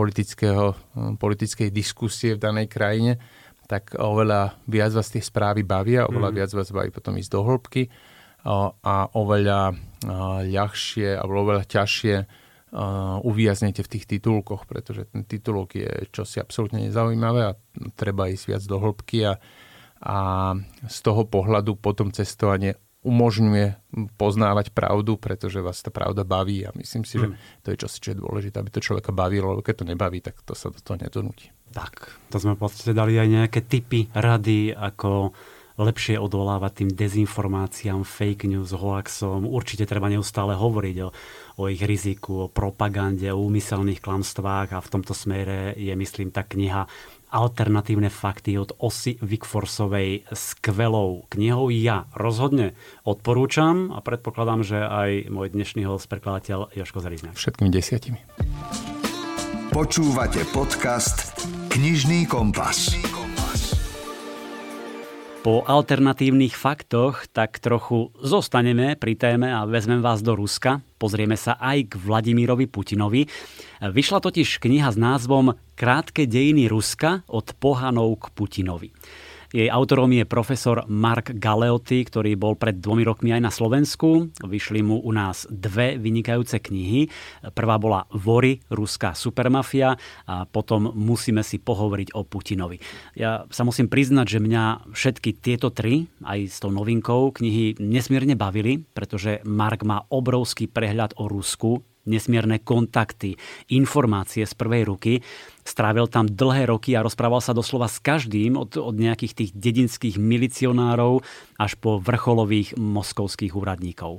politického, 0.01 0.73
politickej 1.21 1.69
diskusie 1.69 2.41
v 2.41 2.41
danej 2.41 2.73
krajine, 2.73 3.21
tak 3.69 3.93
oveľa 4.01 4.57
viac 4.65 4.97
vás 4.97 5.13
tie 5.13 5.21
správy 5.21 5.63
bavia, 5.63 6.09
oveľa 6.09 6.31
mm. 6.33 6.37
viac 6.41 6.51
vás 6.57 6.69
baví 6.73 6.89
potom 6.89 7.21
ísť 7.21 7.31
do 7.31 7.41
hĺbky 7.45 7.83
a 8.81 8.97
oveľa 9.13 9.77
ľahšie 10.49 11.21
alebo 11.21 11.45
oveľa 11.45 11.69
ťažšie 11.69 12.17
uviaznete 13.21 13.85
v 13.85 13.93
tých 13.93 14.05
titulkoch, 14.17 14.65
pretože 14.65 15.05
ten 15.13 15.29
titulok 15.29 15.77
je 15.77 15.91
čosi 16.15 16.41
absolútne 16.41 16.87
nezaujímavé 16.89 17.53
a 17.53 17.57
treba 17.99 18.33
ísť 18.33 18.45
viac 18.49 18.63
do 18.65 18.79
hĺbky 18.81 19.19
a, 19.29 19.37
a 20.01 20.19
z 20.89 20.99
toho 21.05 21.29
pohľadu 21.29 21.77
potom 21.77 22.15
cestovanie 22.15 22.79
umožňuje 23.01 23.81
poznávať 24.21 24.77
pravdu, 24.77 25.17
pretože 25.17 25.65
vás 25.65 25.81
tá 25.81 25.89
pravda 25.89 26.21
baví 26.21 26.69
a 26.69 26.71
myslím 26.77 27.09
si, 27.09 27.17
že 27.17 27.33
hmm. 27.33 27.65
to 27.65 27.69
je 27.73 27.81
čosi, 27.81 27.99
čo 27.99 28.11
je 28.13 28.21
dôležité, 28.21 28.61
aby 28.61 28.71
to 28.71 28.85
človeka 28.85 29.11
bavilo, 29.11 29.57
lebo 29.57 29.65
keď 29.65 29.85
to 29.85 29.89
nebaví, 29.89 30.21
tak 30.21 30.37
to 30.45 30.53
sa 30.53 30.69
do 30.69 30.81
toho 30.85 31.01
nedonúti. 31.01 31.49
Tak, 31.73 32.13
to 32.29 32.37
sme 32.37 32.59
v 32.59 32.61
podstate 32.67 32.93
dali 32.93 33.17
aj 33.17 33.29
nejaké 33.31 33.61
typy, 33.65 34.11
rady, 34.13 34.75
ako 34.75 35.33
lepšie 35.81 36.21
odolávať 36.21 36.85
tým 36.85 36.91
dezinformáciám, 36.93 38.05
fake 38.05 38.45
news, 38.45 38.77
hoaxom. 38.77 39.49
Určite 39.49 39.89
treba 39.89 40.13
neustále 40.13 40.53
hovoriť 40.53 40.97
o, 41.01 41.09
o 41.57 41.63
ich 41.73 41.81
riziku, 41.81 42.47
o 42.47 42.53
propagande, 42.53 43.33
o 43.33 43.41
úmyselných 43.41 44.05
klamstvách 44.05 44.77
a 44.77 44.85
v 44.85 44.91
tomto 44.93 45.17
smere 45.17 45.73
je, 45.81 45.93
myslím, 45.97 46.29
tá 46.29 46.45
kniha 46.45 46.85
alternatívne 47.31 48.11
fakty 48.11 48.59
od 48.59 48.75
Osy 48.83 49.17
Wickforsovej 49.23 50.27
skvelou 50.35 51.25
knihou. 51.31 51.71
Ja 51.71 52.11
rozhodne 52.13 52.75
odporúčam 53.07 53.95
a 53.95 54.03
predpokladám, 54.03 54.67
že 54.67 54.79
aj 54.83 55.31
môj 55.31 55.55
dnešný 55.55 55.87
host, 55.87 56.11
prekladateľ 56.11 56.75
Joško 56.75 56.99
Zarizňák. 57.01 57.39
Všetkými 57.39 57.71
desiatimi. 57.71 58.19
Počúvate 59.71 60.43
podcast 60.51 61.47
Knižný 61.71 62.27
kompas. 62.27 62.91
Po 65.41 65.65
alternatívnych 65.65 66.53
faktoch 66.53 67.25
tak 67.33 67.65
trochu 67.65 68.13
zostaneme 68.21 68.93
pri 68.93 69.17
téme 69.17 69.49
a 69.49 69.65
vezmem 69.65 70.05
vás 70.05 70.21
do 70.21 70.37
Ruska. 70.37 70.85
Pozrieme 71.01 71.33
sa 71.33 71.57
aj 71.57 71.89
k 71.89 71.93
Vladimírovi 71.97 72.69
Putinovi. 72.69 73.25
Vyšla 73.81 74.21
totiž 74.21 74.61
kniha 74.61 74.93
s 74.93 75.01
názvom 75.01 75.57
Krátke 75.81 76.29
dejiny 76.29 76.69
Ruska 76.69 77.25
od 77.25 77.57
pohanov 77.57 78.21
k 78.21 78.25
Putinovi. 78.37 78.93
Jej 79.51 79.67
autorom 79.67 80.15
je 80.15 80.23
profesor 80.23 80.87
Mark 80.87 81.35
Galeoty, 81.35 82.07
ktorý 82.07 82.39
bol 82.39 82.55
pred 82.55 82.79
dvomi 82.79 83.03
rokmi 83.03 83.35
aj 83.35 83.43
na 83.43 83.51
Slovensku. 83.51 84.31
Vyšli 84.47 84.79
mu 84.79 85.03
u 85.03 85.11
nás 85.11 85.51
dve 85.51 85.99
vynikajúce 85.99 86.63
knihy. 86.63 87.11
Prvá 87.51 87.75
bola 87.83 88.07
Vory, 88.15 88.63
ruská 88.71 89.11
supermafia 89.11 89.99
a 90.31 90.47
potom 90.47 90.95
musíme 90.95 91.43
si 91.43 91.59
pohovoriť 91.59 92.15
o 92.15 92.23
Putinovi. 92.23 92.79
Ja 93.19 93.43
sa 93.51 93.67
musím 93.67 93.91
priznať, 93.91 94.39
že 94.39 94.39
mňa 94.39 94.95
všetky 94.95 95.43
tieto 95.43 95.75
tri, 95.75 96.07
aj 96.23 96.47
s 96.47 96.63
tou 96.63 96.71
novinkou, 96.71 97.35
knihy 97.35 97.75
nesmierne 97.83 98.39
bavili, 98.39 98.87
pretože 98.95 99.43
Mark 99.43 99.83
má 99.83 100.07
obrovský 100.15 100.71
prehľad 100.71 101.19
o 101.19 101.27
Rusku, 101.27 101.83
nesmierne 102.11 102.59
kontakty, 102.59 103.39
informácie 103.71 104.43
z 104.43 104.55
prvej 104.59 104.91
ruky. 104.91 105.13
Strávil 105.63 106.11
tam 106.11 106.27
dlhé 106.27 106.67
roky 106.67 106.99
a 106.99 107.07
rozprával 107.07 107.39
sa 107.39 107.55
doslova 107.55 107.87
s 107.87 108.03
každým 108.03 108.59
od, 108.59 108.75
od 108.75 108.97
nejakých 108.99 109.33
tých 109.39 109.51
dedinských 109.55 110.19
milicionárov 110.19 111.23
až 111.57 111.79
po 111.79 112.03
vrcholových 112.03 112.75
moskovských 112.75 113.55
úradníkov. 113.55 114.19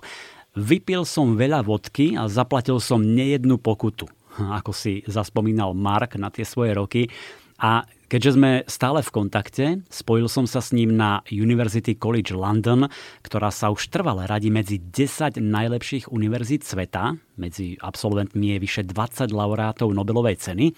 Vypil 0.56 1.04
som 1.04 1.36
veľa 1.36 1.64
vodky 1.64 2.16
a 2.16 2.32
zaplatil 2.32 2.80
som 2.80 3.04
nejednu 3.04 3.60
pokutu. 3.60 4.08
Ako 4.40 4.72
si 4.72 5.04
zaspomínal 5.08 5.76
Mark 5.76 6.16
na 6.16 6.32
tie 6.32 6.48
svoje 6.48 6.72
roky. 6.76 7.12
A 7.60 7.84
Keďže 8.12 8.36
sme 8.36 8.68
stále 8.68 9.00
v 9.00 9.14
kontakte, 9.16 9.66
spojil 9.88 10.28
som 10.28 10.44
sa 10.44 10.60
s 10.60 10.76
ním 10.76 11.00
na 11.00 11.24
University 11.32 11.96
College 11.96 12.36
London, 12.36 12.92
ktorá 13.24 13.48
sa 13.56 13.72
už 13.72 13.88
trvale 13.88 14.28
radí 14.28 14.52
medzi 14.52 14.84
10 14.84 15.40
najlepších 15.40 16.12
univerzít 16.12 16.68
sveta. 16.68 17.16
Medzi 17.40 17.80
absolventmi 17.80 18.52
je 18.52 18.58
vyše 18.60 18.84
20 18.84 19.32
laureátov 19.32 19.96
Nobelovej 19.96 20.44
ceny 20.44 20.76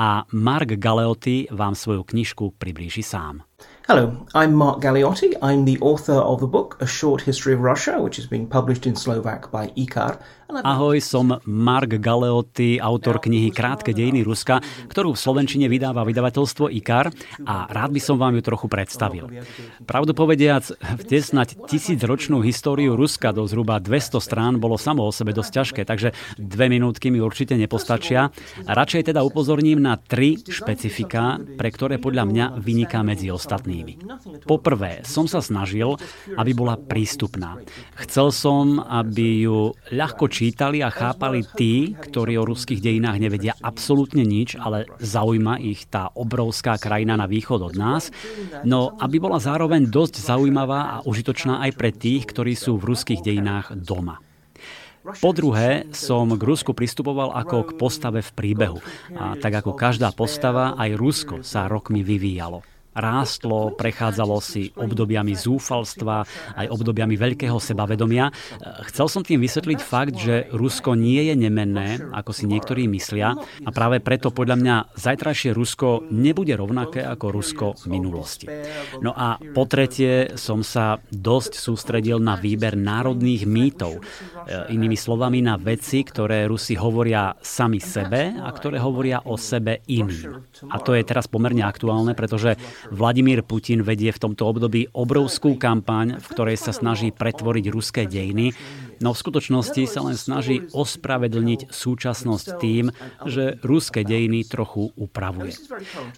a 0.00 0.24
Mark 0.32 0.80
Galeotti 0.80 1.52
vám 1.52 1.76
svoju 1.76 2.00
knižku 2.00 2.56
priblíži 2.56 3.04
sám. 3.04 3.44
Hello, 3.84 4.24
I'm 4.32 4.56
Mark 4.56 4.80
Galeotti. 4.80 5.36
I'm 5.44 5.68
the 5.68 5.76
author 5.84 6.16
of 6.16 6.40
the 6.40 6.48
book 6.48 6.80
A 6.80 6.88
Short 6.88 7.28
History 7.28 7.52
of 7.52 7.60
Russia, 7.60 8.00
which 8.00 8.16
is 8.16 8.24
being 8.24 8.48
published 8.48 8.88
in 8.88 8.96
Slovak 8.96 9.52
by 9.52 9.68
IKAR. 9.76 10.16
Ahoj, 10.50 10.98
som 10.98 11.38
Mark 11.46 12.02
Galeotti, 12.02 12.82
autor 12.82 13.22
knihy 13.22 13.54
Krátke 13.54 13.94
dejiny 13.94 14.26
Ruska, 14.26 14.58
ktorú 14.90 15.14
v 15.14 15.22
Slovenčine 15.22 15.70
vydáva 15.70 16.02
vydavateľstvo 16.02 16.66
IKAR 16.74 17.14
a 17.46 17.70
rád 17.70 17.94
by 17.94 18.00
som 18.02 18.18
vám 18.18 18.34
ju 18.34 18.42
trochu 18.42 18.66
predstavil. 18.66 19.30
Pravdu 19.86 20.10
povediac, 20.10 20.66
v 20.74 21.02
tesnať 21.06 21.54
tisícročnú 21.70 22.42
históriu 22.42 22.98
Ruska 22.98 23.30
do 23.30 23.46
zhruba 23.46 23.78
200 23.78 24.18
strán 24.18 24.58
bolo 24.58 24.74
samo 24.74 25.06
o 25.06 25.14
sebe 25.14 25.30
dosť 25.30 25.50
ťažké, 25.54 25.82
takže 25.86 26.18
dve 26.34 26.66
minútky 26.66 27.14
mi 27.14 27.22
určite 27.22 27.54
nepostačia. 27.54 28.34
Radšej 28.66 29.14
teda 29.14 29.22
upozorním 29.22 29.78
na 29.78 30.02
tri 30.02 30.34
špecifika, 30.34 31.38
pre 31.54 31.70
ktoré 31.70 32.02
podľa 32.02 32.24
mňa 32.26 32.44
vyniká 32.58 33.06
medzi 33.06 33.30
ostatnými. 33.30 34.02
Poprvé, 34.50 35.06
som 35.06 35.30
sa 35.30 35.38
snažil, 35.38 35.94
aby 36.34 36.50
bola 36.58 36.74
prístupná. 36.74 37.62
Chcel 38.02 38.34
som, 38.34 38.82
aby 38.82 39.46
ju 39.46 39.78
ľahko 39.94 40.26
čítali 40.40 40.80
a 40.80 40.88
chápali 40.88 41.44
tí, 41.44 41.92
ktorí 41.92 42.40
o 42.40 42.48
ruských 42.48 42.80
dejinách 42.80 43.20
nevedia 43.20 43.52
absolútne 43.60 44.24
nič, 44.24 44.56
ale 44.56 44.88
zaujíma 44.96 45.60
ich 45.60 45.84
tá 45.92 46.08
obrovská 46.16 46.80
krajina 46.80 47.20
na 47.20 47.28
východ 47.28 47.60
od 47.60 47.74
nás. 47.76 48.08
No, 48.64 48.96
aby 48.96 49.20
bola 49.20 49.36
zároveň 49.36 49.92
dosť 49.92 50.24
zaujímavá 50.24 50.96
a 50.96 51.04
užitočná 51.04 51.60
aj 51.68 51.76
pre 51.76 51.92
tých, 51.92 52.24
ktorí 52.24 52.56
sú 52.56 52.80
v 52.80 52.96
ruských 52.96 53.20
dejinách 53.20 53.76
doma. 53.76 54.16
Po 55.00 55.36
druhé, 55.36 55.88
som 55.92 56.28
k 56.32 56.40
Rusku 56.40 56.72
pristupoval 56.72 57.36
ako 57.36 57.72
k 57.72 57.76
postave 57.76 58.24
v 58.24 58.32
príbehu. 58.32 58.80
A 59.16 59.36
tak 59.36 59.60
ako 59.60 59.76
každá 59.76 60.12
postava, 60.12 60.72
aj 60.76 60.96
Rusko 60.96 61.36
sa 61.44 61.68
rokmi 61.68 62.00
vyvíjalo 62.00 62.69
rástlo, 62.94 63.74
prechádzalo 63.74 64.38
si 64.42 64.74
obdobiami 64.74 65.34
zúfalstva, 65.36 66.26
aj 66.58 66.66
obdobiami 66.68 67.14
veľkého 67.14 67.56
sebavedomia. 67.56 68.34
Chcel 68.90 69.06
som 69.06 69.22
tým 69.22 69.40
vysvetliť 69.40 69.80
fakt, 69.80 70.18
že 70.18 70.50
Rusko 70.50 70.98
nie 70.98 71.30
je 71.30 71.34
nemenné, 71.38 72.02
ako 72.10 72.34
si 72.34 72.50
niektorí 72.50 72.90
myslia, 72.90 73.34
a 73.38 73.70
práve 73.70 74.02
preto 74.02 74.34
podľa 74.34 74.56
mňa 74.58 74.76
zajtrajšie 74.98 75.54
Rusko 75.54 76.10
nebude 76.10 76.54
rovnaké 76.58 77.06
ako 77.06 77.26
Rusko 77.30 77.66
minulosti. 77.86 78.50
No 79.00 79.14
a 79.14 79.38
po 79.54 79.64
tretie 79.70 80.34
som 80.34 80.66
sa 80.66 80.98
dosť 81.10 81.56
sústredil 81.56 82.18
na 82.18 82.34
výber 82.36 82.74
národných 82.74 83.46
mýtov. 83.46 84.02
Inými 84.70 84.98
slovami 84.98 85.40
na 85.44 85.54
veci, 85.56 86.02
ktoré 86.02 86.46
Rusi 86.50 86.74
hovoria 86.74 87.34
sami 87.40 87.78
sebe 87.78 88.34
a 88.34 88.48
ktoré 88.50 88.82
hovoria 88.82 89.22
o 89.26 89.38
sebe 89.38 89.82
iným. 89.86 90.42
A 90.70 90.76
to 90.82 90.96
je 90.96 91.06
teraz 91.06 91.30
pomerne 91.30 91.62
aktuálne, 91.62 92.12
pretože 92.18 92.58
Vladimír 92.88 93.44
Putin 93.44 93.84
vedie 93.84 94.08
v 94.08 94.22
tomto 94.24 94.48
období 94.48 94.88
obrovskú 94.96 95.60
kampaň, 95.60 96.16
v 96.16 96.26
ktorej 96.32 96.56
sa 96.56 96.72
snaží 96.72 97.12
pretvoriť 97.12 97.64
ruské 97.68 98.08
dejiny 98.08 98.56
no 99.00 99.16
v 99.16 99.20
skutočnosti 99.24 99.82
sa 99.88 100.00
len 100.04 100.14
snaží 100.14 100.68
ospravedlniť 100.70 101.72
súčasnosť 101.72 102.46
tým, 102.60 102.92
že 103.24 103.56
ruské 103.64 104.04
dejiny 104.04 104.44
trochu 104.44 104.92
upravuje. 104.94 105.56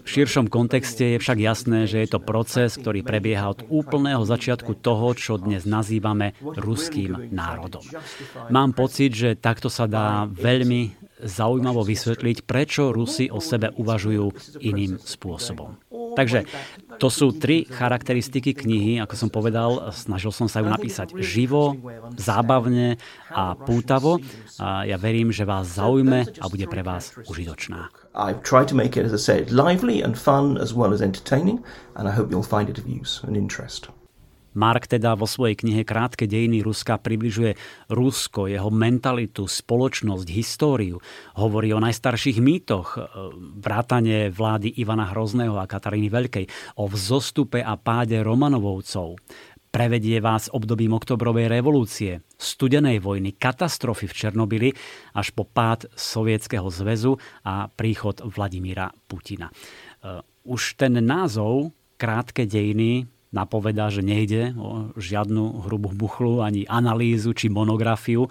V 0.02 0.08
širšom 0.08 0.50
kontexte 0.50 1.16
je 1.16 1.22
však 1.22 1.38
jasné, 1.38 1.86
že 1.86 2.02
je 2.02 2.08
to 2.10 2.20
proces, 2.20 2.74
ktorý 2.74 3.06
prebieha 3.06 3.54
od 3.54 3.64
úplného 3.70 4.26
začiatku 4.26 4.74
toho, 4.82 5.14
čo 5.14 5.38
dnes 5.38 5.62
nazývame 5.64 6.34
ruským 6.42 7.30
národom. 7.30 7.86
Mám 8.50 8.74
pocit, 8.74 9.14
že 9.14 9.38
takto 9.38 9.70
sa 9.70 9.86
dá 9.86 10.26
veľmi 10.26 10.98
zaujímavo 11.22 11.86
vysvetliť, 11.86 12.42
prečo 12.42 12.90
Rusi 12.90 13.30
o 13.30 13.38
sebe 13.38 13.70
uvažujú 13.78 14.58
iným 14.58 14.98
spôsobom. 14.98 15.78
Takže 16.16 16.44
to 17.00 17.08
sú 17.08 17.32
tri 17.34 17.64
charakteristiky 17.64 18.52
knihy, 18.52 19.00
ako 19.00 19.14
som 19.16 19.28
povedal, 19.32 19.90
snažil 19.96 20.30
som 20.30 20.46
sa 20.46 20.60
ju 20.60 20.68
napísať 20.68 21.16
živo, 21.18 21.74
zábavne 22.14 23.00
a 23.32 23.56
pútavo 23.56 24.20
a 24.60 24.84
ja 24.84 25.00
verím, 25.00 25.32
že 25.32 25.48
vás 25.48 25.80
zaujme 25.80 26.28
a 26.28 26.44
bude 26.46 26.66
pre 26.68 26.84
vás 26.84 27.16
užitočná. 27.26 27.88
I've 28.12 28.44
tried 28.44 28.68
to 28.68 28.76
make 28.76 29.00
it, 29.00 29.08
as 29.08 29.16
I 29.16 29.20
said, 29.20 29.48
lively 29.48 30.04
and 30.04 30.18
fun 30.18 30.60
as 30.60 30.76
well 30.76 30.92
as 30.92 31.00
entertaining 31.00 31.64
and 31.96 32.04
I 32.04 32.12
hope 32.12 32.28
you'll 32.28 32.44
find 32.44 32.68
it 32.68 32.76
of 32.76 32.84
use 32.84 33.24
and 33.24 33.36
interest. 33.36 33.88
Mark 34.52 34.84
teda 34.84 35.16
vo 35.16 35.24
svojej 35.24 35.56
knihe 35.56 35.82
Krátke 35.82 36.28
dejiny 36.28 36.60
Ruska 36.60 37.00
približuje 37.00 37.56
Rusko, 37.88 38.52
jeho 38.52 38.68
mentalitu, 38.68 39.48
spoločnosť, 39.48 40.28
históriu. 40.28 41.00
Hovorí 41.40 41.72
o 41.72 41.80
najstarších 41.80 42.38
mýtoch, 42.40 42.96
e, 42.96 42.98
vrátane 43.60 44.28
vlády 44.28 44.76
Ivana 44.76 45.08
Hrozného 45.08 45.56
a 45.56 45.64
Kataríny 45.64 46.12
Veľkej, 46.12 46.44
o 46.76 46.84
vzostupe 46.88 47.64
a 47.64 47.80
páde 47.80 48.20
Romanovovcov. 48.20 49.16
Prevedie 49.72 50.20
vás 50.20 50.52
obdobím 50.52 50.92
oktobrovej 50.92 51.48
revolúcie, 51.48 52.20
studenej 52.36 53.00
vojny, 53.00 53.32
katastrofy 53.32 54.04
v 54.04 54.12
Černobili 54.12 54.68
až 55.16 55.32
po 55.32 55.48
pád 55.48 55.88
Sovietskeho 55.96 56.68
zväzu 56.68 57.16
a 57.40 57.72
príchod 57.72 58.20
Vladimíra 58.20 58.92
Putina. 59.08 59.48
E, 59.48 59.54
už 60.44 60.76
ten 60.76 61.00
názov 61.00 61.72
Krátke 61.96 62.44
dejiny 62.44 63.08
napovedá, 63.32 63.88
že 63.88 64.04
nejde 64.04 64.52
o 64.54 64.92
žiadnu 64.94 65.66
hrubú 65.66 65.90
buchlu, 65.96 66.44
ani 66.44 66.68
analýzu 66.68 67.32
či 67.32 67.48
monografiu. 67.48 68.28
E, 68.28 68.30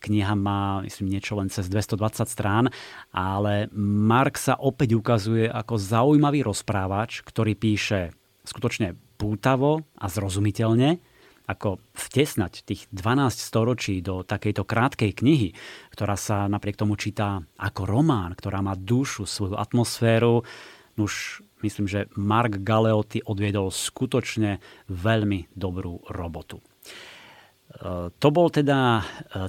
kniha 0.00 0.34
má, 0.34 0.80
myslím, 0.82 1.12
niečo 1.12 1.36
len 1.36 1.52
cez 1.52 1.68
220 1.68 2.24
strán, 2.26 2.72
ale 3.12 3.68
Mark 3.76 4.40
sa 4.40 4.56
opäť 4.56 4.96
ukazuje 4.96 5.46
ako 5.46 5.76
zaujímavý 5.76 6.42
rozprávač, 6.42 7.20
ktorý 7.22 7.54
píše 7.54 8.16
skutočne 8.48 8.96
pútavo 9.20 9.84
a 10.00 10.08
zrozumiteľne, 10.08 10.98
ako 11.48 11.80
vtesnať 11.96 12.64
tých 12.64 12.84
12 12.92 13.32
storočí 13.32 14.04
do 14.04 14.20
takejto 14.20 14.68
krátkej 14.68 15.16
knihy, 15.16 15.56
ktorá 15.96 16.16
sa 16.16 16.44
napriek 16.44 16.76
tomu 16.76 16.96
číta 17.00 17.40
ako 17.56 17.88
román, 17.88 18.36
ktorá 18.36 18.60
má 18.60 18.76
dušu, 18.76 19.24
svoju 19.24 19.56
atmosféru, 19.56 20.44
už 21.00 21.40
myslím, 21.62 21.86
že 21.90 22.10
Mark 22.14 22.62
Galeotti 22.62 23.22
odviedol 23.24 23.72
skutočne 23.72 24.62
veľmi 24.88 25.52
dobrú 25.54 26.02
robotu. 26.10 26.58
E, 27.68 28.08
to 28.16 28.28
bol 28.32 28.48
teda 28.48 28.78
e, 28.98 29.02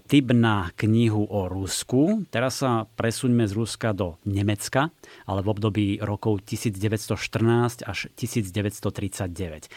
typ 0.03 0.35
na 0.35 0.69
knihu 0.75 1.23
o 1.23 1.47
Rusku. 1.47 2.27
Teraz 2.27 2.59
sa 2.59 2.83
presuňme 2.85 3.47
z 3.47 3.53
Ruska 3.55 3.95
do 3.95 4.19
Nemecka, 4.27 4.91
ale 5.23 5.39
v 5.39 5.47
období 5.47 5.87
rokov 6.03 6.43
1914 6.43 7.87
až 7.87 8.11
1939. 8.13 9.71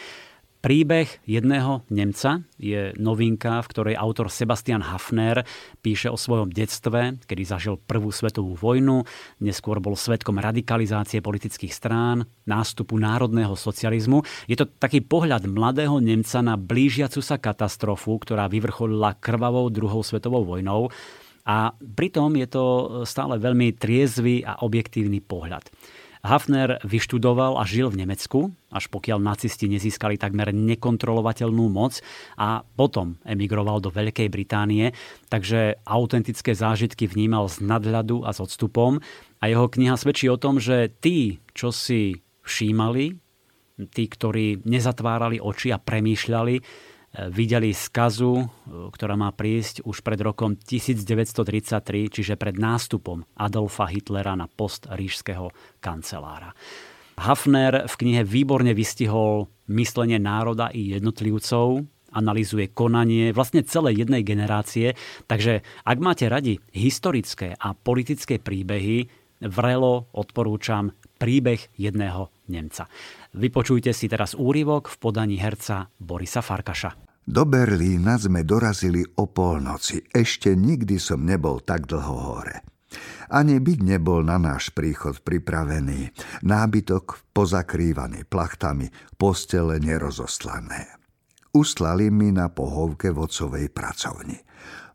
Príbeh 0.63 1.19
jedného 1.27 1.83
Nemca 1.91 2.39
je 2.55 2.95
novinka, 2.95 3.59
v 3.59 3.67
ktorej 3.67 3.95
autor 3.99 4.31
Sebastian 4.31 4.79
Hafner 4.79 5.43
píše 5.83 6.07
o 6.07 6.15
svojom 6.15 6.55
detstve, 6.55 7.19
kedy 7.27 7.43
zažil 7.43 7.75
prvú 7.75 8.15
svetovú 8.15 8.55
vojnu, 8.55 9.03
neskôr 9.43 9.83
bol 9.83 9.99
svetkom 9.99 10.39
radikalizácie 10.39 11.19
politických 11.19 11.75
strán, 11.75 12.23
nástupu 12.47 12.95
národného 12.95 13.59
socializmu. 13.59 14.23
Je 14.47 14.55
to 14.55 14.63
taký 14.63 15.03
pohľad 15.03 15.51
mladého 15.51 15.99
Nemca 15.99 16.39
na 16.39 16.55
blížiacu 16.55 17.19
sa 17.19 17.35
katastrofu, 17.35 18.15
ktorá 18.23 18.47
vyvrcholila 18.47 19.19
krvavou 19.19 19.67
druhou 19.67 19.99
svetovou 19.99 20.47
vojnou. 20.47 20.87
A 21.43 21.75
pritom 21.75 22.39
je 22.39 22.47
to 22.47 22.63
stále 23.03 23.35
veľmi 23.35 23.75
triezvy 23.75 24.47
a 24.47 24.63
objektívny 24.63 25.19
pohľad. 25.19 25.67
Hafner 26.23 26.79
vyštudoval 26.87 27.59
a 27.59 27.67
žil 27.67 27.91
v 27.91 27.99
Nemecku, 27.99 28.55
až 28.71 28.87
pokiaľ 28.87 29.19
nacisti 29.19 29.67
nezískali 29.67 30.15
takmer 30.15 30.55
nekontrolovateľnú 30.55 31.67
moc 31.67 31.99
a 32.39 32.63
potom 32.63 33.19
emigroval 33.27 33.83
do 33.83 33.91
Veľkej 33.91 34.31
Británie, 34.31 34.95
takže 35.27 35.83
autentické 35.83 36.55
zážitky 36.55 37.11
vnímal 37.11 37.51
z 37.51 37.67
nadhľadu 37.67 38.23
a 38.23 38.31
s 38.31 38.39
odstupom. 38.39 39.03
A 39.43 39.51
jeho 39.51 39.67
kniha 39.67 39.99
svedčí 39.99 40.31
o 40.31 40.39
tom, 40.39 40.63
že 40.63 40.95
tí, 41.03 41.43
čo 41.51 41.75
si 41.75 42.23
všímali, 42.47 43.19
tí, 43.91 44.03
ktorí 44.07 44.63
nezatvárali 44.63 45.43
oči 45.43 45.75
a 45.75 45.81
premýšľali, 45.83 46.55
videli 47.29 47.71
skazu, 47.71 48.41
e, 48.41 48.45
ktorá 48.89 49.13
má 49.13 49.29
prísť 49.29 49.85
už 49.85 50.01
pred 50.01 50.17
rokom 50.21 50.57
1933, 50.57 52.09
čiže 52.09 52.33
pred 52.33 52.57
nástupom 52.57 53.21
Adolfa 53.37 53.85
Hitlera 53.89 54.33
na 54.33 54.49
post 54.49 54.89
ríšského 54.89 55.53
kancelára. 55.77 56.57
Hafner 57.21 57.85
v 57.85 57.93
knihe 57.93 58.21
výborne 58.25 58.73
vystihol 58.73 59.45
myslenie 59.69 60.17
národa 60.17 60.73
i 60.73 60.97
jednotlivcov, 60.97 61.85
analizuje 62.13 62.73
konanie 62.73 63.33
vlastne 63.33 63.65
celej 63.65 64.05
jednej 64.05 64.21
generácie, 64.25 64.97
takže 65.25 65.65
ak 65.85 65.97
máte 66.01 66.29
radi 66.29 66.61
historické 66.73 67.53
a 67.57 67.73
politické 67.73 68.37
príbehy, 68.37 69.09
vrelo 69.49 70.09
odporúčam 70.13 70.93
príbeh 71.17 71.59
jedného 71.75 72.31
Nemca. 72.49 72.87
Vypočujte 73.33 73.97
si 73.97 74.05
teraz 74.05 74.37
úryvok 74.37 74.93
v 74.93 74.95
podaní 75.01 75.41
herca 75.41 75.89
Borisa 75.97 76.45
Farkaša. 76.45 76.93
Do 77.25 77.49
Berlína 77.49 78.21
sme 78.21 78.45
dorazili 78.45 79.01
o 79.01 79.25
polnoci. 79.25 80.05
Ešte 80.05 80.53
nikdy 80.53 81.01
som 81.01 81.25
nebol 81.25 81.65
tak 81.65 81.89
dlho 81.89 82.17
hore. 82.29 82.61
Ani 83.33 83.57
byť 83.57 83.79
nebol 83.81 84.21
na 84.21 84.37
náš 84.37 84.69
príchod 84.69 85.17
pripravený. 85.25 86.13
Nábytok 86.45 87.33
pozakrývaný 87.33 88.29
plachtami, 88.29 88.93
postele 89.17 89.81
nerozostlané. 89.81 91.01
Uslali 91.57 92.13
mi 92.13 92.29
na 92.29 92.53
pohovke 92.53 93.09
vodcovej 93.09 93.73
pracovni 93.73 94.37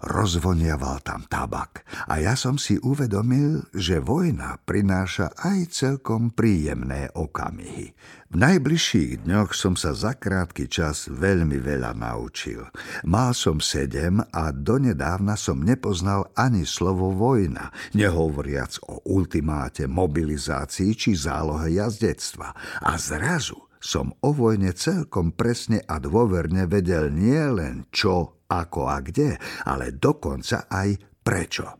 rozvoniaval 0.03 1.03
tam 1.03 1.27
tabak 1.27 1.83
a 2.07 2.23
ja 2.23 2.39
som 2.39 2.57
si 2.57 2.79
uvedomil, 2.79 3.67
že 3.75 3.99
vojna 3.99 4.59
prináša 4.63 5.35
aj 5.39 5.59
celkom 5.75 6.31
príjemné 6.33 7.11
okamihy. 7.15 7.93
V 8.29 8.37
najbližších 8.37 9.25
dňoch 9.25 9.57
som 9.57 9.73
sa 9.73 9.97
za 9.97 10.13
krátky 10.13 10.69
čas 10.69 11.09
veľmi 11.09 11.57
veľa 11.65 11.97
naučil. 11.97 12.61
Mal 13.09 13.33
som 13.33 13.57
sedem 13.57 14.21
a 14.21 14.53
donedávna 14.53 15.33
som 15.33 15.65
nepoznal 15.65 16.29
ani 16.37 16.69
slovo 16.69 17.09
vojna, 17.17 17.73
nehovoriac 17.97 18.85
o 18.85 19.01
ultimáte, 19.09 19.89
mobilizácii 19.89 20.93
či 20.93 21.17
zálohe 21.17 21.73
jazdectva. 21.73 22.53
A 22.85 23.01
zrazu 23.01 23.68
som 23.79 24.11
o 24.22 24.31
vojne 24.35 24.74
celkom 24.74 25.35
presne 25.35 25.83
a 25.87 26.03
dôverne 26.03 26.66
vedel 26.66 27.11
nie 27.14 27.39
len 27.39 27.87
čo 27.95 28.45
ako 28.51 28.91
a 28.91 28.99
kde, 29.03 29.39
ale 29.66 29.95
dokonca 29.95 30.66
aj 30.66 31.22
prečo. 31.22 31.79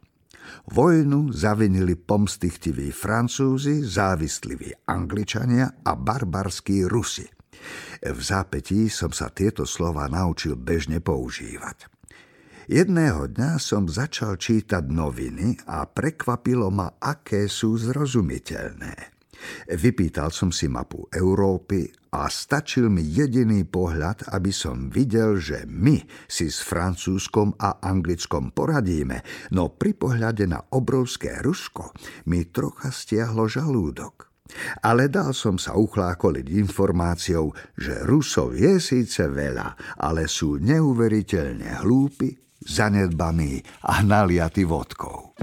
Vojnu 0.69 1.33
zavinili 1.33 1.97
pomstychtiví 1.97 2.93
Francúzi, 2.93 3.85
závisliví 3.85 4.73
Angličania 4.89 5.85
a 5.85 5.93
barbarskí 5.97 6.85
Rusi. 6.85 7.25
V 8.05 8.21
zápetí 8.21 8.87
som 8.89 9.11
sa 9.11 9.33
tieto 9.33 9.67
slova 9.67 10.07
naučil 10.07 10.55
bežne 10.57 11.01
používať. 11.03 11.91
Jedného 12.69 13.33
dňa 13.33 13.57
som 13.57 13.89
začal 13.89 14.37
čítať 14.37 14.85
noviny 14.93 15.57
a 15.73 15.89
prekvapilo 15.89 16.69
ma, 16.69 17.01
aké 17.01 17.49
sú 17.49 17.81
zrozumiteľné. 17.81 19.18
Vypýtal 19.69 20.33
som 20.35 20.51
si 20.51 20.67
mapu 20.67 21.07
Európy 21.13 21.89
a 22.15 22.27
stačil 22.33 22.89
mi 22.89 23.05
jediný 23.05 23.69
pohľad, 23.69 24.33
aby 24.33 24.49
som 24.49 24.89
videl, 24.89 25.37
že 25.37 25.69
my 25.69 26.01
si 26.25 26.49
s 26.49 26.65
Francúzskom 26.65 27.57
a 27.61 27.81
Anglickom 27.85 28.57
poradíme, 28.57 29.51
no 29.53 29.69
pri 29.73 29.93
pohľade 29.93 30.49
na 30.49 30.61
obrovské 30.73 31.39
Rusko 31.45 31.93
mi 32.33 32.49
trocha 32.49 32.89
stiahlo 32.89 33.45
žalúdok. 33.45 34.29
Ale 34.81 35.13
dal 35.13 35.37
som 35.37 35.61
sa 35.61 35.77
uchlákoliť 35.77 36.47
informáciou, 36.57 37.53
že 37.77 38.01
Rusov 38.09 38.57
je 38.57 38.81
síce 38.81 39.29
veľa, 39.29 40.01
ale 40.01 40.25
sú 40.25 40.57
neuveriteľne 40.57 41.85
hlúpi, 41.85 42.33
zanedbaní 42.65 43.61
a 43.85 44.01
naliaty 44.01 44.65
vodkou. 44.65 45.37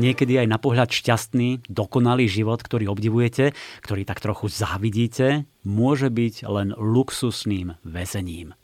Niekedy 0.00 0.40
aj 0.40 0.48
na 0.48 0.56
pohľad 0.56 0.88
šťastný, 0.88 1.68
dokonalý 1.68 2.24
život, 2.24 2.64
ktorý 2.64 2.88
obdivujete, 2.88 3.52
ktorý 3.84 4.08
tak 4.08 4.24
trochu 4.24 4.48
závidíte, 4.48 5.44
môže 5.68 6.08
byť 6.08 6.48
len 6.48 6.72
luxusným 6.72 7.76
väzením. 7.84 8.56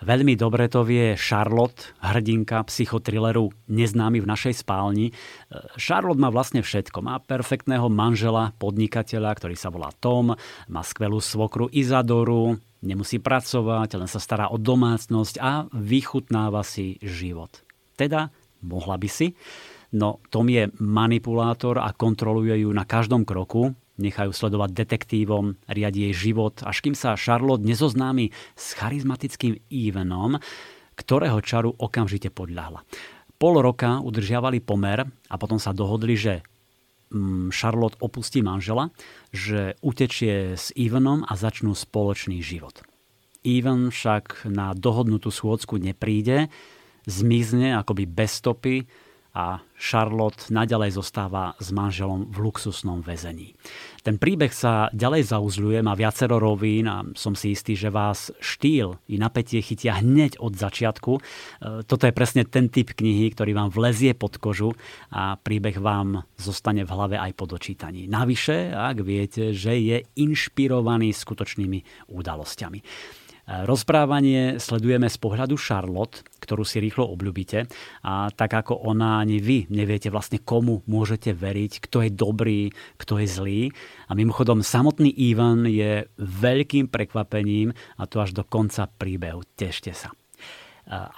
Veľmi 0.00 0.32
dobre 0.32 0.64
to 0.72 0.80
vie 0.80 1.12
Charlotte, 1.12 1.92
hrdinka 2.00 2.64
psychotrilleru 2.64 3.52
Neznámy 3.68 4.24
v 4.24 4.30
našej 4.32 4.64
spálni. 4.64 5.12
Charlotte 5.76 6.16
má 6.16 6.32
vlastne 6.32 6.64
všetko. 6.64 7.04
Má 7.04 7.20
perfektného 7.20 7.92
manžela, 7.92 8.56
podnikateľa, 8.56 9.36
ktorý 9.36 9.60
sa 9.60 9.68
volá 9.68 9.92
Tom, 10.00 10.32
má 10.72 10.80
skvelú 10.80 11.20
svokru 11.20 11.68
Izadoru, 11.68 12.56
nemusí 12.80 13.20
pracovať, 13.20 14.00
len 14.00 14.08
sa 14.08 14.16
stará 14.24 14.48
o 14.48 14.56
domácnosť 14.56 15.36
a 15.36 15.68
vychutnáva 15.68 16.64
si 16.64 16.96
život. 17.04 17.60
Teda 17.92 18.32
mohla 18.64 18.96
by 18.96 19.08
si. 19.12 19.36
No 19.90 20.22
Tom 20.30 20.46
je 20.46 20.70
manipulátor 20.78 21.82
a 21.82 21.90
kontroluje 21.90 22.62
ju 22.62 22.70
na 22.70 22.86
každom 22.86 23.26
kroku, 23.26 23.74
nechajú 23.98 24.30
sledovať 24.32 24.70
detektívom, 24.72 25.58
riadi 25.66 26.08
jej 26.10 26.30
život, 26.30 26.62
až 26.62 26.80
kým 26.80 26.94
sa 26.94 27.18
Charlotte 27.18 27.66
nezoznámi 27.66 28.32
s 28.54 28.72
charizmatickým 28.78 29.60
Evenom, 29.68 30.38
ktorého 30.94 31.42
čaru 31.42 31.74
okamžite 31.74 32.30
podľahla. 32.32 32.86
Pol 33.40 33.54
roka 33.60 33.98
udržiavali 34.04 34.60
pomer 34.60 35.04
a 35.04 35.34
potom 35.40 35.56
sa 35.56 35.72
dohodli, 35.72 36.12
že 36.14 36.44
mm, 37.08 37.50
Charlotte 37.50 37.96
opustí 38.04 38.44
manžela, 38.44 38.92
že 39.32 39.80
utečie 39.80 40.60
s 40.60 40.70
Evanom 40.76 41.24
a 41.24 41.34
začnú 41.34 41.72
spoločný 41.72 42.44
život. 42.44 42.84
Evan 43.40 43.88
však 43.88 44.44
na 44.52 44.76
dohodnutú 44.76 45.32
schôdzku 45.32 45.80
nepríde, 45.80 46.52
zmizne 47.08 47.80
akoby 47.80 48.04
bez 48.04 48.44
stopy 48.44 48.84
a 49.30 49.62
Charlotte 49.78 50.50
naďalej 50.50 50.98
zostáva 50.98 51.54
s 51.56 51.70
manželom 51.70 52.28
v 52.28 52.36
luxusnom 52.50 53.00
väzení. 53.00 53.54
Ten 54.00 54.16
príbeh 54.16 54.50
sa 54.50 54.88
ďalej 54.96 55.30
zauzľuje, 55.30 55.84
má 55.84 55.92
viacero 55.92 56.40
rovín 56.40 56.88
a 56.88 57.04
som 57.12 57.36
si 57.36 57.52
istý, 57.52 57.76
že 57.76 57.92
vás 57.92 58.32
štýl 58.40 58.96
i 59.12 59.20
napätie 59.20 59.60
chytia 59.60 60.00
hneď 60.00 60.40
od 60.40 60.56
začiatku. 60.56 61.12
E, 61.16 61.20
toto 61.84 62.08
je 62.08 62.16
presne 62.16 62.48
ten 62.48 62.72
typ 62.72 62.96
knihy, 62.96 63.28
ktorý 63.36 63.52
vám 63.52 63.68
vlezie 63.68 64.16
pod 64.16 64.40
kožu 64.40 64.72
a 65.12 65.36
príbeh 65.36 65.76
vám 65.76 66.24
zostane 66.40 66.88
v 66.88 66.92
hlave 66.96 67.16
aj 67.20 67.32
po 67.36 67.44
dočítaní. 67.44 68.08
Navyše, 68.08 68.72
ak 68.72 69.04
viete, 69.04 69.52
že 69.52 69.76
je 69.76 70.02
inšpirovaný 70.16 71.12
skutočnými 71.12 72.08
udalosťami. 72.08 72.80
Rozprávanie 73.50 74.62
sledujeme 74.62 75.10
z 75.10 75.18
pohľadu 75.18 75.58
Charlotte, 75.58 76.22
ktorú 76.38 76.62
si 76.62 76.78
rýchlo 76.78 77.10
obľúbite 77.10 77.66
a 78.06 78.30
tak 78.30 78.54
ako 78.54 78.86
ona 78.86 79.18
ani 79.18 79.42
vy 79.42 79.66
neviete 79.74 80.06
vlastne 80.06 80.38
komu 80.38 80.86
môžete 80.86 81.34
veriť, 81.34 81.82
kto 81.82 82.06
je 82.06 82.10
dobrý, 82.14 82.70
kto 82.94 83.18
je 83.18 83.26
zlý. 83.26 83.60
A 84.06 84.14
mimochodom 84.14 84.62
samotný 84.62 85.10
Ivan 85.10 85.66
je 85.66 86.06
veľkým 86.22 86.94
prekvapením 86.94 87.74
a 87.98 88.06
to 88.06 88.22
až 88.22 88.38
do 88.38 88.46
konca 88.46 88.86
príbehu. 88.86 89.42
Tešte 89.58 89.90
sa. 89.98 90.14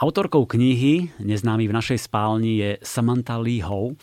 Autorkou 0.00 0.44
knihy 0.44 1.16
Neznámy 1.20 1.64
v 1.68 1.76
našej 1.76 2.08
spálni 2.08 2.60
je 2.60 2.70
Samantha 2.84 3.40
Lee 3.40 3.64
Ho, 3.64 3.96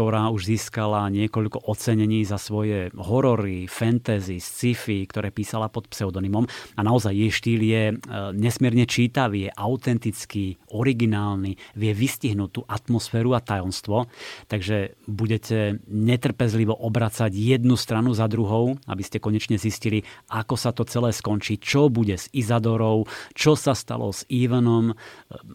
ktorá 0.00 0.32
už 0.32 0.56
získala 0.56 1.12
niekoľko 1.12 1.68
ocenení 1.68 2.24
za 2.24 2.40
svoje 2.40 2.88
horory, 2.96 3.68
fantasy, 3.68 4.40
sci-fi, 4.40 5.04
ktoré 5.04 5.28
písala 5.28 5.68
pod 5.68 5.92
pseudonymom. 5.92 6.48
A 6.48 6.80
naozaj 6.80 7.12
jej 7.12 7.28
štýl 7.28 7.60
je 7.60 7.84
e, 7.92 7.94
nesmierne 8.32 8.88
čítavý, 8.88 9.44
je 9.44 9.50
autentický, 9.52 10.56
originálny, 10.72 11.60
vie 11.76 11.92
vystihnúť 11.92 12.48
tú 12.48 12.64
atmosféru 12.64 13.36
a 13.36 13.44
tajomstvo. 13.44 14.08
Takže 14.48 14.96
budete 15.04 15.84
netrpezlivo 15.84 16.72
obracať 16.72 17.36
jednu 17.36 17.76
stranu 17.76 18.16
za 18.16 18.24
druhou, 18.24 18.80
aby 18.88 19.04
ste 19.04 19.20
konečne 19.20 19.60
zistili, 19.60 20.00
ako 20.32 20.56
sa 20.56 20.72
to 20.72 20.88
celé 20.88 21.12
skončí, 21.12 21.60
čo 21.60 21.92
bude 21.92 22.16
s 22.16 22.32
Izadorou, 22.32 23.04
čo 23.36 23.52
sa 23.52 23.76
stalo 23.76 24.16
s 24.16 24.24
Ivanom, 24.32 24.90
e, 24.90 24.94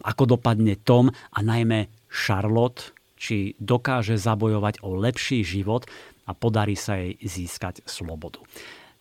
ako 0.06 0.38
dopadne 0.38 0.78
Tom 0.86 1.10
a 1.10 1.38
najmä 1.42 1.90
Charlotte, 2.06 2.95
či 3.16 3.56
dokáže 3.58 4.20
zabojovať 4.20 4.84
o 4.84 4.94
lepší 4.94 5.42
život 5.42 5.88
a 6.28 6.36
podarí 6.36 6.76
sa 6.76 7.00
jej 7.00 7.16
získať 7.20 7.82
slobodu. 7.88 8.44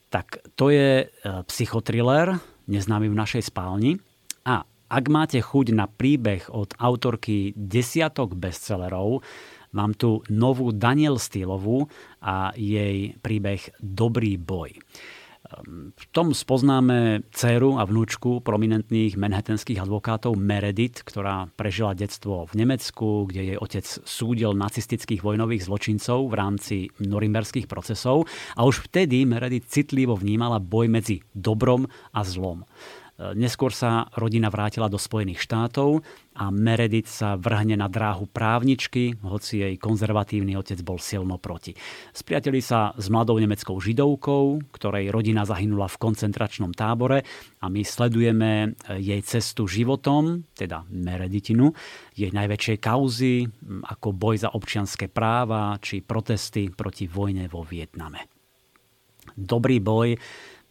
Tak 0.09 0.55
to 0.55 0.72
je 0.72 1.03
e, 1.03 1.05
psychotriller, 1.51 2.39
neznámy 2.72 3.11
v 3.11 3.20
našej 3.20 3.51
spálni. 3.51 3.99
A 4.47 4.63
ak 4.88 5.05
máte 5.11 5.41
chuť 5.41 5.76
na 5.76 5.89
príbeh 5.89 6.47
od 6.53 6.72
autorky 6.78 7.51
desiatok 7.57 8.38
bestsellerov, 8.38 9.26
mám 9.76 9.97
tu 9.97 10.24
novú 10.32 10.72
Daniel 10.72 11.20
Stylovú 11.20 11.89
a 12.24 12.55
jej 12.55 13.18
príbeh 13.20 13.76
Dobrý 13.82 14.38
boj. 14.39 14.78
V 15.95 16.05
tom 16.09 16.33
spoznáme 16.33 17.21
dceru 17.29 17.77
a 17.77 17.85
vnúčku 17.85 18.41
prominentných 18.41 19.13
manhattanských 19.13 19.77
advokátov 19.77 20.33
Meredith, 20.33 21.05
ktorá 21.05 21.45
prežila 21.53 21.93
detstvo 21.93 22.49
v 22.49 22.65
Nemecku, 22.65 23.29
kde 23.29 23.53
jej 23.53 23.57
otec 23.61 23.85
súdil 23.85 24.57
nacistických 24.57 25.21
vojnových 25.21 25.69
zločincov 25.69 26.25
v 26.25 26.33
rámci 26.33 26.75
norimberských 26.97 27.69
procesov 27.69 28.25
a 28.57 28.65
už 28.65 28.89
vtedy 28.89 29.29
Meredith 29.29 29.69
citlivo 29.69 30.17
vnímala 30.17 30.57
boj 30.57 30.89
medzi 30.89 31.21
dobrom 31.37 31.85
a 32.09 32.25
zlom. 32.25 32.65
Neskôr 33.16 33.72
sa 33.72 34.11
rodina 34.20 34.51
vrátila 34.51 34.91
do 34.91 34.99
Spojených 34.99 35.39
štátov 35.39 36.03
a 36.36 36.51
Meredith 36.51 37.07
sa 37.07 37.39
vrhne 37.39 37.80
na 37.80 37.88
dráhu 37.88 38.28
právničky, 38.28 39.16
hoci 39.24 39.63
jej 39.63 39.80
konzervatívny 39.80 40.51
otec 40.59 40.84
bol 40.84 40.99
silno 40.99 41.39
proti. 41.39 41.72
Spriateli 42.11 42.59
sa 42.59 42.91
s 42.91 43.07
mladou 43.07 43.39
nemeckou 43.39 43.80
židovkou, 43.80 44.68
ktorej 44.76 45.16
rodina 45.16 45.47
zahynula 45.47 45.88
v 45.88 45.95
koncentračnom 45.95 46.76
tábore 46.76 47.24
a 47.63 47.72
my 47.72 47.88
sledujeme 47.88 48.76
jej 48.99 49.22
cestu 49.24 49.63
životom, 49.63 50.43
teda 50.51 50.84
Mereditinu, 50.91 51.72
jej 52.20 52.36
najväčšej 52.36 52.78
kauzy, 52.84 53.47
ako 53.95 54.11
boj 54.11 54.43
za 54.43 54.51
občianské 54.51 55.07
práva 55.07 55.80
či 55.80 56.03
protesty 56.03 56.68
proti 56.68 57.07
vojne 57.07 57.47
vo 57.47 57.63
Vietname. 57.63 58.28
Dobrý 59.39 59.80
boj 59.80 60.20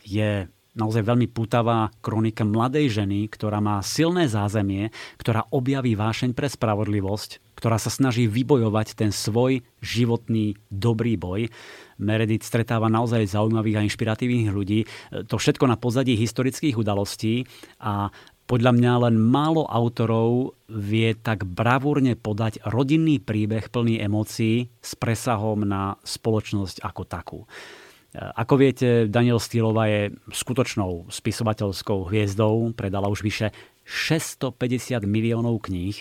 je 0.05 0.45
naozaj 0.75 1.07
veľmi 1.07 1.31
putavá 1.31 1.91
kronika 2.03 2.43
mladej 2.43 3.03
ženy, 3.03 3.31
ktorá 3.31 3.63
má 3.63 3.81
silné 3.81 4.27
zázemie, 4.27 4.91
ktorá 5.19 5.47
objaví 5.51 5.95
vášeň 5.95 6.35
pre 6.35 6.51
spravodlivosť, 6.51 7.55
ktorá 7.55 7.79
sa 7.79 7.89
snaží 7.91 8.27
vybojovať 8.27 8.99
ten 8.99 9.11
svoj 9.15 9.63
životný 9.81 10.59
dobrý 10.69 11.15
boj. 11.15 11.49
Meredith 11.97 12.43
stretáva 12.43 12.91
naozaj 12.91 13.31
zaujímavých 13.31 13.79
a 13.79 13.85
inšpiratívnych 13.87 14.51
ľudí. 14.51 14.85
To 15.31 15.39
všetko 15.39 15.71
na 15.71 15.79
pozadí 15.79 16.19
historických 16.19 16.75
udalostí 16.75 17.47
a 17.79 18.11
podľa 18.45 18.77
mňa 18.77 18.93
len 19.09 19.17
málo 19.17 19.65
autorov 19.65 20.53
vie 20.69 21.17
tak 21.17 21.49
bravúrne 21.49 22.13
podať 22.13 22.61
rodinný 22.69 23.17
príbeh 23.17 23.73
plný 23.73 24.05
emócií 24.05 24.69
s 24.85 24.93
presahom 25.01 25.65
na 25.65 25.97
spoločnosť 26.05 26.85
ako 26.85 27.03
takú. 27.09 27.39
Ako 28.15 28.55
viete, 28.55 29.11
Daniel 29.11 29.43
Stýlova 29.43 29.91
je 29.91 30.15
skutočnou 30.31 31.11
spisovateľskou 31.11 32.07
hviezdou, 32.07 32.71
predala 32.71 33.11
už 33.11 33.27
vyše 33.27 33.51
650 33.83 35.03
miliónov 35.03 35.67
kníh 35.67 35.99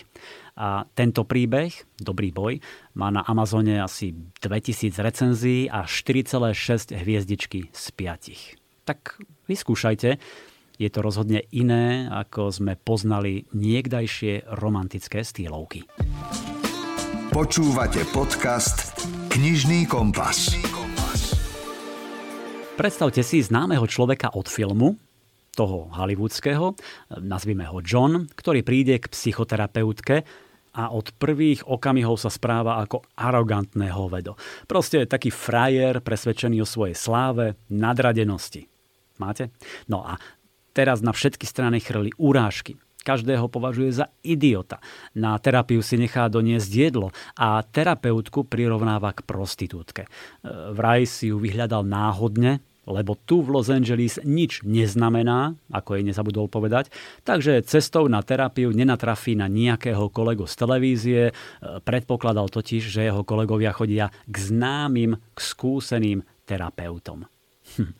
a 0.54 0.86
tento 0.94 1.26
príbeh, 1.26 1.74
Dobrý 1.98 2.30
boj, 2.30 2.62
má 2.94 3.10
na 3.10 3.26
Amazone 3.26 3.82
asi 3.82 4.14
2000 4.14 4.94
recenzií 5.02 5.66
a 5.66 5.90
4,6 5.90 6.94
hviezdičky 6.94 7.74
z 7.74 7.84
5. 7.98 8.86
Tak 8.86 9.18
vyskúšajte, 9.50 10.16
je 10.78 10.88
to 10.90 11.00
rozhodne 11.02 11.42
iné, 11.50 12.06
ako 12.10 12.54
sme 12.54 12.78
poznali 12.78 13.50
niekdajšie 13.50 14.54
romantické 14.54 15.26
stýlovky. 15.26 15.82
Počúvate 17.34 18.06
podcast 18.14 18.94
Knižný 19.34 19.90
kompas. 19.90 20.54
Predstavte 22.74 23.22
si 23.22 23.38
známeho 23.38 23.86
človeka 23.86 24.34
od 24.34 24.50
filmu, 24.50 24.98
toho 25.54 25.88
hollywoodského, 25.94 26.74
nazvime 27.22 27.70
ho 27.70 27.78
John, 27.78 28.26
ktorý 28.26 28.66
príde 28.66 28.98
k 28.98 29.06
psychoterapeutke 29.06 30.26
a 30.74 30.90
od 30.90 31.14
prvých 31.14 31.70
okamihov 31.70 32.18
sa 32.18 32.34
správa 32.34 32.82
ako 32.82 33.06
arogantné 33.14 33.94
hovedo. 33.94 34.34
Proste 34.66 35.06
taký 35.06 35.30
frajer, 35.30 36.02
presvedčený 36.02 36.60
o 36.60 36.68
svojej 36.68 36.98
sláve, 36.98 37.54
nadradenosti. 37.70 38.66
Máte? 39.22 39.54
No 39.86 40.02
a 40.02 40.18
teraz 40.74 40.98
na 40.98 41.14
všetky 41.14 41.46
strany 41.46 41.78
chrli 41.78 42.10
urážky. 42.18 42.74
Každého 43.04 43.52
považuje 43.52 43.92
za 43.92 44.08
idiota. 44.24 44.80
Na 45.12 45.36
terapiu 45.36 45.84
si 45.84 46.00
nechá 46.00 46.26
doniesť 46.32 46.70
jedlo 46.72 47.12
a 47.36 47.60
terapeutku 47.60 48.48
prirovnáva 48.48 49.12
k 49.12 49.20
prostitútke. 49.28 50.08
Vraj 50.72 51.04
si 51.04 51.28
ju 51.28 51.36
vyhľadal 51.36 51.84
náhodne, 51.84 52.64
lebo 52.84 53.16
tu 53.16 53.40
v 53.40 53.52
Los 53.56 53.72
Angeles 53.72 54.20
nič 54.22 54.60
neznamená, 54.64 55.56
ako 55.72 55.96
jej 55.96 56.04
nezabudol 56.04 56.52
povedať, 56.52 56.92
takže 57.24 57.64
cestou 57.64 58.08
na 58.12 58.20
terapiu 58.20 58.70
nenatrafí 58.72 59.32
na 59.32 59.48
nejakého 59.48 60.12
kolegu 60.12 60.44
z 60.44 60.54
televízie, 60.54 61.22
e, 61.28 61.32
predpokladal 61.80 62.52
totiž, 62.52 62.84
že 62.84 63.08
jeho 63.08 63.24
kolegovia 63.24 63.72
chodia 63.72 64.12
k 64.28 64.36
známym, 64.36 65.16
k 65.16 65.38
skúseným 65.40 66.20
terapeutom. 66.44 67.24
Hm. 67.80 67.92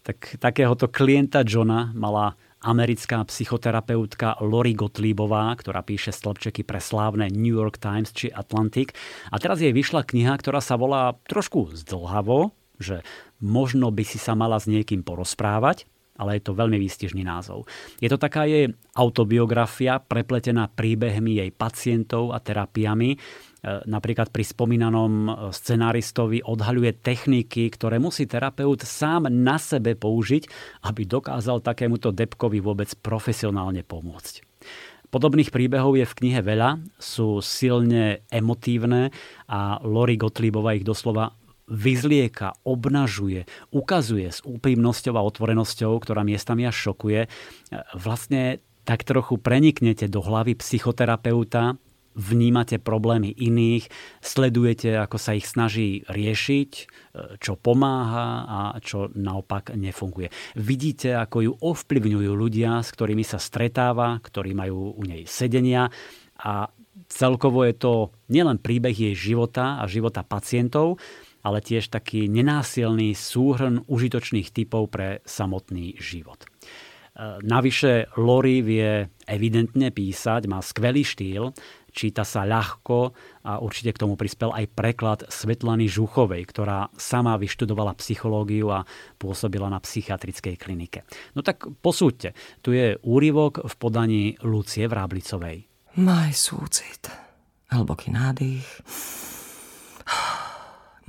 Tak 0.00 0.40
takéhoto 0.40 0.88
klienta 0.88 1.44
Johna 1.44 1.92
mala 1.92 2.32
americká 2.60 3.24
psychoterapeutka 3.24 4.40
Lori 4.44 4.76
Gottliebová, 4.76 5.48
ktorá 5.56 5.80
píše 5.80 6.12
stĺpčeky 6.12 6.64
pre 6.64 6.80
slávne 6.80 7.32
New 7.32 7.56
York 7.56 7.80
Times 7.80 8.12
či 8.12 8.28
Atlantic. 8.28 8.92
A 9.32 9.40
teraz 9.40 9.64
jej 9.64 9.72
vyšla 9.72 10.04
kniha, 10.04 10.36
ktorá 10.36 10.60
sa 10.60 10.76
volá 10.76 11.16
trošku 11.24 11.72
zdlhavo, 11.72 12.52
že 12.80 13.04
možno 13.40 13.88
by 13.92 14.04
si 14.04 14.20
sa 14.20 14.36
mala 14.36 14.60
s 14.60 14.68
niekým 14.68 15.00
porozprávať, 15.04 15.88
ale 16.20 16.36
je 16.36 16.44
to 16.44 16.52
veľmi 16.52 16.76
výstižný 16.76 17.24
názov. 17.24 17.64
Je 17.96 18.08
to 18.12 18.20
taká 18.20 18.44
jej 18.44 18.68
autobiografia, 18.92 19.96
prepletená 19.96 20.68
príbehmi 20.68 21.40
jej 21.40 21.48
pacientov 21.48 22.36
a 22.36 22.44
terapiami. 22.44 23.16
E, 23.60 23.84
napríklad 23.84 24.32
pri 24.32 24.40
spomínanom 24.40 25.12
e, 25.28 25.30
scenáristovi 25.52 26.40
odhaľuje 26.40 27.04
techniky, 27.04 27.68
ktoré 27.68 28.00
musí 28.00 28.24
terapeut 28.24 28.80
sám 28.80 29.28
na 29.28 29.60
sebe 29.60 29.92
použiť, 29.92 30.48
aby 30.88 31.04
dokázal 31.04 31.60
takémuto 31.60 32.08
depkovi 32.08 32.64
vôbec 32.64 32.88
profesionálne 33.04 33.84
pomôcť. 33.84 34.40
Podobných 35.12 35.52
príbehov 35.52 35.98
je 35.98 36.06
v 36.06 36.16
knihe 36.22 36.40
veľa, 36.40 36.80
sú 36.96 37.42
silne 37.44 38.24
emotívne 38.30 39.10
a 39.50 39.82
Lori 39.82 40.14
Gottliebova 40.16 40.78
ich 40.78 40.86
doslova 40.86 41.34
vyzlieka, 41.66 42.54
obnažuje, 42.62 43.46
ukazuje 43.74 44.30
s 44.30 44.40
úprimnosťou 44.42 45.14
a 45.18 45.26
otvorenosťou, 45.26 45.92
ktorá 46.02 46.22
miestami 46.22 46.66
až 46.66 46.90
šokuje, 46.90 47.26
vlastne 47.94 48.62
tak 48.86 49.06
trochu 49.06 49.38
preniknete 49.38 50.10
do 50.10 50.18
hlavy 50.18 50.58
psychoterapeuta, 50.58 51.78
vnímate 52.14 52.82
problémy 52.82 53.30
iných, 53.30 53.86
sledujete, 54.18 54.98
ako 54.98 55.16
sa 55.16 55.38
ich 55.38 55.46
snaží 55.46 56.02
riešiť, 56.10 56.70
e, 56.74 56.84
čo 57.38 57.54
pomáha 57.54 58.28
a 58.46 58.60
čo 58.82 59.08
naopak 59.14 59.74
nefunguje. 59.78 60.30
Vidíte, 60.58 61.14
ako 61.16 61.36
ju 61.40 61.52
ovplyvňujú 61.54 62.32
ľudia, 62.34 62.82
s 62.82 62.90
ktorými 62.90 63.22
sa 63.22 63.38
stretáva, 63.38 64.18
ktorí 64.18 64.52
majú 64.52 64.98
u 64.98 65.02
nej 65.06 65.24
sedenia 65.24 65.88
a 66.40 66.68
celkovo 67.10 67.66
je 67.66 67.74
to 67.74 67.92
nielen 68.30 68.58
príbeh 68.58 68.94
jej 68.94 69.14
života 69.14 69.82
a 69.82 69.84
života 69.90 70.22
pacientov, 70.22 70.98
ale 71.40 71.64
tiež 71.64 71.88
taký 71.88 72.28
nenásilný 72.28 73.16
súhrn 73.16 73.84
užitočných 73.88 74.52
typov 74.52 74.92
pre 74.92 75.24
samotný 75.24 75.96
život. 75.96 76.44
E, 76.44 76.46
navyše 77.42 78.12
Lori 78.20 78.60
vie 78.60 79.08
evidentne 79.24 79.88
písať, 79.90 80.46
má 80.46 80.60
skvelý 80.60 81.02
štýl, 81.02 81.50
číta 81.90 82.24
sa 82.24 82.46
ľahko 82.46 83.12
a 83.46 83.58
určite 83.60 83.92
k 83.92 84.00
tomu 84.06 84.14
prispel 84.16 84.54
aj 84.54 84.66
preklad 84.72 85.20
Svetlany 85.28 85.90
Žuchovej, 85.90 86.42
ktorá 86.48 86.88
sama 86.96 87.36
vyštudovala 87.36 87.98
psychológiu 87.98 88.72
a 88.72 88.86
pôsobila 89.18 89.68
na 89.68 89.82
psychiatrickej 89.82 90.56
klinike. 90.56 91.04
No 91.34 91.42
tak 91.42 91.66
posúďte, 91.84 92.34
tu 92.64 92.72
je 92.72 92.96
úryvok 93.02 93.66
v 93.66 93.74
podaní 93.76 94.22
Lucie 94.46 94.86
Vráblicovej. 94.86 95.66
Maj 95.98 96.30
súcit, 96.38 97.10
hlboký 97.74 98.14
nádych, 98.14 98.66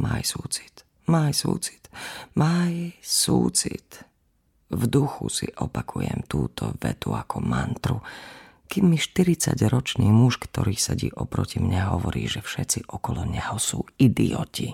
maj 0.02 0.26
súcit, 0.26 0.82
maj 1.06 1.38
súcit, 1.38 1.86
maj 2.34 2.98
súcit. 3.02 4.10
V 4.72 4.88
duchu 4.88 5.28
si 5.28 5.52
opakujem 5.52 6.24
túto 6.32 6.72
vetu 6.80 7.12
ako 7.12 7.44
mantru, 7.44 8.00
kým 8.72 8.88
mi 8.88 8.96
40-ročný 8.96 10.08
muž, 10.08 10.40
ktorý 10.40 10.80
sedí 10.80 11.12
oproti 11.12 11.60
mne, 11.60 11.92
hovorí, 11.92 12.24
že 12.32 12.40
všetci 12.40 12.88
okolo 12.88 13.28
neho 13.28 13.60
sú 13.60 13.84
idioti. 14.00 14.72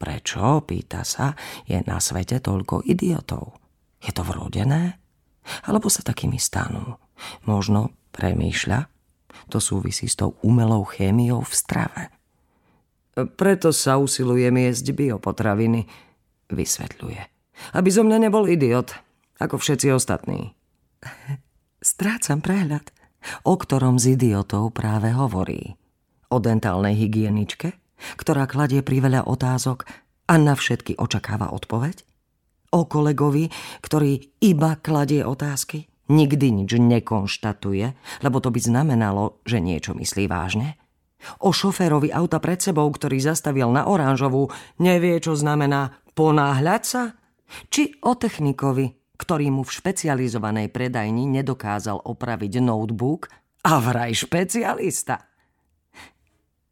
Prečo, 0.00 0.64
pýta 0.64 1.04
sa, 1.04 1.36
je 1.68 1.76
na 1.84 2.00
svete 2.00 2.40
toľko 2.40 2.88
idiotov? 2.88 3.60
Je 4.00 4.16
to 4.16 4.24
vrodené? 4.24 4.96
Alebo 5.68 5.92
sa 5.92 6.00
takými 6.00 6.40
stanú? 6.40 6.96
Možno 7.44 7.92
premýšľa? 8.16 8.88
To 9.52 9.60
súvisí 9.60 10.08
s 10.08 10.16
tou 10.16 10.40
umelou 10.40 10.88
chémiou 10.88 11.44
v 11.44 11.52
strave. 11.52 12.02
Preto 13.12 13.76
sa 13.76 14.00
usilujem 14.00 14.56
jesť 14.56 14.96
biopotraviny, 14.96 15.84
vysvetľuje. 16.48 17.22
Aby 17.76 17.88
zo 17.92 18.06
mňa 18.08 18.30
nebol 18.30 18.48
idiot, 18.48 18.96
ako 19.36 19.60
všetci 19.60 19.92
ostatní. 19.92 20.56
Strácam 21.82 22.40
prehľad 22.40 22.97
o 23.44 23.54
ktorom 23.56 23.96
z 24.00 24.18
idiotov 24.18 24.76
práve 24.76 25.12
hovorí. 25.14 25.74
O 26.28 26.38
dentálnej 26.38 26.94
hygieničke, 26.96 27.74
ktorá 28.20 28.44
kladie 28.44 28.84
priveľa 28.84 29.26
otázok 29.26 29.88
a 30.28 30.34
na 30.36 30.54
všetky 30.54 31.00
očakáva 31.00 31.50
odpoveď? 31.50 32.04
O 32.68 32.84
kolegovi, 32.84 33.48
ktorý 33.80 34.20
iba 34.44 34.76
kladie 34.76 35.24
otázky, 35.24 35.88
nikdy 36.12 36.52
nič 36.52 36.76
nekonštatuje, 36.76 37.86
lebo 38.20 38.36
to 38.44 38.52
by 38.52 38.60
znamenalo, 38.60 39.40
že 39.48 39.64
niečo 39.64 39.96
myslí 39.96 40.28
vážne? 40.28 40.76
O 41.42 41.50
šoférovi 41.50 42.14
auta 42.14 42.38
pred 42.38 42.60
sebou, 42.62 42.86
ktorý 42.92 43.18
zastavil 43.18 43.72
na 43.72 43.88
oranžovú, 43.88 44.52
nevie, 44.78 45.18
čo 45.18 45.34
znamená 45.34 45.98
ponáhľať 46.14 46.82
sa? 46.84 47.02
Či 47.72 47.96
o 48.04 48.12
technikovi, 48.14 48.97
ktorý 49.18 49.50
mu 49.50 49.66
v 49.66 49.74
špecializovanej 49.74 50.70
predajni 50.70 51.26
nedokázal 51.26 52.06
opraviť 52.06 52.62
notebook 52.62 53.26
a 53.66 53.82
vraj 53.82 54.14
špecialista. 54.14 55.26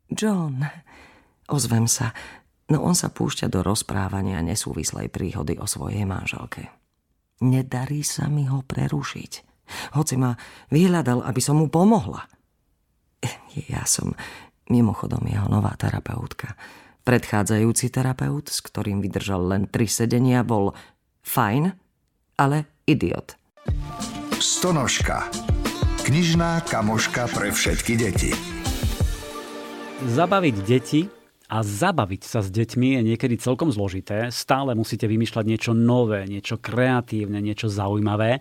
John, 0.06 0.62
ozvem 1.50 1.90
sa, 1.90 2.14
no 2.70 2.86
on 2.86 2.94
sa 2.94 3.10
púšťa 3.10 3.50
do 3.50 3.66
rozprávania 3.66 4.38
nesúvislej 4.46 5.10
príhody 5.10 5.58
o 5.58 5.66
svojej 5.66 6.06
manželke. 6.06 6.70
Nedarí 7.42 8.06
sa 8.06 8.30
mi 8.30 8.46
ho 8.46 8.62
prerušiť, 8.62 9.32
hoci 9.98 10.14
ma 10.14 10.32
vyhľadal, 10.70 11.26
aby 11.26 11.40
som 11.42 11.58
mu 11.58 11.66
pomohla. 11.66 12.24
Ja 13.66 13.82
som 13.84 14.14
mimochodom 14.70 15.26
jeho 15.26 15.50
nová 15.50 15.74
terapeutka. 15.74 16.54
Predchádzajúci 17.06 17.90
terapeut, 17.90 18.50
s 18.50 18.62
ktorým 18.62 18.98
vydržal 18.98 19.42
len 19.46 19.62
tri 19.70 19.86
sedenia, 19.86 20.42
bol 20.42 20.74
fajn, 21.22 21.85
ale 22.36 22.68
idiot. 22.84 23.34
Stonožka. 24.36 25.26
Knižná 26.04 26.62
kamoška 26.68 27.26
pre 27.32 27.50
všetky 27.50 27.92
deti. 27.98 28.30
Zabaviť 30.06 30.56
deti 30.62 31.08
a 31.48 31.64
zabaviť 31.64 32.22
sa 32.22 32.44
s 32.44 32.52
deťmi 32.52 33.00
je 33.00 33.02
niekedy 33.02 33.40
celkom 33.40 33.72
zložité. 33.72 34.28
Stále 34.28 34.76
musíte 34.76 35.08
vymýšľať 35.08 35.44
niečo 35.48 35.72
nové, 35.72 36.28
niečo 36.28 36.60
kreatívne, 36.60 37.40
niečo 37.40 37.72
zaujímavé. 37.72 38.38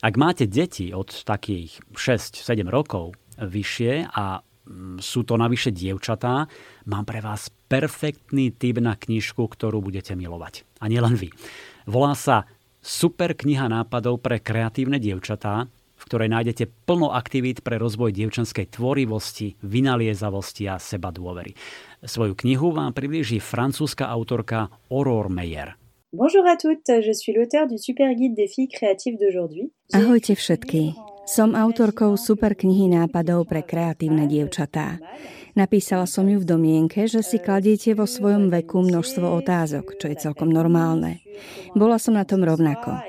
Ak 0.00 0.14
máte 0.16 0.48
deti 0.48 0.90
od 0.96 1.12
takých 1.12 1.78
6-7 1.92 2.66
rokov 2.66 3.14
vyššie 3.38 4.08
a 4.08 4.40
mm, 4.40 4.98
sú 4.98 5.28
to 5.28 5.36
navyše 5.36 5.70
dievčatá, 5.76 6.48
mám 6.88 7.04
pre 7.04 7.20
vás 7.20 7.52
perfektný 7.68 8.56
typ 8.56 8.80
na 8.80 8.96
knižku, 8.96 9.44
ktorú 9.44 9.84
budete 9.84 10.16
milovať. 10.16 10.64
A 10.80 10.88
nielen 10.88 11.14
vy. 11.14 11.28
Volá 11.86 12.18
sa 12.18 12.48
super 12.86 13.34
kniha 13.34 13.66
nápadov 13.66 14.22
pre 14.22 14.38
kreatívne 14.38 15.02
dievčatá, 15.02 15.66
v 15.96 16.02
ktorej 16.06 16.30
nájdete 16.30 16.70
plno 16.86 17.10
aktivít 17.10 17.66
pre 17.66 17.82
rozvoj 17.82 18.14
dievčanskej 18.14 18.70
tvorivosti, 18.70 19.58
vynaliezavosti 19.66 20.70
a 20.70 20.78
seba 20.78 21.10
dôvery. 21.10 21.58
Svoju 22.06 22.38
knihu 22.46 22.70
vám 22.70 22.94
priblíži 22.94 23.42
francúzska 23.42 24.06
autorka 24.06 24.70
Aurore 24.86 25.34
Meyer. 25.34 25.74
Bonjour 26.14 26.46
à 26.46 26.54
toutes, 26.54 27.02
je 27.02 27.12
suis 27.12 27.34
l'auteur 27.34 27.66
du 27.66 27.76
super 27.76 28.14
guide 28.14 28.38
des 28.38 28.46
filles 28.46 28.70
créatives 28.70 29.18
d'aujourd'hui. 29.18 29.74
Ahojte 29.90 30.38
všetky. 30.38 30.94
Som 31.26 31.58
autorkou 31.58 32.14
super 32.14 32.54
knihy 32.54 32.86
nápadov 32.86 33.50
pre 33.50 33.66
kreatívne 33.66 34.30
dievčatá. 34.30 35.02
Napísala 35.56 36.04
som 36.04 36.28
ju 36.28 36.36
v 36.36 36.44
domienke, 36.44 37.08
že 37.08 37.24
si 37.24 37.40
kladiete 37.40 37.96
vo 37.96 38.04
svojom 38.04 38.52
veku 38.52 38.84
množstvo 38.84 39.24
otázok, 39.40 39.96
čo 39.96 40.12
je 40.12 40.20
celkom 40.20 40.52
normálne. 40.52 41.24
Bola 41.72 41.96
som 41.96 42.12
na 42.12 42.28
tom 42.28 42.44
rovnako. 42.44 43.00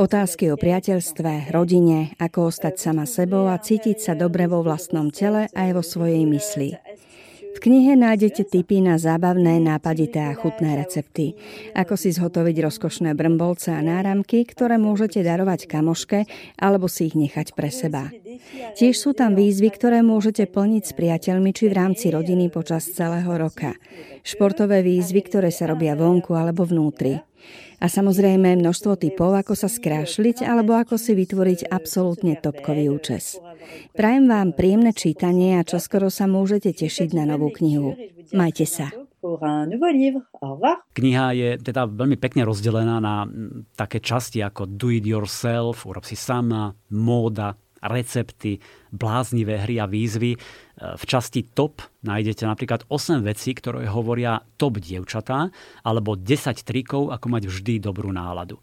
Otázky 0.00 0.48
o 0.48 0.56
priateľstve, 0.56 1.52
rodine, 1.52 2.16
ako 2.16 2.48
ostať 2.48 2.80
sama 2.80 3.04
sebou 3.04 3.44
a 3.52 3.60
cítiť 3.60 4.00
sa 4.00 4.12
dobre 4.16 4.48
vo 4.48 4.64
vlastnom 4.64 5.12
tele 5.12 5.52
aj 5.52 5.68
vo 5.76 5.84
svojej 5.84 6.24
mysli. 6.24 6.80
Knihe 7.62 7.94
nájdete 7.94 8.50
tipy 8.50 8.82
na 8.82 8.98
zábavné, 8.98 9.62
nápadité 9.62 10.18
a 10.18 10.34
chutné 10.34 10.74
recepty. 10.74 11.38
Ako 11.78 11.94
si 11.94 12.10
zhotoviť 12.10 12.58
rozkošné 12.58 13.14
brmbolce 13.14 13.70
a 13.70 13.78
náramky, 13.78 14.42
ktoré 14.42 14.82
môžete 14.82 15.22
darovať 15.22 15.70
kamoške 15.70 16.26
alebo 16.58 16.90
si 16.90 17.06
ich 17.06 17.14
nechať 17.14 17.54
pre 17.54 17.70
seba. 17.70 18.10
Tiež 18.74 18.98
sú 18.98 19.14
tam 19.14 19.38
výzvy, 19.38 19.70
ktoré 19.78 20.02
môžete 20.02 20.50
plniť 20.50 20.82
s 20.90 20.92
priateľmi 20.98 21.54
či 21.54 21.70
v 21.70 21.78
rámci 21.78 22.10
rodiny 22.10 22.50
počas 22.50 22.82
celého 22.90 23.30
roka. 23.30 23.78
Športové 24.26 24.82
výzvy, 24.82 25.22
ktoré 25.22 25.54
sa 25.54 25.70
robia 25.70 25.94
vonku 25.94 26.34
alebo 26.34 26.66
vnútri. 26.66 27.22
A 27.82 27.90
samozrejme 27.90 28.62
množstvo 28.62 28.94
typov, 28.94 29.34
ako 29.34 29.58
sa 29.58 29.66
skrášliť 29.66 30.46
alebo 30.46 30.78
ako 30.78 30.94
si 30.94 31.18
vytvoriť 31.18 31.66
absolútne 31.66 32.38
topkový 32.38 32.94
účes. 32.94 33.42
Prajem 33.90 34.30
vám 34.30 34.54
príjemné 34.54 34.94
čítanie 34.94 35.58
a 35.58 35.66
čoskoro 35.66 36.06
sa 36.06 36.30
môžete 36.30 36.70
tešiť 36.70 37.10
na 37.10 37.26
novú 37.26 37.50
knihu. 37.50 37.98
Majte 38.30 38.70
sa. 38.70 38.86
Kniha 40.94 41.26
je 41.34 41.48
teda 41.58 41.82
veľmi 41.86 42.18
pekne 42.18 42.42
rozdelená 42.46 43.02
na 43.02 43.26
také 43.74 43.98
časti 43.98 44.42
ako 44.42 44.66
do 44.66 44.90
it 44.90 45.06
yourself, 45.06 45.82
urob 45.82 46.06
si 46.06 46.14
sama, 46.18 46.74
móda, 46.90 47.58
recepty, 47.84 48.62
bláznivé 48.94 49.62
hry 49.66 49.82
a 49.82 49.86
výzvy. 49.90 50.38
V 50.82 51.04
časti 51.06 51.46
top 51.52 51.82
nájdete 52.02 52.46
napríklad 52.46 52.86
8 52.90 53.22
vecí, 53.22 53.54
ktoré 53.54 53.86
hovoria 53.86 54.42
top 54.58 54.82
dievčatá, 54.82 55.50
alebo 55.86 56.18
10 56.18 56.62
trikov, 56.66 57.14
ako 57.14 57.26
mať 57.28 57.42
vždy 57.46 57.74
dobrú 57.78 58.10
náladu. 58.10 58.58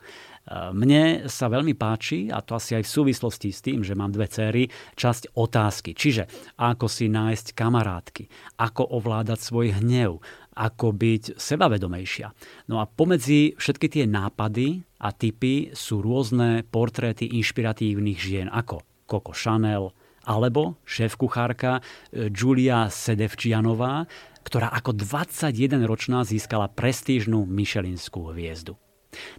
Mne 0.50 1.30
sa 1.30 1.46
veľmi 1.46 1.78
páči, 1.78 2.34
a 2.34 2.42
to 2.42 2.58
asi 2.58 2.74
aj 2.74 2.82
v 2.82 2.94
súvislosti 2.98 3.54
s 3.54 3.62
tým, 3.62 3.86
že 3.86 3.94
mám 3.94 4.10
dve 4.10 4.26
céry, 4.26 4.66
časť 4.98 5.38
otázky. 5.38 5.94
Čiže 5.94 6.26
ako 6.58 6.90
si 6.90 7.06
nájsť 7.06 7.54
kamarátky, 7.54 8.58
ako 8.58 8.98
ovládať 8.98 9.40
svoj 9.46 9.78
hnev, 9.78 10.18
ako 10.58 10.92
byť 10.92 11.38
sebavedomejšia. 11.38 12.34
No 12.66 12.82
a 12.82 12.90
pomedzi 12.90 13.54
všetky 13.62 13.88
tie 13.94 14.06
nápady 14.10 14.82
a 15.06 15.14
typy 15.14 15.70
sú 15.72 16.02
rôzne 16.02 16.66
portréty 16.66 17.30
inšpiratívnych 17.30 18.18
žien, 18.18 18.50
ako 18.50 18.82
Coco 19.10 19.34
Chanel, 19.34 19.90
alebo 20.30 20.78
šéf-kuchárka 20.86 21.82
e, 22.14 22.30
Julia 22.30 22.86
Sedevčianová, 22.94 24.06
ktorá 24.46 24.70
ako 24.70 24.94
21-ročná 24.94 26.22
získala 26.22 26.70
prestížnú 26.70 27.50
Michelinskú 27.50 28.30
hviezdu. 28.30 28.78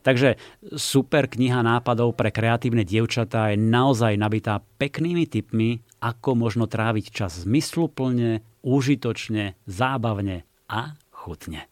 Takže 0.02 0.34
super 0.74 1.30
kniha 1.30 1.62
nápadov 1.62 2.18
pre 2.18 2.34
kreatívne 2.34 2.82
dievčatá 2.82 3.54
je 3.54 3.56
naozaj 3.62 4.18
nabitá 4.18 4.66
peknými 4.82 5.30
tipmi, 5.30 5.86
ako 6.02 6.34
možno 6.34 6.66
tráviť 6.66 7.06
čas 7.14 7.46
zmysluplne, 7.46 8.42
užitočne, 8.66 9.54
zábavne 9.70 10.42
a 10.66 10.98
chutne. 11.14 11.70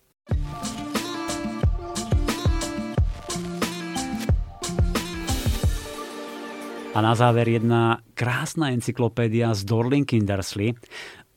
A 6.99 7.03
na 7.03 7.14
záver 7.14 7.46
jedna 7.46 8.03
krásna 8.18 8.74
encyklopédia 8.74 9.55
z 9.55 9.62
Dorling 9.62 10.03
Kindersley. 10.03 10.74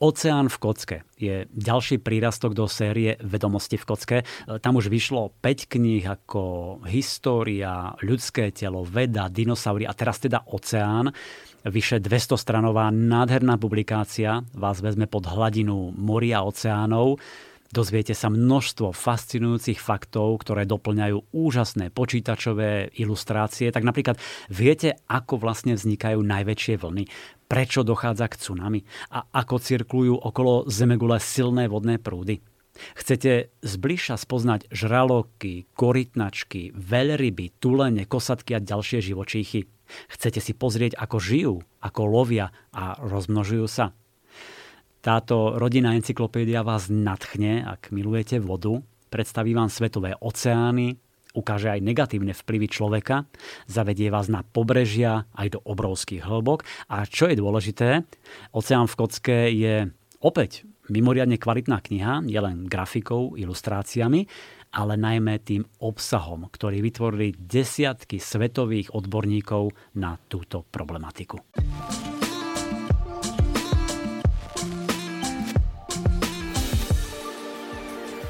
Oceán 0.01 0.49
v 0.49 0.57
kocke 0.57 0.97
je 1.21 1.45
ďalší 1.53 2.01
prírastok 2.01 2.57
do 2.57 2.65
série 2.65 3.13
Vedomosti 3.21 3.77
v 3.77 3.85
kocke. 3.85 4.17
Tam 4.57 4.73
už 4.73 4.89
vyšlo 4.89 5.37
5 5.37 5.69
kníh 5.69 6.01
ako 6.01 6.41
História, 6.89 7.93
ľudské 8.01 8.49
telo, 8.49 8.81
veda, 8.81 9.29
dinosaury 9.29 9.85
a 9.85 9.93
teraz 9.93 10.17
teda 10.17 10.49
Oceán. 10.49 11.13
Vyše 11.61 12.01
200 12.01 12.41
stranová 12.41 12.89
nádherná 12.89 13.61
publikácia 13.61 14.41
vás 14.57 14.81
vezme 14.81 15.05
pod 15.05 15.29
hladinu 15.29 15.93
moria 15.93 16.41
oceánov 16.41 17.21
Dozviete 17.71 18.11
sa 18.11 18.27
množstvo 18.27 18.91
fascinujúcich 18.91 19.79
faktov, 19.79 20.43
ktoré 20.43 20.67
doplňajú 20.67 21.31
úžasné 21.31 21.87
počítačové 21.95 22.91
ilustrácie. 22.99 23.71
Tak 23.71 23.87
napríklad 23.87 24.19
viete, 24.51 24.99
ako 25.07 25.39
vlastne 25.39 25.79
vznikajú 25.79 26.19
najväčšie 26.19 26.75
vlny, 26.75 27.03
prečo 27.47 27.87
dochádza 27.87 28.27
k 28.27 28.35
tsunami 28.43 28.83
a 29.15 29.23
ako 29.23 29.55
cirklujú 29.63 30.19
okolo 30.19 30.67
Zemegule 30.67 31.15
silné 31.23 31.71
vodné 31.71 31.95
prúdy. 31.95 32.43
Chcete 32.95 33.55
zbližša 33.63 34.19
spoznať 34.19 34.67
žraloky, 34.71 35.71
korytnačky, 35.71 36.75
veľryby, 36.75 37.55
tulene, 37.63 38.03
kosatky 38.03 38.51
a 38.55 38.63
ďalšie 38.63 38.99
živočíchy. 38.99 39.67
Chcete 40.11 40.39
si 40.43 40.51
pozrieť, 40.55 40.95
ako 40.99 41.17
žijú, 41.19 41.55
ako 41.83 42.01
lovia 42.03 42.51
a 42.71 42.99
rozmnožujú 42.99 43.67
sa. 43.67 43.91
Táto 45.01 45.57
rodinná 45.57 45.97
encyklopédia 45.97 46.61
vás 46.61 46.85
nadchne, 46.93 47.65
ak 47.65 47.89
milujete 47.89 48.37
vodu, 48.37 48.85
predstaví 49.09 49.57
vám 49.57 49.65
svetové 49.65 50.13
oceány, 50.13 50.93
ukáže 51.33 51.73
aj 51.73 51.81
negatívne 51.81 52.37
vplyvy 52.37 52.69
človeka, 52.69 53.25
zavedie 53.65 54.13
vás 54.13 54.29
na 54.29 54.45
pobrežia 54.45 55.25
aj 55.33 55.57
do 55.57 55.59
obrovských 55.65 56.21
hĺbok 56.21 56.69
a 56.93 57.09
čo 57.09 57.33
je 57.33 57.33
dôležité, 57.33 58.05
Oceán 58.53 58.85
v 58.85 58.97
kocke 59.01 59.37
je 59.49 59.89
opäť 60.21 60.69
mimoriadne 60.93 61.41
kvalitná 61.41 61.81
kniha, 61.81 62.21
nielen 62.21 62.69
grafikou, 62.69 63.33
ilustráciami, 63.33 64.29
ale 64.69 64.93
najmä 65.01 65.41
tým 65.41 65.65
obsahom, 65.81 66.45
ktorý 66.45 66.77
vytvorili 66.77 67.33
desiatky 67.41 68.21
svetových 68.21 68.93
odborníkov 68.93 69.73
na 69.97 70.21
túto 70.29 70.61
problematiku. 70.69 71.41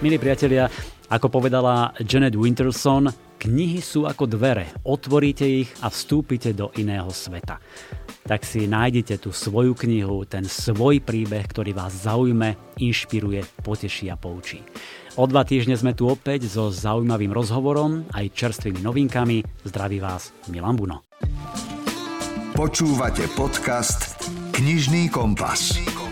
Milí 0.02 0.18
priatelia, 0.18 0.66
ako 1.14 1.30
povedala 1.30 1.94
Janet 2.02 2.34
Winterson, 2.34 3.06
knihy 3.38 3.86
sú 3.86 4.10
ako 4.10 4.26
dvere. 4.26 4.74
Otvoríte 4.82 5.46
ich 5.46 5.70
a 5.86 5.94
vstúpite 5.94 6.58
do 6.58 6.74
iného 6.74 7.06
sveta. 7.14 7.62
Tak 8.26 8.42
si 8.42 8.66
nájdete 8.66 9.22
tú 9.22 9.30
svoju 9.30 9.78
knihu, 9.78 10.26
ten 10.26 10.42
svoj 10.50 11.06
príbeh, 11.06 11.46
ktorý 11.46 11.78
vás 11.78 12.10
zaujme, 12.10 12.58
inšpiruje, 12.82 13.46
poteší 13.62 14.10
a 14.10 14.18
poučí. 14.18 14.66
O 15.22 15.30
dva 15.30 15.46
týždne 15.46 15.78
sme 15.78 15.94
tu 15.94 16.10
opäť 16.10 16.50
so 16.50 16.74
zaujímavým 16.74 17.30
rozhovorom 17.30 18.10
aj 18.10 18.34
čerstvými 18.34 18.82
novinkami. 18.82 19.46
Zdraví 19.70 20.02
vás 20.02 20.34
Milan 20.50 20.82
Buno. 20.82 21.06
Počúvate 22.58 23.30
podcast 23.38 24.18
Knižný 24.50 25.14
kompas. 25.14 25.78
Knižný 25.78 25.86
kompas. 25.94 26.11